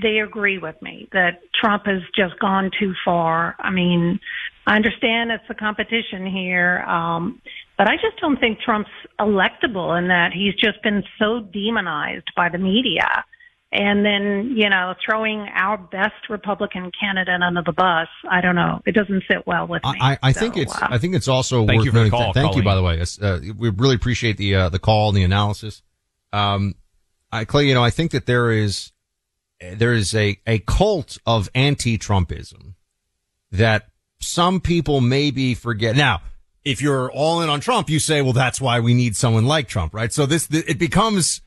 they 0.00 0.18
agree 0.18 0.58
with 0.58 0.80
me 0.82 1.08
that 1.12 1.40
Trump 1.54 1.86
has 1.86 2.00
just 2.16 2.38
gone 2.40 2.70
too 2.78 2.94
far. 3.04 3.56
I 3.58 3.70
mean, 3.70 4.20
I 4.66 4.76
understand 4.76 5.30
it's 5.30 5.44
a 5.50 5.54
competition 5.54 6.26
here, 6.26 6.80
um, 6.82 7.42
but 7.76 7.88
I 7.88 7.96
just 7.96 8.18
don't 8.20 8.38
think 8.38 8.60
Trump's 8.60 8.90
electable 9.20 9.98
in 9.98 10.08
that 10.08 10.30
he's 10.32 10.54
just 10.54 10.82
been 10.82 11.02
so 11.18 11.40
demonized 11.40 12.28
by 12.36 12.48
the 12.48 12.58
media. 12.58 13.24
And 13.74 14.04
then, 14.04 14.52
you 14.54 14.68
know, 14.68 14.94
throwing 15.04 15.46
our 15.54 15.78
best 15.78 16.28
Republican 16.28 16.90
candidate 16.98 17.40
under 17.42 17.62
the 17.62 17.72
bus, 17.72 18.06
I 18.30 18.42
don't 18.42 18.54
know. 18.54 18.80
It 18.84 18.92
doesn't 18.94 19.24
sit 19.30 19.46
well 19.46 19.66
with 19.66 19.82
me. 19.82 19.94
I, 19.98 20.18
I 20.22 20.32
So, 20.32 20.40
think 20.40 20.58
it's 20.58 20.74
uh, 20.76 20.88
I 20.90 20.98
think 20.98 21.14
it's 21.14 21.26
also 21.26 21.66
Thank 21.66 21.78
worth 21.78 21.86
you 21.86 21.90
for 21.90 21.98
the 21.98 22.04
noting- 22.04 22.10
call, 22.18 22.32
Thank 22.34 22.54
you, 22.56 22.62
by 22.62 22.74
the 22.74 22.82
way. 22.82 23.00
Uh, 23.00 23.38
we 23.56 23.70
really 23.70 23.94
appreciate 23.94 24.36
the 24.36 24.54
uh, 24.54 24.68
the 24.68 24.78
call 24.78 25.08
and 25.08 25.16
the 25.16 25.22
analysis. 25.24 25.80
Um, 26.34 26.74
I, 27.32 27.46
Clay, 27.46 27.64
you 27.66 27.72
know, 27.72 27.82
I 27.82 27.88
think 27.88 28.10
that 28.12 28.26
there 28.26 28.50
is 28.52 28.92
there 29.74 29.92
is 29.92 30.14
a 30.14 30.38
a 30.46 30.58
cult 30.60 31.18
of 31.26 31.48
anti-Trumpism 31.54 32.74
that 33.50 33.88
some 34.20 34.60
people 34.60 35.00
maybe 35.00 35.54
forget. 35.54 35.96
Now, 35.96 36.22
if 36.64 36.80
you're 36.80 37.10
all 37.10 37.40
in 37.42 37.48
on 37.48 37.60
Trump, 37.60 37.90
you 37.90 37.98
say, 37.98 38.22
well, 38.22 38.32
that's 38.32 38.60
why 38.60 38.80
we 38.80 38.94
need 38.94 39.16
someone 39.16 39.46
like 39.46 39.68
Trump, 39.68 39.94
right? 39.94 40.12
So 40.12 40.26
this 40.26 40.48
it 40.50 40.78
becomes 40.78 41.42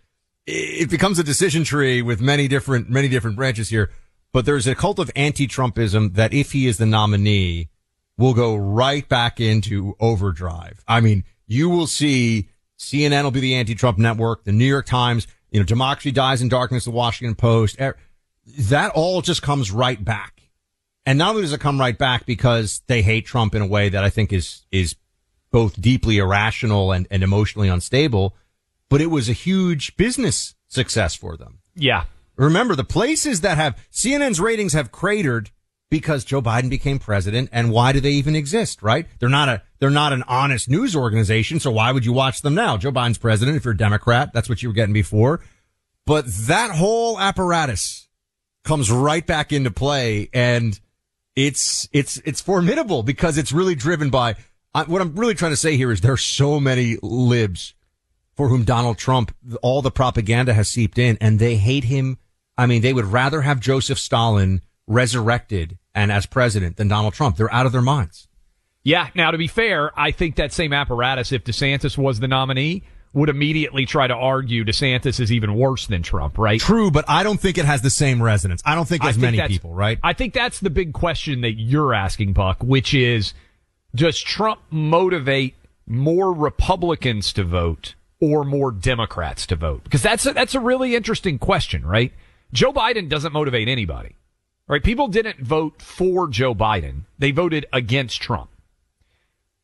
it 0.46 0.90
becomes 0.90 1.18
a 1.20 1.24
decision 1.24 1.64
tree 1.64 2.02
with 2.02 2.22
many 2.22 2.48
different 2.48 2.90
many 2.90 3.08
different 3.08 3.36
branches 3.36 3.70
here. 3.70 3.92
But 4.32 4.46
there's 4.46 4.68
a 4.68 4.76
cult 4.76 5.00
of 5.00 5.10
anti-Trumpism 5.16 6.16
that 6.16 6.34
if 6.34 6.52
he 6.52 6.68
is 6.68 6.78
the 6.78 6.86
nominee, 6.86 7.70
will 8.18 8.34
go 8.34 8.56
right 8.56 9.08
back 9.08 9.40
into 9.40 9.96
overdrive. 10.00 10.84
I 10.88 11.00
mean, 11.00 11.24
you 11.48 11.70
will 11.70 11.88
see 11.88 12.50
CNN 12.78 13.24
will 13.24 13.32
be 13.32 13.40
the 13.40 13.56
anti-Trump 13.56 13.98
network, 13.98 14.44
the 14.44 14.52
New 14.52 14.66
York 14.66 14.86
Times, 14.86 15.28
you 15.52 15.60
know, 15.60 15.66
democracy 15.66 16.12
dies 16.12 16.42
in 16.42 16.50
darkness, 16.50 16.84
the 16.84 16.92
Washington 16.92 17.36
Post. 17.36 17.80
Er, 17.80 17.96
That 18.46 18.92
all 18.92 19.22
just 19.22 19.42
comes 19.42 19.72
right 19.72 20.04
back. 20.04 20.36
And 21.06 21.18
not 21.20 21.32
only 21.32 21.44
does 21.44 21.54
it 21.54 21.60
come 21.60 21.80
right 21.80 21.98
back 21.98 22.26
because 22.26 22.82
they 22.88 23.02
hate 23.02 23.26
Trump 23.26 23.54
in 23.54 23.62
a 23.62 23.68
way 23.68 23.90
that 23.90 24.04
I 24.04 24.10
think 24.10 24.34
is, 24.34 24.66
is 24.72 24.96
both 25.52 25.80
deeply 25.80 26.18
irrational 26.18 26.92
and, 26.92 27.08
and 27.12 27.24
emotionally 27.24 27.70
unstable, 27.70 28.36
but 28.90 29.02
it 29.02 29.08
was 29.08 29.30
a 29.30 29.34
huge 29.34 29.96
business 29.98 30.56
success 30.68 31.16
for 31.16 31.38
them. 31.38 31.60
Yeah. 31.76 32.06
Remember 32.38 32.76
the 32.76 32.84
places 32.84 33.42
that 33.42 33.58
have 33.58 33.78
CNN's 33.92 34.40
ratings 34.40 34.74
have 34.74 34.92
cratered 34.92 35.52
because 35.90 36.26
Joe 36.26 36.42
Biden 36.42 36.70
became 36.70 37.00
president. 37.00 37.50
And 37.52 37.72
why 37.72 37.92
do 37.92 38.00
they 38.00 38.12
even 38.12 38.36
exist? 38.36 38.82
Right? 38.82 39.08
They're 39.20 39.30
not 39.30 39.48
a, 39.48 39.62
they're 39.80 39.90
not 39.90 40.14
an 40.14 40.24
honest 40.24 40.70
news 40.70 40.96
organization. 40.96 41.60
So 41.60 41.72
why 41.72 41.92
would 41.92 42.06
you 42.06 42.14
watch 42.14 42.42
them 42.42 42.56
now? 42.56 42.78
Joe 42.78 42.92
Biden's 42.92 43.18
president. 43.18 43.58
If 43.58 43.66
you're 43.66 43.74
a 43.74 43.78
Democrat, 43.78 44.32
that's 44.34 44.50
what 44.50 44.62
you 44.64 44.70
were 44.70 44.74
getting 44.74 44.94
before. 44.94 45.42
But 46.06 46.26
that 46.28 46.72
whole 46.72 47.20
apparatus 47.20 48.05
comes 48.66 48.92
right 48.92 49.26
back 49.26 49.54
into 49.54 49.72
play 49.72 50.30
and 50.34 50.80
it's, 51.36 51.88
it's, 51.94 52.18
it's 52.26 52.42
formidable 52.42 53.04
because 53.04 53.38
it's 53.38 53.52
really 53.52 53.76
driven 53.76 54.10
by 54.10 54.36
what 54.84 55.02
I'm 55.02 55.16
really 55.16 55.36
trying 55.36 55.54
to 55.54 55.58
say 55.58 55.78
here 55.78 55.92
is 55.92 56.02
there 56.02 56.14
are 56.14 56.18
so 56.18 56.60
many 56.60 56.98
libs 57.02 57.74
for 58.36 58.50
whom 58.50 58.66
Donald 58.66 58.98
Trump, 58.98 59.34
all 59.62 59.82
the 59.82 59.92
propaganda 59.92 60.54
has 60.54 60.68
seeped 60.68 60.98
in 60.98 61.18
and 61.22 61.40
they 61.40 61.56
hate 61.56 61.86
him. 61.86 62.18
I 62.58 62.66
mean, 62.66 62.82
they 62.82 62.92
would 62.92 63.06
rather 63.06 63.42
have 63.42 63.62
Joseph 63.62 64.00
Stalin 64.00 64.62
resurrected 64.88 65.78
and 65.94 66.12
as 66.12 66.26
president 66.26 66.76
than 66.76 66.90
Donald 66.90 67.14
Trump. 67.14 67.38
They're 67.38 67.54
out 67.54 67.66
of 67.66 67.72
their 67.72 67.82
minds. 67.82 68.28
Yeah. 68.84 69.10
Now, 69.16 69.32
to 69.32 69.38
be 69.38 69.48
fair, 69.48 69.98
I 70.00 70.12
think 70.12 70.36
that 70.36 70.52
same 70.52 70.74
apparatus, 70.74 71.32
if 71.32 71.44
DeSantis 71.44 71.98
was 71.98 72.20
the 72.20 72.28
nominee, 72.28 72.84
would 73.16 73.30
immediately 73.30 73.86
try 73.86 74.06
to 74.06 74.14
argue 74.14 74.66
DeSantis 74.66 75.22
is 75.22 75.32
even 75.32 75.56
worse 75.56 75.88
than 75.88 76.04
Trump, 76.04 76.38
right? 76.38 76.60
True, 76.60 76.92
but 76.92 77.06
I 77.08 77.24
don't 77.24 77.40
think 77.40 77.58
it 77.58 77.64
has 77.64 77.82
the 77.82 77.90
same 77.90 78.22
resonance. 78.22 78.62
I 78.66 78.76
don't 78.76 78.88
think 78.88 79.06
as 79.06 79.18
many 79.18 79.42
people, 79.48 79.74
right? 79.74 79.98
I 80.04 80.12
think 80.12 80.34
that's 80.34 80.60
the 80.60 80.70
big 80.70 80.92
question 80.92 81.42
that 81.42 81.54
you're 81.54 81.94
asking, 81.94 82.34
Buck, 82.34 82.62
which 82.62 82.94
is 82.94 83.34
does 83.96 84.20
Trump 84.20 84.60
motivate 84.70 85.56
more 85.88 86.34
Republicans 86.34 87.32
to 87.34 87.46
vote 87.46 87.96
or 88.20 88.44
more 88.44 88.72
Democrats 88.72 89.48
to 89.48 89.56
vote? 89.56 89.86
Because 89.86 90.04
that's 90.04 90.26
a, 90.26 90.34
that's 90.34 90.54
a 90.54 90.60
really 90.60 90.94
interesting 90.94 91.40
question, 91.40 91.86
right? 91.86 92.12
Joe 92.52 92.74
Biden 92.74 93.08
doesn't 93.08 93.32
motivate 93.32 93.70
anybody, 93.70 94.18
right? 94.68 94.84
People 94.84 95.08
didn't 95.08 95.40
vote 95.40 95.82
for 95.82 96.28
Joe 96.28 96.54
Biden. 96.54 97.04
They 97.18 97.32
voted 97.32 97.66
against 97.72 98.22
Trump. 98.22 98.50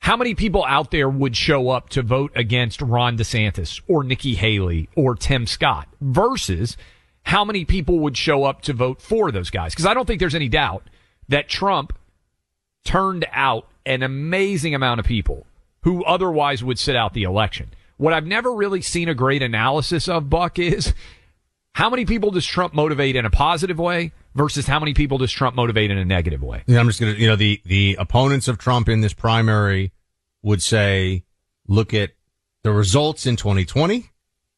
How 0.01 0.17
many 0.17 0.33
people 0.33 0.65
out 0.65 0.89
there 0.89 1.07
would 1.07 1.37
show 1.37 1.69
up 1.69 1.89
to 1.89 2.01
vote 2.01 2.31
against 2.33 2.81
Ron 2.81 3.19
DeSantis 3.19 3.81
or 3.87 4.03
Nikki 4.03 4.33
Haley 4.33 4.89
or 4.95 5.13
Tim 5.15 5.45
Scott 5.45 5.87
versus 6.01 6.75
how 7.21 7.45
many 7.45 7.65
people 7.65 7.99
would 7.99 8.17
show 8.17 8.43
up 8.43 8.63
to 8.63 8.73
vote 8.73 8.99
for 8.99 9.31
those 9.31 9.51
guys? 9.51 9.73
Because 9.73 9.85
I 9.85 9.93
don't 9.93 10.07
think 10.07 10.19
there's 10.19 10.33
any 10.33 10.49
doubt 10.49 10.89
that 11.27 11.47
Trump 11.47 11.93
turned 12.83 13.27
out 13.31 13.67
an 13.85 14.01
amazing 14.01 14.73
amount 14.73 14.99
of 14.99 15.05
people 15.05 15.45
who 15.83 16.03
otherwise 16.03 16.63
would 16.63 16.79
sit 16.79 16.95
out 16.95 17.13
the 17.13 17.23
election. 17.23 17.69
What 17.97 18.13
I've 18.13 18.25
never 18.25 18.51
really 18.51 18.81
seen 18.81 19.07
a 19.07 19.13
great 19.13 19.43
analysis 19.43 20.07
of, 20.07 20.31
Buck, 20.31 20.57
is 20.57 20.95
how 21.73 21.89
many 21.89 22.05
people 22.05 22.31
does 22.31 22.45
Trump 22.45 22.73
motivate 22.73 23.15
in 23.15 23.25
a 23.25 23.29
positive 23.29 23.79
way 23.79 24.11
versus 24.35 24.67
how 24.67 24.79
many 24.79 24.93
people 24.93 25.17
does 25.17 25.31
Trump 25.31 25.55
motivate 25.55 25.89
in 25.91 25.97
a 25.97 26.05
negative 26.05 26.43
way? 26.43 26.63
Yeah, 26.67 26.79
I'm 26.79 26.87
just 26.87 26.99
gonna, 26.99 27.13
you 27.13 27.27
know, 27.27 27.35
the, 27.35 27.61
the 27.65 27.95
opponents 27.99 28.47
of 28.47 28.57
Trump 28.57 28.89
in 28.89 29.01
this 29.01 29.13
primary 29.13 29.91
would 30.43 30.61
say, 30.61 31.23
look 31.67 31.93
at 31.93 32.11
the 32.63 32.71
results 32.71 33.25
in 33.25 33.35
2020 33.35 34.09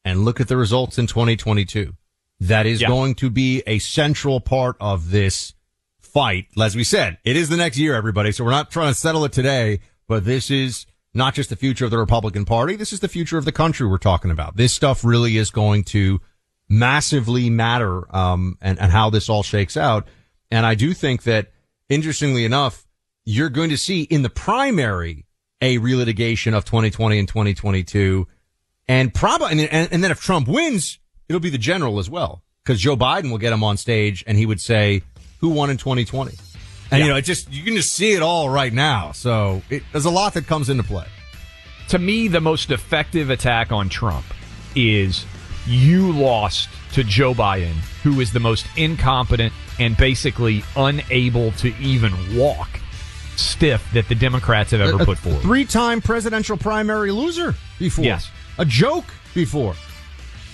and 0.04 0.24
look 0.24 0.40
at 0.40 0.48
the 0.48 0.56
results 0.56 0.98
in 0.98 1.06
2022. 1.06 1.94
That 2.40 2.66
is 2.66 2.80
Yeah. 2.80 2.88
going 2.88 3.14
to 3.16 3.30
be 3.30 3.62
a 3.66 3.78
central 3.78 4.40
part 4.40 4.76
of 4.80 5.10
this 5.10 5.54
fight. 6.00 6.46
As 6.60 6.74
we 6.76 6.84
said, 6.84 7.18
it 7.24 7.36
is 7.36 7.48
the 7.48 7.56
next 7.56 7.78
year, 7.78 7.94
everybody. 7.94 8.32
So 8.32 8.44
we're 8.44 8.50
not 8.50 8.70
trying 8.70 8.92
to 8.92 8.98
settle 8.98 9.24
it 9.24 9.32
today, 9.32 9.80
but 10.08 10.24
this 10.24 10.50
is 10.50 10.84
not 11.14 11.34
just 11.34 11.48
the 11.48 11.56
future 11.56 11.84
of 11.84 11.90
the 11.90 11.98
Republican 11.98 12.44
Party. 12.44 12.74
This 12.76 12.92
is 12.92 13.00
the 13.00 13.08
future 13.08 13.38
of 13.38 13.44
the 13.44 13.52
country 13.52 13.86
we're 13.86 13.98
talking 13.98 14.30
about. 14.30 14.56
This 14.56 14.72
stuff 14.72 15.04
really 15.04 15.36
is 15.36 15.50
going 15.50 15.84
to 15.84 16.20
massively 16.78 17.50
matter, 17.50 18.04
um, 18.14 18.58
and, 18.60 18.78
and 18.80 18.90
how 18.90 19.10
this 19.10 19.28
all 19.28 19.42
shakes 19.42 19.76
out. 19.76 20.08
And 20.50 20.66
I 20.66 20.74
do 20.74 20.92
think 20.92 21.22
that 21.24 21.52
interestingly 21.88 22.44
enough, 22.44 22.86
you're 23.24 23.48
going 23.48 23.70
to 23.70 23.78
see 23.78 24.02
in 24.02 24.22
the 24.22 24.30
primary 24.30 25.26
a 25.60 25.78
relitigation 25.78 26.54
of 26.54 26.64
2020 26.64 27.18
and 27.18 27.28
2022 27.28 28.26
and 28.86 29.14
probably, 29.14 29.52
and, 29.52 29.60
and, 29.60 29.92
and 29.92 30.04
then 30.04 30.10
if 30.10 30.20
Trump 30.20 30.46
wins, 30.46 30.98
it'll 31.28 31.40
be 31.40 31.50
the 31.50 31.58
general 31.58 31.98
as 31.98 32.10
well. 32.10 32.42
Cause 32.66 32.80
Joe 32.80 32.96
Biden 32.96 33.30
will 33.30 33.38
get 33.38 33.52
him 33.52 33.64
on 33.64 33.76
stage 33.76 34.24
and 34.26 34.36
he 34.36 34.46
would 34.46 34.60
say, 34.60 35.02
who 35.40 35.50
won 35.50 35.70
in 35.70 35.76
2020? 35.76 36.36
And 36.90 37.02
you 37.02 37.08
know, 37.08 37.16
it 37.16 37.22
just, 37.22 37.50
you 37.50 37.64
can 37.64 37.74
just 37.76 37.92
see 37.92 38.12
it 38.12 38.22
all 38.22 38.48
right 38.48 38.72
now. 38.72 39.12
So 39.12 39.62
it, 39.70 39.82
there's 39.92 40.04
a 40.04 40.10
lot 40.10 40.34
that 40.34 40.46
comes 40.46 40.68
into 40.68 40.82
play. 40.82 41.06
To 41.88 41.98
me, 41.98 42.28
the 42.28 42.40
most 42.40 42.70
effective 42.70 43.30
attack 43.30 43.72
on 43.72 43.88
Trump 43.88 44.26
is 44.74 45.24
you 45.66 46.12
lost 46.12 46.68
to 46.92 47.04
Joe 47.04 47.34
Biden, 47.34 47.74
who 48.02 48.20
is 48.20 48.32
the 48.32 48.40
most 48.40 48.66
incompetent 48.76 49.52
and 49.78 49.96
basically 49.96 50.62
unable 50.76 51.52
to 51.52 51.74
even 51.78 52.12
walk 52.36 52.68
stiff 53.36 53.84
that 53.92 54.08
the 54.08 54.14
Democrats 54.14 54.70
have 54.70 54.80
ever 54.80 55.02
A- 55.02 55.04
put 55.04 55.18
forward. 55.18 55.42
Three-time 55.42 56.00
presidential 56.00 56.56
primary 56.56 57.10
loser 57.10 57.54
before. 57.78 58.04
Yes. 58.04 58.30
A 58.58 58.64
joke 58.64 59.06
before. 59.34 59.74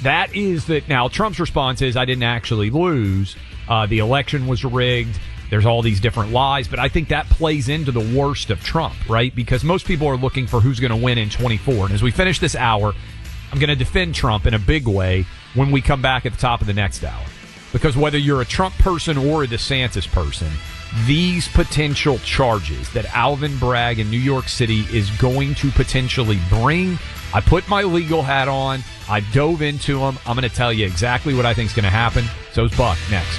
That 0.03 0.35
is 0.35 0.67
that. 0.67 0.89
Now, 0.89 1.09
Trump's 1.09 1.39
response 1.39 1.83
is, 1.83 1.97
I 1.97 2.07
didn't 2.07 2.23
actually 2.23 2.71
lose. 2.71 3.37
Uh, 3.69 3.85
the 3.87 3.99
election 3.99 4.47
was 4.47 4.65
rigged. 4.65 5.19
There's 5.51 5.67
all 5.67 5.83
these 5.83 6.01
different 6.01 6.31
lies, 6.31 6.69
but 6.69 6.79
I 6.79 6.89
think 6.89 7.09
that 7.09 7.27
plays 7.29 7.69
into 7.69 7.91
the 7.93 8.17
worst 8.17 8.51
of 8.51 8.63
Trump, 8.63 8.95
right? 9.11 9.35
Because 9.35 9.65
most 9.65 9.85
people 9.85 10.07
are 10.07 10.17
looking 10.17 10.47
for 10.47 10.61
who's 10.61 10.79
going 10.79 10.93
to 10.93 10.97
win 10.97 11.19
in 11.19 11.29
24. 11.29 11.87
And 11.87 11.95
as 11.95 12.03
we 12.03 12.13
finish 12.13 12.39
this 12.39 12.55
hour, 12.55 12.95
I'm 13.53 13.59
going 13.59 13.69
to 13.69 13.77
defend 13.77 14.15
Trump 14.15 14.47
in 14.47 14.55
a 14.55 14.59
big 14.59 14.87
way 14.87 15.27
when 15.55 15.71
we 15.71 15.81
come 15.81 16.01
back 16.01 16.27
at 16.27 16.33
the 16.33 16.39
top 16.39 16.61
of 16.61 16.67
the 16.67 16.73
next 16.73 17.05
hour. 17.05 17.25
Because 17.73 17.97
whether 17.97 18.19
you're 18.19 18.41
a 18.41 18.47
Trump 18.47 18.75
person 18.77 19.17
or 19.17 19.45
a 19.45 19.47
DeSantis 19.47 20.11
person, 20.11 20.49
these 21.07 21.47
potential 21.49 22.19
charges 22.19 22.93
that 22.93 23.05
Alvin 23.15 23.57
Bragg 23.59 24.01
in 24.01 24.11
New 24.11 24.19
York 24.19 24.49
City 24.49 24.81
is 24.93 25.09
going 25.19 25.55
to 25.57 25.71
potentially 25.71 26.41
bring, 26.49 26.99
I 27.33 27.41
put 27.41 27.69
my 27.69 27.83
legal 27.83 28.23
hat 28.23 28.49
on. 28.49 28.81
I 29.09 29.21
dove 29.33 29.63
into 29.63 30.01
them. 30.01 30.19
I'm 30.27 30.37
going 30.37 30.49
to 30.49 30.55
tell 30.55 30.73
you 30.73 30.87
exactly 30.87 31.35
what 31.35 31.47
I 31.47 31.55
think 31.55 31.71
is 31.71 31.77
going 31.77 31.85
to 31.85 31.91
happen. 31.91 32.25
So 32.53 32.67
So's 32.67 32.77
Buck 32.77 32.99
next. 33.11 33.39